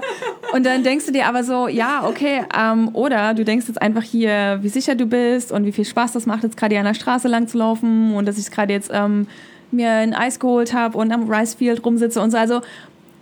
Und 0.52 0.64
dann 0.64 0.82
denkst 0.82 1.06
du 1.06 1.12
dir 1.12 1.26
aber 1.26 1.44
so, 1.44 1.68
ja, 1.68 2.04
okay, 2.06 2.42
ähm, 2.58 2.90
oder 2.94 3.34
du 3.34 3.44
denkst 3.44 3.66
jetzt 3.68 3.80
einfach 3.80 4.02
hier, 4.02 4.58
wie 4.62 4.68
sicher 4.68 4.94
du 4.94 5.06
bist 5.06 5.52
und 5.52 5.66
wie 5.66 5.72
viel 5.72 5.84
Spaß 5.84 6.12
das 6.12 6.26
macht, 6.26 6.44
jetzt 6.44 6.56
gerade 6.56 6.74
hier 6.74 6.80
an 6.80 6.86
der 6.86 6.94
Straße 6.94 7.28
lang 7.28 7.48
zu 7.48 7.58
laufen 7.58 8.14
und 8.14 8.26
dass 8.26 8.38
ich 8.38 8.50
gerade 8.50 8.72
jetzt 8.72 8.90
ähm, 8.92 9.26
mir 9.70 9.90
ein 9.90 10.14
Eis 10.14 10.38
geholt 10.38 10.72
habe 10.72 10.96
und 10.98 11.12
am 11.12 11.30
Ricefield 11.30 11.84
rumsitze 11.84 12.20
und 12.20 12.30
so. 12.30 12.38
Also 12.38 12.60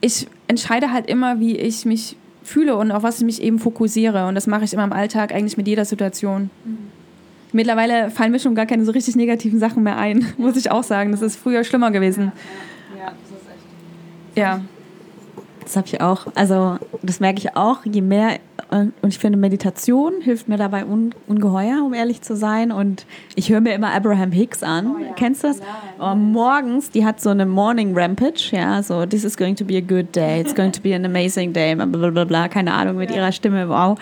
ich 0.00 0.26
entscheide 0.48 0.92
halt 0.92 1.08
immer, 1.08 1.40
wie 1.40 1.56
ich 1.56 1.84
mich 1.84 2.16
fühle 2.42 2.76
und 2.76 2.90
auf 2.90 3.02
was 3.02 3.18
ich 3.18 3.24
mich 3.24 3.42
eben 3.42 3.58
fokussiere. 3.58 4.26
Und 4.26 4.34
das 4.34 4.46
mache 4.46 4.64
ich 4.64 4.72
immer 4.72 4.84
im 4.84 4.92
Alltag, 4.92 5.32
eigentlich 5.32 5.56
mit 5.56 5.68
jeder 5.68 5.84
Situation. 5.84 6.50
Mittlerweile 7.52 8.10
fallen 8.10 8.32
mir 8.32 8.38
schon 8.38 8.54
gar 8.54 8.66
keine 8.66 8.84
so 8.84 8.92
richtig 8.92 9.16
negativen 9.16 9.58
Sachen 9.58 9.82
mehr 9.82 9.96
ein, 9.96 10.26
muss 10.38 10.56
ich 10.56 10.70
auch 10.70 10.84
sagen. 10.84 11.10
Das 11.10 11.22
ist 11.22 11.36
früher 11.36 11.64
schlimmer 11.64 11.90
gewesen. 11.90 12.32
Ja, 12.98 13.06
das 13.06 13.40
ist 13.40 13.48
echt. 13.48 14.38
Ja. 14.38 14.60
Das 15.62 15.76
habe 15.76 15.86
ich 15.86 16.00
auch. 16.00 16.26
Also, 16.34 16.78
das 17.02 17.20
merke 17.20 17.38
ich 17.38 17.56
auch. 17.56 17.84
Je 17.84 18.00
mehr, 18.00 18.38
und 18.70 18.92
ich 19.08 19.18
finde, 19.18 19.38
Meditation 19.38 20.14
hilft 20.22 20.48
mir 20.48 20.56
dabei 20.56 20.84
un, 20.84 21.14
ungeheuer, 21.26 21.82
um 21.84 21.92
ehrlich 21.92 22.22
zu 22.22 22.36
sein. 22.36 22.72
Und 22.72 23.06
ich 23.34 23.50
höre 23.50 23.60
mir 23.60 23.74
immer 23.74 23.92
Abraham 23.92 24.32
Hicks 24.32 24.62
an. 24.62 24.94
Kennst 25.16 25.44
du 25.44 25.48
das? 25.48 25.60
Oh, 25.98 26.14
morgens, 26.14 26.90
die 26.90 27.04
hat 27.04 27.20
so 27.20 27.30
eine 27.30 27.46
Morning 27.46 27.96
Rampage. 27.96 28.50
Ja, 28.52 28.82
so, 28.82 29.06
this 29.06 29.24
is 29.24 29.36
going 29.36 29.56
to 29.56 29.64
be 29.64 29.76
a 29.76 29.80
good 29.80 30.14
day. 30.14 30.40
It's 30.40 30.54
going 30.54 30.72
to 30.72 30.80
be 30.80 30.94
an 30.94 31.04
amazing 31.04 31.52
day. 31.52 31.74
Blablabla. 31.74 32.48
Keine 32.48 32.72
Ahnung, 32.72 32.96
mit 32.96 33.10
ihrer 33.10 33.32
Stimme. 33.32 33.68
Wow. 33.68 33.98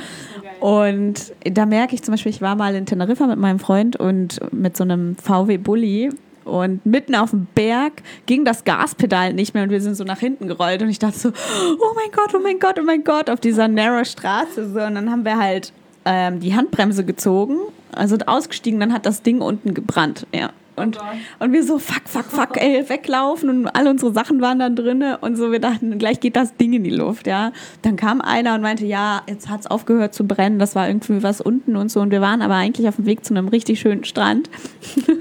Und 0.61 1.33
da 1.45 1.67
merke 1.67 1.95
ich 1.95 2.03
zum 2.03 2.13
Beispiel, 2.13 2.31
ich 2.31 2.43
war 2.43 2.57
mal 2.57 2.75
in 2.75 2.85
Teneriffa 2.85 3.27
mit 3.27 3.39
meinem 3.39 3.59
Freund 3.59 3.97
und 3.97 4.41
mit 4.53 4.77
so 4.77 4.85
einem 4.85 5.17
VW 5.17 5.59
Bulli 5.59 6.11
und 6.49 6.85
mitten 6.85 7.15
auf 7.15 7.31
dem 7.31 7.47
Berg 7.55 8.03
ging 8.27 8.45
das 8.45 8.65
Gaspedal 8.65 9.33
nicht 9.35 9.55
mehr 9.55 9.63
und 9.63 9.71
wir 9.71 9.81
sind 9.81 9.97
so 9.97 10.05
nach 10.05 10.19
hinten 10.19 10.49
gerollt 10.49 10.83
und 10.83 10.89
ich 10.89 10.99
dachte 10.99 11.19
so, 11.19 11.29
oh 11.29 11.95
mein 11.95 12.11
Gott, 12.13 12.35
oh 12.35 12.41
mein 12.43 12.59
Gott, 12.59 12.79
oh 12.81 12.85
mein 12.85 13.05
Gott, 13.05 13.31
auf 13.31 13.41
dieser 13.41 13.69
narrow 13.69 14.07
Straße 14.07 14.71
so 14.73 14.81
und 14.81 14.95
dann 14.95 15.11
haben 15.11 15.25
wir 15.25 15.39
halt 15.39 15.73
ähm, 16.05 16.41
die 16.41 16.55
Handbremse 16.55 17.05
gezogen, 17.05 17.59
also 17.93 18.17
ausgestiegen, 18.27 18.81
dann 18.81 18.93
hat 18.93 19.07
das 19.07 19.23
Ding 19.23 19.41
unten 19.41 19.75
gebrannt, 19.75 20.27
ja. 20.35 20.51
Und, 20.79 20.99
und 21.39 21.53
wir 21.53 21.65
so, 21.65 21.79
fuck, 21.79 22.03
fuck, 22.07 22.27
fuck, 22.27 22.57
ey, 22.57 22.89
weglaufen. 22.89 23.51
Und 23.51 23.67
all 23.69 23.87
unsere 23.89 24.13
Sachen 24.13 24.41
waren 24.41 24.59
dann 24.59 24.77
drinne. 24.77 25.19
Und 25.19 25.37
so, 25.37 25.53
wir 25.53 25.61
dachten, 25.61 25.99
gleich 25.99 26.21
geht 26.21 26.37
das 26.37 26.57
Ding 26.57 26.73
in 26.73 26.85
die 26.85 26.91
Luft, 26.91 27.27
ja. 27.27 27.53
Dann 27.83 27.97
kam 27.97 28.21
einer 28.21 28.55
und 28.55 28.63
meinte, 28.63 28.87
ja, 28.87 29.23
jetzt 29.29 29.49
hat's 29.49 29.67
aufgehört 29.67 30.15
zu 30.15 30.27
brennen, 30.27 30.59
das 30.59 30.75
war 30.75 30.89
irgendwie 30.89 31.23
was 31.23 31.41
unten 31.41 31.77
und 31.77 31.91
so. 31.91 32.01
Und 32.01 32.11
wir 32.11 32.21
waren 32.21 32.43
aber 32.43 32.55
eigentlich 32.55 32.89
auf 32.89 32.97
dem 32.97 33.07
Weg 33.07 33.25
zu 33.25 33.35
einem 33.35 33.49
richtig 33.49 33.81
schönen 33.81 34.05
Strand. 34.05 34.51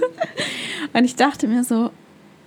und 0.94 1.04
ich 1.04 1.16
dachte 1.16 1.48
mir 1.48 1.64
so, 1.64 1.92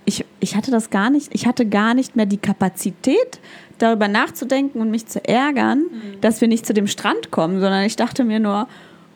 ich, 0.05 0.25
ich 0.39 0.55
hatte 0.55 0.71
das 0.71 0.89
gar 0.89 1.09
nicht, 1.09 1.29
ich 1.33 1.45
hatte 1.45 1.65
gar 1.65 1.93
nicht 1.93 2.15
mehr 2.15 2.25
die 2.25 2.37
Kapazität, 2.37 3.39
darüber 3.77 4.07
nachzudenken 4.07 4.79
und 4.79 4.91
mich 4.91 5.07
zu 5.07 5.23
ärgern, 5.27 5.85
dass 6.21 6.41
wir 6.41 6.47
nicht 6.47 6.65
zu 6.65 6.73
dem 6.73 6.87
Strand 6.87 7.31
kommen, 7.31 7.59
sondern 7.59 7.83
ich 7.83 7.95
dachte 7.95 8.23
mir 8.23 8.39
nur, 8.39 8.67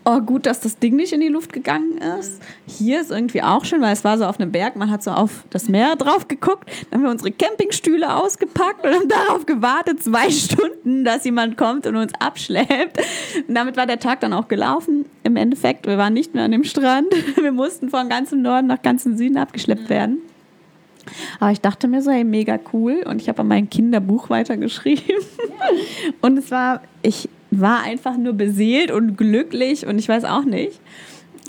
oh 0.06 0.22
gut, 0.22 0.46
dass 0.46 0.60
das 0.60 0.78
Ding 0.78 0.96
nicht 0.96 1.12
in 1.14 1.20
die 1.20 1.28
Luft 1.28 1.52
gegangen 1.52 1.98
ist. 2.20 2.42
Hier 2.68 3.02
ist 3.02 3.12
irgendwie 3.12 3.42
auch 3.42 3.66
schön, 3.66 3.82
weil 3.82 3.94
es 3.94 4.04
war 4.04 4.18
so 4.18 4.26
auf 4.26 4.40
einem 4.40 4.52
Berg, 4.52 4.76
man 4.76 4.92
hat 4.92 5.04
so 5.04 5.12
auf 5.12 5.44
das 5.50 5.68
Meer 5.68 5.96
drauf 5.96 6.28
geguckt, 6.28 6.70
dann 6.90 7.00
haben 7.00 7.06
wir 7.06 7.12
unsere 7.12 7.32
Campingstühle 7.32 8.16
ausgepackt 8.16 8.86
und 8.86 8.94
haben 8.94 9.10
darauf 9.10 9.46
gewartet, 9.46 10.04
zwei 10.04 10.30
Stunden, 10.30 11.04
dass 11.04 11.26
jemand 11.26 11.58
kommt 11.58 11.88
und 11.88 11.96
uns 11.96 12.14
abschleppt. 12.20 13.00
Und 13.48 13.56
damit 13.56 13.78
war 13.78 13.88
der 13.88 14.00
Tag 14.00 14.20
dann 14.20 14.34
auch 14.34 14.48
gelaufen. 14.48 15.06
Im 15.24 15.36
Endeffekt, 15.36 15.88
wir 15.88 15.98
waren 15.98 16.14
nicht 16.14 16.36
mehr 16.36 16.44
an 16.44 16.52
dem 16.52 16.64
Strand. 16.64 17.08
Wir 17.36 17.52
mussten 17.52 17.90
von 17.90 18.10
ganzem 18.10 18.42
Norden 18.42 18.68
nach 18.68 18.82
ganzem 18.82 19.18
Süden 19.18 19.38
abgeschleppt 19.38 19.90
werden. 19.90 20.20
Aber 21.40 21.52
ich 21.52 21.62
dachte 21.62 21.88
mir 21.88 22.02
so, 22.02 22.12
hey, 22.12 22.24
mega 22.24 22.60
cool. 22.74 23.04
Und 23.06 23.22
ich 23.22 23.30
habe 23.30 23.42
an 23.42 23.48
meinem 23.48 23.70
Kinderbuch 23.70 24.30
weitergeschrieben. 24.30 25.16
Und 26.22 26.38
es 26.38 26.52
war, 26.52 26.82
ich 27.02 27.30
war 27.52 27.84
einfach 27.84 28.18
nur 28.18 28.34
beseelt 28.34 28.92
und 28.92 29.18
glücklich 29.18 29.86
und 29.86 30.00
ich 30.00 30.10
weiß 30.10 30.26
auch 30.26 30.46
nicht. 30.46 30.80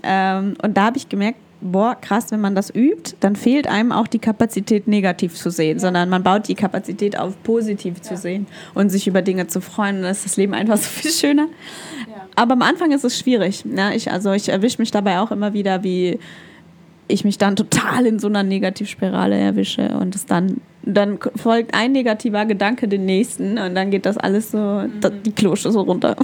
Ähm, 0.02 0.54
und 0.62 0.76
da 0.76 0.84
habe 0.84 0.96
ich 0.98 1.08
gemerkt, 1.08 1.38
boah, 1.60 1.96
krass, 2.00 2.30
wenn 2.30 2.40
man 2.40 2.54
das 2.54 2.74
übt, 2.74 3.16
dann 3.20 3.36
fehlt 3.36 3.66
einem 3.66 3.92
auch 3.92 4.06
die 4.06 4.18
Kapazität, 4.18 4.86
negativ 4.86 5.34
zu 5.34 5.50
sehen, 5.50 5.78
sondern 5.78 6.08
man 6.08 6.22
baut 6.22 6.48
die 6.48 6.54
Kapazität 6.54 7.18
auf, 7.18 7.42
positiv 7.42 8.02
zu 8.02 8.16
sehen 8.16 8.46
und 8.74 8.90
sich 8.90 9.06
über 9.06 9.22
Dinge 9.22 9.46
zu 9.46 9.60
freuen. 9.60 9.96
Und 9.96 10.02
dann 10.02 10.12
ist 10.12 10.24
das 10.24 10.36
Leben 10.36 10.54
einfach 10.54 10.76
so 10.76 10.88
viel 10.88 11.10
schöner. 11.10 11.48
Aber 12.34 12.52
am 12.52 12.62
Anfang 12.62 12.92
ist 12.92 13.04
es 13.04 13.18
schwierig. 13.18 13.64
Ne? 13.64 13.96
Ich, 13.96 14.10
also 14.10 14.32
ich 14.32 14.48
erwische 14.48 14.78
mich 14.78 14.90
dabei 14.90 15.20
auch 15.20 15.30
immer 15.30 15.54
wieder, 15.54 15.82
wie 15.82 16.18
ich 17.08 17.24
mich 17.24 17.38
dann 17.38 17.56
total 17.56 18.06
in 18.06 18.18
so 18.18 18.26
einer 18.26 18.42
Negativspirale 18.42 19.36
erwische 19.36 19.88
und 19.98 20.14
es 20.14 20.26
dann 20.26 20.60
dann 20.86 21.18
folgt 21.34 21.74
ein 21.74 21.90
negativer 21.90 22.46
Gedanke 22.46 22.86
den 22.86 23.06
nächsten 23.06 23.58
und 23.58 23.74
dann 23.74 23.90
geht 23.90 24.06
das 24.06 24.16
alles 24.16 24.52
so 24.52 24.84
die 25.24 25.32
Klosche 25.32 25.72
so 25.72 25.80
runter. 25.80 26.14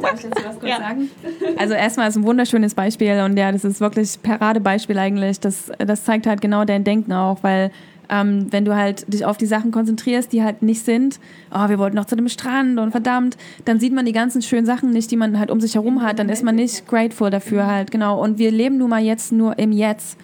Darf 0.00 0.14
ich 0.14 0.30
dazu 0.30 0.44
was 0.46 0.60
kurz 0.60 0.76
sagen? 0.76 1.10
Also 1.56 1.74
erstmal 1.74 2.08
ist 2.08 2.16
ein 2.16 2.24
wunderschönes 2.24 2.74
Beispiel 2.74 3.20
und 3.24 3.36
ja, 3.36 3.50
das 3.50 3.64
ist 3.64 3.80
wirklich 3.80 4.22
Paradebeispiel 4.22 4.96
eigentlich. 4.98 5.40
Das, 5.40 5.72
das 5.78 6.04
zeigt 6.04 6.28
halt 6.28 6.40
genau 6.40 6.64
dein 6.64 6.84
Denken 6.84 7.12
auch, 7.12 7.42
weil 7.42 7.72
ähm, 8.08 8.46
wenn 8.50 8.64
du 8.64 8.74
halt 8.74 9.12
dich 9.12 9.24
auf 9.24 9.36
die 9.36 9.46
Sachen 9.46 9.70
konzentrierst, 9.70 10.32
die 10.32 10.42
halt 10.42 10.62
nicht 10.62 10.84
sind, 10.84 11.20
oh, 11.52 11.68
wir 11.68 11.78
wollten 11.78 11.96
noch 11.96 12.06
zu 12.06 12.16
dem 12.16 12.28
Strand 12.28 12.78
und 12.78 12.90
verdammt, 12.90 13.36
dann 13.64 13.78
sieht 13.78 13.92
man 13.92 14.06
die 14.06 14.12
ganzen 14.12 14.42
schönen 14.42 14.66
Sachen 14.66 14.90
nicht, 14.90 15.10
die 15.10 15.16
man 15.16 15.38
halt 15.38 15.50
um 15.50 15.60
sich 15.60 15.74
herum 15.74 16.02
hat, 16.02 16.18
dann 16.18 16.28
ist 16.28 16.42
man 16.42 16.54
nicht 16.54 16.86
grateful 16.86 17.30
dafür 17.30 17.66
halt, 17.66 17.90
genau. 17.90 18.22
Und 18.22 18.38
wir 18.38 18.50
leben 18.50 18.78
nun 18.78 18.90
mal 18.90 19.02
jetzt 19.02 19.32
nur 19.32 19.58
im 19.58 19.72
Jetzt. 19.72 20.18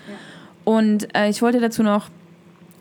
Und 0.65 1.15
äh, 1.15 1.29
ich 1.29 1.43
wollte 1.43 1.61
dazu 1.61 1.83
noch 1.83 2.09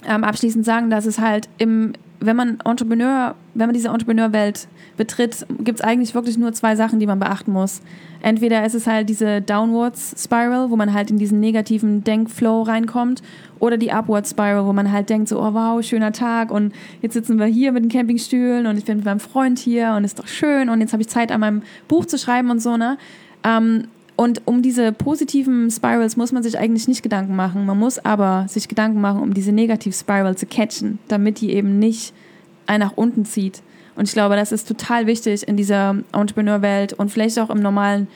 ähm, 0.08 0.24
abschließend 0.24 0.66
sagen, 0.66 0.90
dass 0.90 1.06
es 1.06 1.20
halt 1.20 1.50
im, 1.58 1.94
wenn 2.20 2.36
man 2.36 2.60
Entrepreneur, 2.64 3.36
wenn 3.54 3.68
man 3.68 3.74
diese 3.74 3.90
Entrepreneurwelt 3.90 4.68
betritt, 4.96 5.46
gibt 5.60 5.80
es 5.80 5.86
eigentlich 5.86 6.16
wirklich 6.16 6.38
nur 6.38 6.54
zwei 6.54 6.76
Sachen, 6.76 7.00
die 7.00 7.08
man 7.08 7.20
beachten 7.20 7.52
muss. 7.52 7.82
Entweder 8.22 8.66
ist 8.66 8.76
es 8.76 8.88
halt 8.88 9.10
diese 9.10 9.42
Downwards 9.42 10.16
Spiral, 10.24 10.70
wo 10.70 10.78
man 10.78 10.94
halt 10.94 11.12
in 11.12 11.18
diesen 11.18 11.40
negativen 11.40 12.04
Denkflow 12.04 12.62
reinkommt, 12.62 13.22
Oder 13.64 13.78
die 13.78 13.94
Upward 13.94 14.28
Spiral, 14.28 14.66
wo 14.66 14.74
man 14.74 14.92
halt 14.92 15.10
denkt 15.10 15.30
so, 15.30 15.40
oh 15.40 15.54
wow, 15.54 15.82
schöner 15.82 16.12
Tag 16.12 16.52
und 16.52 16.74
jetzt 17.02 17.14
sitzen 17.14 17.40
wir 17.40 17.46
hier 17.46 17.72
mit 17.72 17.86
den 17.86 17.90
Campingstühlen 17.90 18.68
und 18.68 18.78
ich 18.78 18.84
bin 18.84 18.98
mit 18.98 19.06
meinem 19.06 19.22
Freund 19.22 19.58
hier 19.58 19.94
und 19.96 20.04
ist 20.04 20.20
doch 20.20 20.28
schön 20.28 20.68
und 20.68 20.82
jetzt 20.82 20.92
habe 20.92 21.02
ich 21.02 21.08
Zeit 21.08 21.32
an 21.32 21.40
meinem 21.40 21.62
Buch 21.88 22.06
zu 22.06 22.18
schreiben 22.18 22.52
und 22.52 22.62
so, 22.62 22.76
ne? 22.76 22.98
Ähm, 23.46 23.86
und 24.18 24.42
um 24.44 24.62
diese 24.62 24.92
positiven 24.92 25.72
Spirals 25.72 26.18
muss 26.18 26.34
man 26.34 26.44
sich 26.44 26.60
eigentlich 26.60 26.90
nicht 26.90 27.04
Gedanken 27.04 27.38
machen. 27.38 27.66
Man 27.66 27.80
muss 27.80 28.04
aber 28.04 28.48
sich 28.50 28.68
Gedanken 28.68 29.00
machen, 29.00 29.22
um 29.22 29.34
diese 29.34 29.54
Negativ-Spiral 29.54 30.36
zu 30.36 30.46
catchen, 30.46 31.00
damit 31.08 31.40
die 31.40 31.54
eben 31.54 31.80
nicht 31.80 32.14
ein 32.68 32.82
nach 32.82 32.98
unten 32.98 33.24
zieht. 33.24 33.62
Und 33.96 34.10
ich 34.10 34.14
glaube, 34.14 34.36
das 34.36 34.52
ist 34.52 34.68
total 34.68 35.08
wichtig 35.08 35.48
in 35.48 35.56
dieser 35.56 35.96
Entrepreneur-Welt 36.12 36.92
und 36.92 37.12
vielleicht 37.12 37.40
auch 37.40 37.50
im 37.50 37.62
normalen 37.62 38.10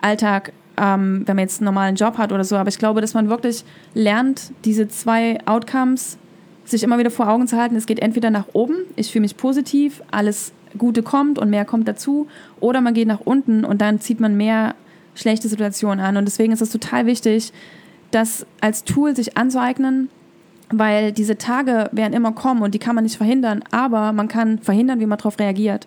Alltag, 0.00 0.54
ähm, 0.76 1.22
wenn 1.26 1.36
man 1.36 1.44
jetzt 1.44 1.60
einen 1.60 1.66
normalen 1.66 1.96
Job 1.96 2.18
hat 2.18 2.32
oder 2.32 2.44
so. 2.44 2.56
Aber 2.56 2.68
ich 2.68 2.78
glaube, 2.78 3.00
dass 3.00 3.14
man 3.14 3.28
wirklich 3.28 3.64
lernt, 3.94 4.52
diese 4.64 4.88
zwei 4.88 5.38
Outcomes 5.46 6.18
sich 6.64 6.82
immer 6.82 6.98
wieder 6.98 7.10
vor 7.10 7.28
Augen 7.28 7.46
zu 7.46 7.56
halten. 7.56 7.76
Es 7.76 7.86
geht 7.86 8.00
entweder 8.00 8.30
nach 8.30 8.46
oben, 8.52 8.74
ich 8.96 9.10
fühle 9.12 9.22
mich 9.22 9.36
positiv, 9.36 10.02
alles 10.10 10.52
Gute 10.78 11.02
kommt 11.02 11.38
und 11.38 11.50
mehr 11.50 11.64
kommt 11.64 11.86
dazu, 11.86 12.26
oder 12.60 12.80
man 12.80 12.94
geht 12.94 13.06
nach 13.06 13.20
unten 13.20 13.64
und 13.64 13.80
dann 13.80 14.00
zieht 14.00 14.18
man 14.20 14.36
mehr 14.36 14.74
schlechte 15.14 15.48
Situationen 15.48 16.04
an. 16.04 16.16
Und 16.16 16.24
deswegen 16.24 16.52
ist 16.52 16.62
es 16.62 16.70
total 16.70 17.06
wichtig, 17.06 17.52
das 18.10 18.46
als 18.60 18.84
Tool 18.84 19.14
sich 19.14 19.36
anzueignen, 19.36 20.08
weil 20.70 21.12
diese 21.12 21.36
Tage 21.36 21.90
werden 21.92 22.14
immer 22.14 22.32
kommen 22.32 22.62
und 22.62 22.74
die 22.74 22.78
kann 22.78 22.94
man 22.94 23.04
nicht 23.04 23.16
verhindern, 23.16 23.62
aber 23.70 24.12
man 24.12 24.28
kann 24.28 24.58
verhindern, 24.58 25.00
wie 25.00 25.06
man 25.06 25.18
darauf 25.18 25.38
reagiert. 25.38 25.86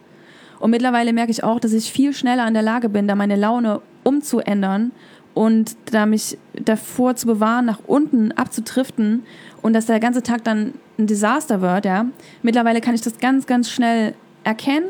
Und 0.60 0.72
mittlerweile 0.72 1.14
merke 1.14 1.32
ich 1.32 1.44
auch, 1.44 1.60
dass 1.60 1.74
ich 1.74 1.92
viel 1.92 2.14
schneller 2.14 2.48
in 2.48 2.54
der 2.54 2.64
Lage 2.64 2.90
bin, 2.90 3.08
da 3.08 3.16
meine 3.16 3.36
Laune 3.36 3.82
umzuändern 4.04 4.92
und 5.34 5.76
da 5.92 6.06
mich 6.06 6.38
davor 6.54 7.16
zu 7.16 7.28
bewahren, 7.28 7.66
nach 7.66 7.80
unten 7.86 8.32
abzutriften 8.32 9.24
und 9.62 9.74
dass 9.74 9.86
der 9.86 10.00
ganze 10.00 10.24
Tag 10.24 10.44
dann 10.44 10.74
ein 10.98 11.06
Desaster 11.06 11.62
wird, 11.62 11.86
ja. 11.86 12.06
Mittlerweile 12.42 12.82
kann 12.82 12.96
ich 12.96 13.02
das 13.02 13.20
ganz, 13.20 13.46
ganz 13.46 13.70
schnell 13.70 14.16
erkennen 14.44 14.88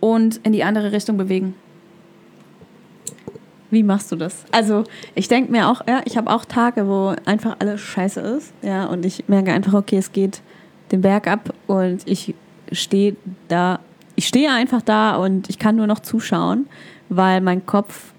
und 0.00 0.36
in 0.44 0.52
die 0.52 0.62
andere 0.62 0.92
Richtung 0.92 1.16
bewegen. 1.16 1.54
Wie 3.70 3.82
machst 3.82 4.12
du 4.12 4.16
das? 4.16 4.44
Also 4.52 4.84
ich 5.16 5.26
denke 5.26 5.50
mir 5.50 5.68
auch, 5.68 5.80
ja, 5.88 6.02
ich 6.04 6.16
habe 6.16 6.30
auch 6.30 6.44
Tage, 6.44 6.86
wo 6.86 7.16
einfach 7.24 7.56
alles 7.58 7.80
scheiße 7.80 8.20
ist, 8.20 8.52
ja, 8.62 8.86
und 8.86 9.04
ich 9.04 9.24
merke 9.26 9.52
einfach, 9.52 9.74
okay, 9.74 9.96
es 9.96 10.12
geht 10.12 10.42
den 10.92 11.00
Berg 11.00 11.26
ab 11.26 11.52
und 11.66 12.02
ich 12.06 12.34
stehe 12.70 13.16
da, 13.48 13.80
ich 14.16 14.28
stehe 14.28 14.50
einfach 14.50 14.82
da 14.82 15.16
und 15.16 15.50
ich 15.50 15.58
kann 15.58 15.76
nur 15.76 15.86
noch 15.86 16.00
zuschauen, 16.00 16.66
weil 17.08 17.40
mein 17.40 17.66
Kopf 17.66 18.12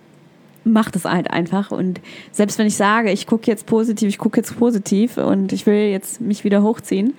macht 0.63 0.95
es 0.95 1.05
halt 1.05 1.31
einfach. 1.31 1.71
Und 1.71 2.01
selbst 2.31 2.57
wenn 2.57 2.67
ich 2.67 2.75
sage, 2.75 3.11
ich 3.11 3.27
gucke 3.27 3.47
jetzt 3.47 3.65
positiv, 3.65 4.09
ich 4.09 4.17
gucke 4.17 4.37
jetzt 4.37 4.57
positiv 4.57 5.17
und 5.17 5.53
ich 5.53 5.65
will 5.65 5.89
jetzt 5.89 6.21
mich 6.21 6.43
wieder 6.43 6.63
hochziehen, 6.63 7.13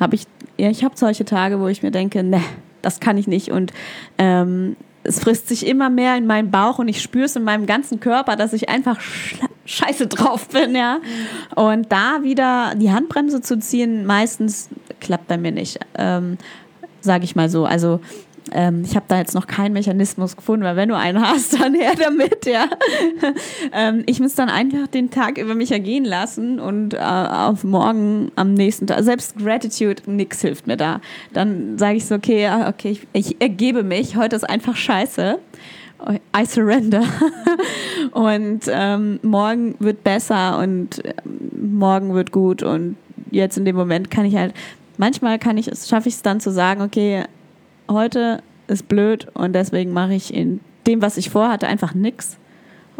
habe 0.00 0.14
ich, 0.14 0.26
ja, 0.56 0.70
ich 0.70 0.84
habe 0.84 0.96
solche 0.96 1.24
Tage, 1.24 1.60
wo 1.60 1.66
ich 1.66 1.82
mir 1.82 1.90
denke, 1.90 2.22
ne, 2.22 2.40
das 2.82 3.00
kann 3.00 3.18
ich 3.18 3.26
nicht. 3.26 3.50
Und 3.50 3.72
ähm, 4.18 4.76
es 5.02 5.20
frisst 5.20 5.48
sich 5.48 5.66
immer 5.66 5.90
mehr 5.90 6.16
in 6.16 6.26
meinen 6.26 6.50
Bauch 6.50 6.78
und 6.78 6.88
ich 6.88 7.02
spüre 7.02 7.26
es 7.26 7.36
in 7.36 7.44
meinem 7.44 7.66
ganzen 7.66 8.00
Körper, 8.00 8.36
dass 8.36 8.52
ich 8.52 8.68
einfach 8.68 8.98
scheiße 9.66 10.06
drauf 10.06 10.48
bin, 10.48 10.74
ja. 10.74 10.98
Und 11.54 11.92
da 11.92 12.22
wieder 12.22 12.74
die 12.76 12.90
Handbremse 12.90 13.40
zu 13.40 13.58
ziehen, 13.58 14.06
meistens 14.06 14.70
klappt 15.00 15.28
bei 15.28 15.36
mir 15.36 15.52
nicht, 15.52 15.78
ähm, 15.96 16.38
sage 17.04 17.24
ich 17.24 17.36
mal 17.36 17.48
so. 17.48 17.64
Also 17.64 18.00
ähm, 18.52 18.82
ich 18.84 18.94
habe 18.94 19.06
da 19.08 19.18
jetzt 19.18 19.34
noch 19.34 19.46
keinen 19.46 19.72
Mechanismus 19.72 20.36
gefunden, 20.36 20.64
weil 20.64 20.76
wenn 20.76 20.88
du 20.88 20.96
einen 20.96 21.20
hast, 21.20 21.58
dann 21.60 21.74
her 21.74 21.92
damit, 21.98 22.46
ja. 22.46 22.68
ähm, 23.72 24.02
ich 24.06 24.20
muss 24.20 24.34
dann 24.34 24.48
einfach 24.48 24.86
den 24.88 25.10
Tag 25.10 25.38
über 25.38 25.54
mich 25.54 25.72
ergehen 25.72 26.04
lassen 26.04 26.60
und 26.60 26.94
äh, 26.94 26.98
auf 26.98 27.64
morgen 27.64 28.30
am 28.36 28.54
nächsten 28.54 28.86
Tag, 28.86 29.02
selbst 29.02 29.38
Gratitude, 29.38 30.02
nix 30.06 30.40
hilft 30.40 30.66
mir 30.66 30.76
da. 30.76 31.00
Dann 31.32 31.78
sage 31.78 31.96
ich 31.96 32.06
so, 32.06 32.14
okay, 32.16 32.48
okay, 32.68 32.90
ich, 32.90 33.06
ich 33.12 33.40
ergebe 33.40 33.82
mich, 33.82 34.16
heute 34.16 34.36
ist 34.36 34.44
einfach 34.44 34.76
scheiße. 34.76 35.38
I 36.36 36.44
surrender. 36.44 37.02
und 38.10 38.60
ähm, 38.68 39.20
morgen 39.22 39.74
wird 39.78 40.04
besser 40.04 40.58
und 40.58 41.02
ähm, 41.02 41.78
morgen 41.78 42.14
wird 42.14 42.30
gut 42.30 42.62
und 42.62 42.96
jetzt 43.30 43.56
in 43.56 43.64
dem 43.64 43.76
Moment 43.76 44.10
kann 44.10 44.26
ich 44.26 44.36
halt, 44.36 44.52
manchmal 44.96 45.38
kann 45.38 45.58
ich 45.58 45.70
schaffe 45.86 46.08
ich 46.08 46.14
es 46.16 46.22
dann 46.22 46.40
zu 46.40 46.50
sagen, 46.50 46.82
okay, 46.82 47.24
heute 47.90 48.42
ist 48.66 48.88
blöd 48.88 49.28
und 49.34 49.52
deswegen 49.52 49.92
mache 49.92 50.14
ich 50.14 50.32
in 50.32 50.60
dem, 50.86 51.02
was 51.02 51.16
ich 51.16 51.30
vorhatte, 51.30 51.66
einfach 51.66 51.94
nichts. 51.94 52.38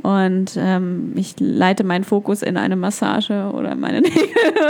Und 0.04 0.58
ähm, 0.58 1.12
ich 1.14 1.36
leite 1.38 1.82
meinen 1.82 2.04
Fokus 2.04 2.42
in 2.42 2.58
eine 2.58 2.76
Massage 2.76 3.50
oder 3.54 3.74
meine 3.74 4.00
Nägel 4.02 4.26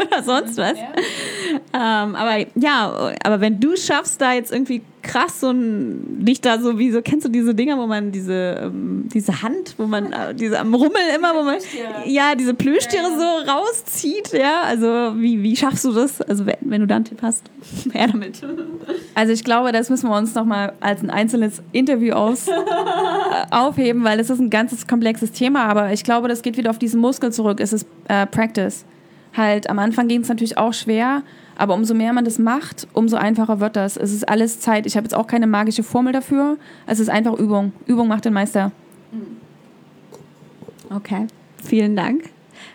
oder 0.07 0.23
sonst 0.23 0.57
was. 0.59 0.79
Ja. 0.79 2.05
Ähm, 2.05 2.15
aber 2.15 2.47
ja, 2.55 3.13
aber 3.25 3.41
wenn 3.41 3.59
du 3.59 3.77
schaffst, 3.77 4.21
da 4.21 4.33
jetzt 4.33 4.53
irgendwie 4.53 4.83
krass 5.05 5.41
so 5.41 5.51
ein, 5.51 6.19
nicht 6.19 6.45
da 6.45 6.59
so 6.59 6.79
wie 6.79 6.91
so, 6.91 7.03
kennst 7.03 7.27
du 7.27 7.31
diese 7.31 7.55
Dinger, 7.55 7.79
wo 7.79 7.87
man 7.87 8.11
diese, 8.11 8.61
ähm, 8.63 9.09
diese 9.13 9.43
Hand, 9.43 9.75
wo 9.77 9.87
man, 9.87 10.13
äh, 10.13 10.35
diese 10.35 10.59
am 10.59 10.75
Rummel 10.75 11.03
immer, 11.15 11.35
wo 11.35 11.43
man, 11.43 11.57
ja, 12.07 12.35
diese 12.35 12.55
Plüschtiere 12.55 13.05
ja. 13.05 13.19
so 13.19 13.51
rauszieht, 13.51 14.33
ja, 14.33 14.63
also 14.63 14.87
wie, 15.21 15.43
wie 15.43 15.55
schaffst 15.55 15.85
du 15.85 15.93
das? 15.93 16.21
Also 16.23 16.47
wenn, 16.47 16.57
wenn 16.61 16.81
du 16.81 16.87
da 16.87 16.97
einen 16.97 17.05
Tipp 17.05 17.23
hast, 17.23 17.45
her 17.93 18.09
damit. 18.11 18.41
Also 19.15 19.33
ich 19.33 19.45
glaube, 19.45 19.71
das 19.73 19.91
müssen 19.91 20.09
wir 20.09 20.17
uns 20.17 20.35
nochmal 20.35 20.73
als 20.81 21.03
ein 21.03 21.11
einzelnes 21.11 21.63
Interview 21.73 22.15
aus, 22.15 22.49
äh, 22.49 22.53
aufheben, 23.51 24.05
weil 24.05 24.19
es 24.19 24.31
ist 24.31 24.41
ein 24.41 24.51
ganzes 24.51 24.87
komplexes 24.87 25.24
Thema, 25.33 25.65
aber 25.65 25.93
ich 25.93 26.05
glaube, 26.05 26.29
das 26.29 26.43
geht 26.43 26.57
wieder 26.57 26.71
auf 26.71 26.79
diesen 26.79 27.01
Muskel 27.01 27.33
zurück, 27.33 27.61
es 27.61 27.73
ist 27.73 27.87
äh, 28.09 28.27
Practice. 28.27 28.85
Halt, 29.37 29.69
am 29.69 29.79
Anfang 29.79 30.07
ging 30.07 30.21
es 30.21 30.29
natürlich 30.29 30.59
auch 30.59 30.73
schwer, 30.73 31.23
aber 31.57 31.75
umso 31.75 31.95
mehr 31.95 32.13
man 32.13 32.25
das 32.25 32.39
macht, 32.39 32.87
umso 32.93 33.17
einfacher 33.17 33.61
wird 33.61 33.77
das. 33.77 33.97
Es 33.97 34.13
ist 34.13 34.29
alles 34.29 34.61
Zeit. 34.61 34.87
Ich 34.87 34.97
habe 34.97 35.05
jetzt 35.05 35.15
auch 35.15 35.27
keine 35.27 35.47
magische 35.47 35.83
Formel 35.83 36.13
dafür. 36.13 36.57
Es 36.87 37.01
ist 37.01 37.09
einfach 37.09 37.35
Übung. 37.35 37.73
Übung 37.87 38.09
macht 38.09 38.25
den 38.25 38.33
Meister. 38.33 38.71
Okay, 40.91 41.27
vielen 41.65 41.97
Dank. 41.97 42.31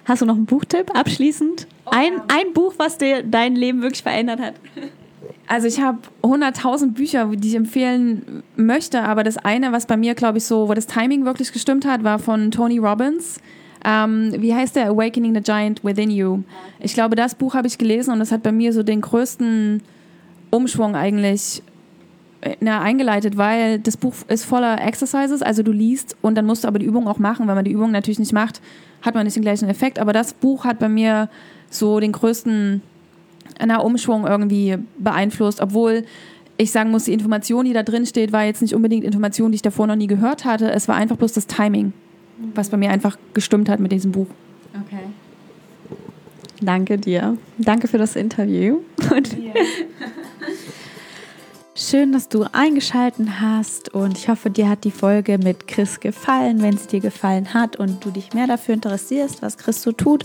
Hast 0.06 0.22
du 0.22 0.26
noch 0.26 0.36
einen 0.36 0.46
Buchtipp 0.46 0.98
abschließend? 0.98 1.68
Oh, 1.86 1.92
ein, 1.92 2.14
ja. 2.14 2.24
ein 2.28 2.54
Buch, 2.54 2.74
was 2.78 2.98
dir 2.98 3.24
dein 3.24 3.56
Leben 3.56 3.82
wirklich 3.82 4.04
verändert 4.04 4.40
hat? 4.40 4.56
Also 5.50 5.66
ich 5.66 5.82
habe 5.82 5.98
100.000 6.22 6.94
Bücher, 6.94 7.26
die 7.26 7.48
ich 7.48 7.56
empfehlen 7.56 8.44
möchte, 8.56 9.02
aber 9.02 9.24
das 9.24 9.38
eine, 9.38 9.72
was 9.72 9.88
bei 9.88 9.98
mir, 9.98 10.14
glaube 10.14 10.38
ich, 10.38 10.46
so, 10.46 10.70
wo 10.70 10.76
das 10.76 10.86
Timing 10.86 11.26
wirklich 11.26 11.52
gestimmt 11.52 11.88
hat, 11.88 12.04
war 12.04 12.20
von 12.20 12.52
Tony 12.52 12.78
Robbins. 12.78 13.42
Ähm, 13.84 14.32
wie 14.38 14.54
heißt 14.54 14.76
der? 14.76 14.92
Awakening 14.92 15.34
the 15.34 15.42
Giant 15.42 15.84
Within 15.84 16.12
You. 16.12 16.44
Ich 16.80 16.94
glaube, 16.94 17.16
das 17.16 17.34
Buch 17.34 17.56
habe 17.56 17.66
ich 17.66 17.80
gelesen 17.80 18.14
und 18.14 18.20
das 18.20 18.32
hat 18.32 18.44
bei 18.44 18.52
mir 18.52 18.72
so 18.74 18.84
den 18.84 19.02
größten 19.02 19.82
Umschwung 20.52 20.96
eigentlich 20.96 21.64
äh, 22.42 22.56
na, 22.60 22.82
eingeleitet, 22.82 23.36
weil 23.36 23.80
das 23.80 23.98
Buch 23.98 24.14
ist 24.28 24.46
voller 24.46 24.80
Exercises, 24.80 25.42
also 25.42 25.64
du 25.64 25.72
liest 25.72 26.16
und 26.22 26.36
dann 26.36 26.46
musst 26.46 26.64
du 26.64 26.68
aber 26.68 26.78
die 26.78 26.86
Übung 26.86 27.08
auch 27.08 27.18
machen. 27.18 27.48
Wenn 27.48 27.56
man 27.56 27.66
die 27.66 27.72
Übung 27.72 27.90
natürlich 27.90 28.20
nicht 28.20 28.34
macht, 28.34 28.62
hat 29.02 29.16
man 29.16 29.26
nicht 29.26 29.36
den 29.36 29.42
gleichen 29.42 29.68
Effekt. 29.68 29.98
Aber 29.98 30.14
das 30.14 30.36
Buch 30.36 30.64
hat 30.64 30.78
bei 30.78 30.90
mir 30.90 31.28
so 31.72 32.00
den 32.00 32.12
größten 32.12 32.84
na, 33.66 33.80
Umschwung 33.80 34.26
irgendwie 34.28 34.78
beeinflusst, 34.98 35.62
obwohl 35.62 36.04
ich 36.58 36.72
sagen 36.72 36.92
muss, 36.92 37.06
die 37.06 37.14
Information, 37.14 37.66
die 37.66 37.74
da 37.74 37.84
drin 37.84 38.06
steht, 38.06 38.34
war 38.34 38.44
jetzt 38.44 38.62
nicht 38.62 38.76
unbedingt 38.76 39.06
Information, 39.06 39.52
die 39.52 39.56
ich 39.56 39.62
davor 39.62 39.88
noch 39.88 39.96
nie 39.96 40.08
gehört 40.08 40.44
hatte. 40.44 40.72
Es 40.72 40.88
war 40.88 40.96
einfach 40.96 41.16
bloß 41.16 41.34
das 41.34 41.48
Timing 41.48 41.94
was 42.56 42.70
bei 42.70 42.78
mir 42.78 42.90
einfach 42.90 43.18
gestimmt 43.34 43.70
hat 43.70 43.80
mit 43.80 43.92
diesem 43.92 44.12
Buch. 44.12 44.28
Okay. 44.86 45.04
Danke 46.62 46.98
dir. 46.98 47.38
Danke 47.58 47.88
für 47.88 47.98
das 47.98 48.16
Interview. 48.16 48.80
Und 49.12 49.38
Schön, 51.90 52.12
dass 52.12 52.30
du 52.30 52.46
eingeschalten 52.52 53.42
hast 53.42 53.90
und 53.96 54.16
ich 54.16 54.30
hoffe, 54.30 54.52
dir 54.52 54.70
hat 54.70 54.84
die 54.84 54.92
Folge 54.92 55.40
mit 55.40 55.68
Chris 55.68 56.00
gefallen. 56.00 56.62
Wenn 56.62 56.78
sie 56.78 56.86
dir 56.86 57.00
gefallen 57.00 57.56
hat 57.56 57.78
und 57.78 58.06
du 58.06 58.12
dich 58.12 58.32
mehr 58.36 58.46
dafür 58.46 58.76
interessierst, 58.76 59.42
was 59.42 59.58
Chris 59.58 59.82
so 59.82 59.92
tut, 59.92 60.24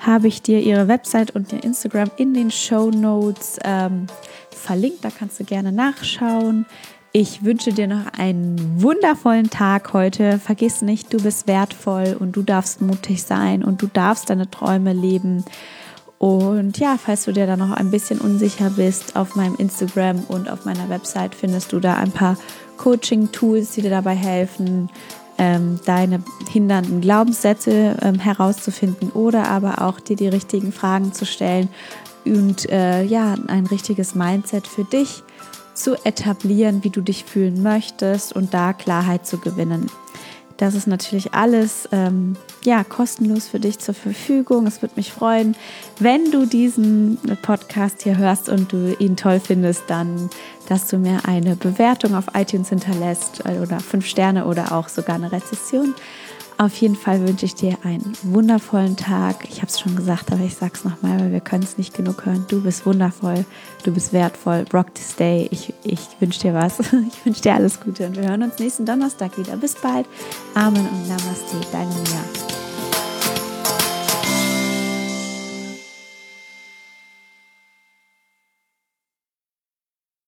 habe 0.00 0.26
ich 0.26 0.42
dir 0.42 0.58
ihre 0.58 0.88
Website 0.88 1.30
und 1.30 1.52
ihr 1.52 1.62
Instagram 1.62 2.10
in 2.16 2.34
den 2.34 2.50
Show 2.50 2.90
Notes 2.90 3.60
ähm, 3.62 4.08
verlinkt. 4.50 5.04
Da 5.04 5.10
kannst 5.16 5.38
du 5.38 5.44
gerne 5.44 5.70
nachschauen. 5.70 6.66
Ich 7.12 7.44
wünsche 7.44 7.72
dir 7.72 7.86
noch 7.86 8.12
einen 8.18 8.82
wundervollen 8.82 9.50
Tag 9.50 9.92
heute. 9.92 10.40
Vergiss 10.40 10.82
nicht, 10.82 11.12
du 11.12 11.22
bist 11.22 11.46
wertvoll 11.46 12.16
und 12.18 12.32
du 12.32 12.42
darfst 12.42 12.80
mutig 12.80 13.22
sein 13.22 13.62
und 13.62 13.82
du 13.82 13.86
darfst 13.86 14.30
deine 14.30 14.50
Träume 14.50 14.92
leben. 14.92 15.44
Und 16.24 16.78
ja, 16.78 16.96
falls 16.96 17.26
du 17.26 17.32
dir 17.32 17.46
da 17.46 17.54
noch 17.54 17.72
ein 17.72 17.90
bisschen 17.90 18.18
unsicher 18.18 18.70
bist, 18.70 19.14
auf 19.14 19.36
meinem 19.36 19.56
Instagram 19.56 20.24
und 20.28 20.48
auf 20.48 20.64
meiner 20.64 20.88
Website 20.88 21.34
findest 21.34 21.70
du 21.74 21.80
da 21.80 21.96
ein 21.96 22.12
paar 22.12 22.38
Coaching-Tools, 22.78 23.72
die 23.72 23.82
dir 23.82 23.90
dabei 23.90 24.14
helfen, 24.14 24.88
ähm, 25.36 25.78
deine 25.84 26.22
hindernden 26.50 27.02
Glaubenssätze 27.02 27.98
ähm, 28.00 28.18
herauszufinden 28.18 29.10
oder 29.10 29.48
aber 29.48 29.82
auch 29.82 30.00
dir 30.00 30.16
die 30.16 30.28
richtigen 30.28 30.72
Fragen 30.72 31.12
zu 31.12 31.26
stellen 31.26 31.68
und 32.24 32.70
äh, 32.70 33.02
ja, 33.02 33.34
ein 33.48 33.66
richtiges 33.66 34.14
Mindset 34.14 34.66
für 34.66 34.84
dich 34.84 35.22
zu 35.74 35.94
etablieren, 36.06 36.84
wie 36.84 36.90
du 36.90 37.02
dich 37.02 37.26
fühlen 37.26 37.62
möchtest 37.62 38.34
und 38.34 38.54
da 38.54 38.72
Klarheit 38.72 39.26
zu 39.26 39.36
gewinnen. 39.36 39.90
Das 40.56 40.74
ist 40.74 40.86
natürlich 40.86 41.34
alles 41.34 41.86
ähm, 41.92 42.36
ja, 42.64 42.82
kostenlos 42.82 43.46
für 43.46 43.60
dich 43.60 43.78
zur 43.78 43.94
Verfügung. 43.94 44.66
Es 44.66 44.80
würde 44.80 44.94
mich 44.96 45.12
freuen, 45.12 45.54
wenn 45.98 46.30
du 46.30 46.46
diesen 46.46 47.18
Podcast 47.42 48.02
hier 48.02 48.16
hörst 48.16 48.48
und 48.48 48.72
du 48.72 48.96
ihn 48.98 49.16
toll 49.16 49.40
findest, 49.40 49.84
dann, 49.88 50.30
dass 50.68 50.88
du 50.88 50.98
mir 50.98 51.20
eine 51.26 51.56
Bewertung 51.56 52.14
auf 52.14 52.24
iTunes 52.34 52.70
hinterlässt 52.70 53.42
äh, 53.44 53.58
oder 53.60 53.80
fünf 53.80 54.06
Sterne 54.06 54.46
oder 54.46 54.72
auch 54.72 54.88
sogar 54.88 55.16
eine 55.16 55.30
Rezession. 55.30 55.94
Auf 56.56 56.76
jeden 56.76 56.94
Fall 56.94 57.26
wünsche 57.26 57.46
ich 57.46 57.54
dir 57.56 57.78
einen 57.82 58.16
wundervollen 58.22 58.96
Tag. 58.96 59.44
Ich 59.50 59.56
habe 59.56 59.66
es 59.66 59.80
schon 59.80 59.96
gesagt, 59.96 60.30
aber 60.30 60.44
ich 60.44 60.54
sage 60.54 60.72
es 60.74 60.84
nochmal, 60.84 61.18
weil 61.20 61.32
wir 61.32 61.40
können 61.40 61.64
es 61.64 61.78
nicht 61.78 61.94
genug 61.94 62.24
hören. 62.24 62.44
Du 62.48 62.62
bist 62.62 62.86
wundervoll, 62.86 63.44
du 63.82 63.92
bist 63.92 64.12
wertvoll. 64.12 64.64
Rock 64.72 64.94
this 64.94 65.16
day. 65.16 65.48
Ich, 65.50 65.74
ich 65.82 66.00
wünsche 66.20 66.40
dir 66.40 66.54
was. 66.54 66.78
Ich 67.06 67.24
wünsche 67.26 67.42
dir 67.42 67.54
alles 67.54 67.80
Gute 67.80 68.06
und 68.06 68.16
wir 68.16 68.28
hören 68.28 68.42
uns 68.42 68.58
nächsten 68.58 68.86
Donnerstag 68.86 69.36
wieder. 69.36 69.56
Bis 69.56 69.74
bald. 69.74 70.06
Amen 70.54 70.86
und 70.86 71.08
Namaste. 71.08 71.56
Deine 71.72 71.90
Mia. 71.90 72.63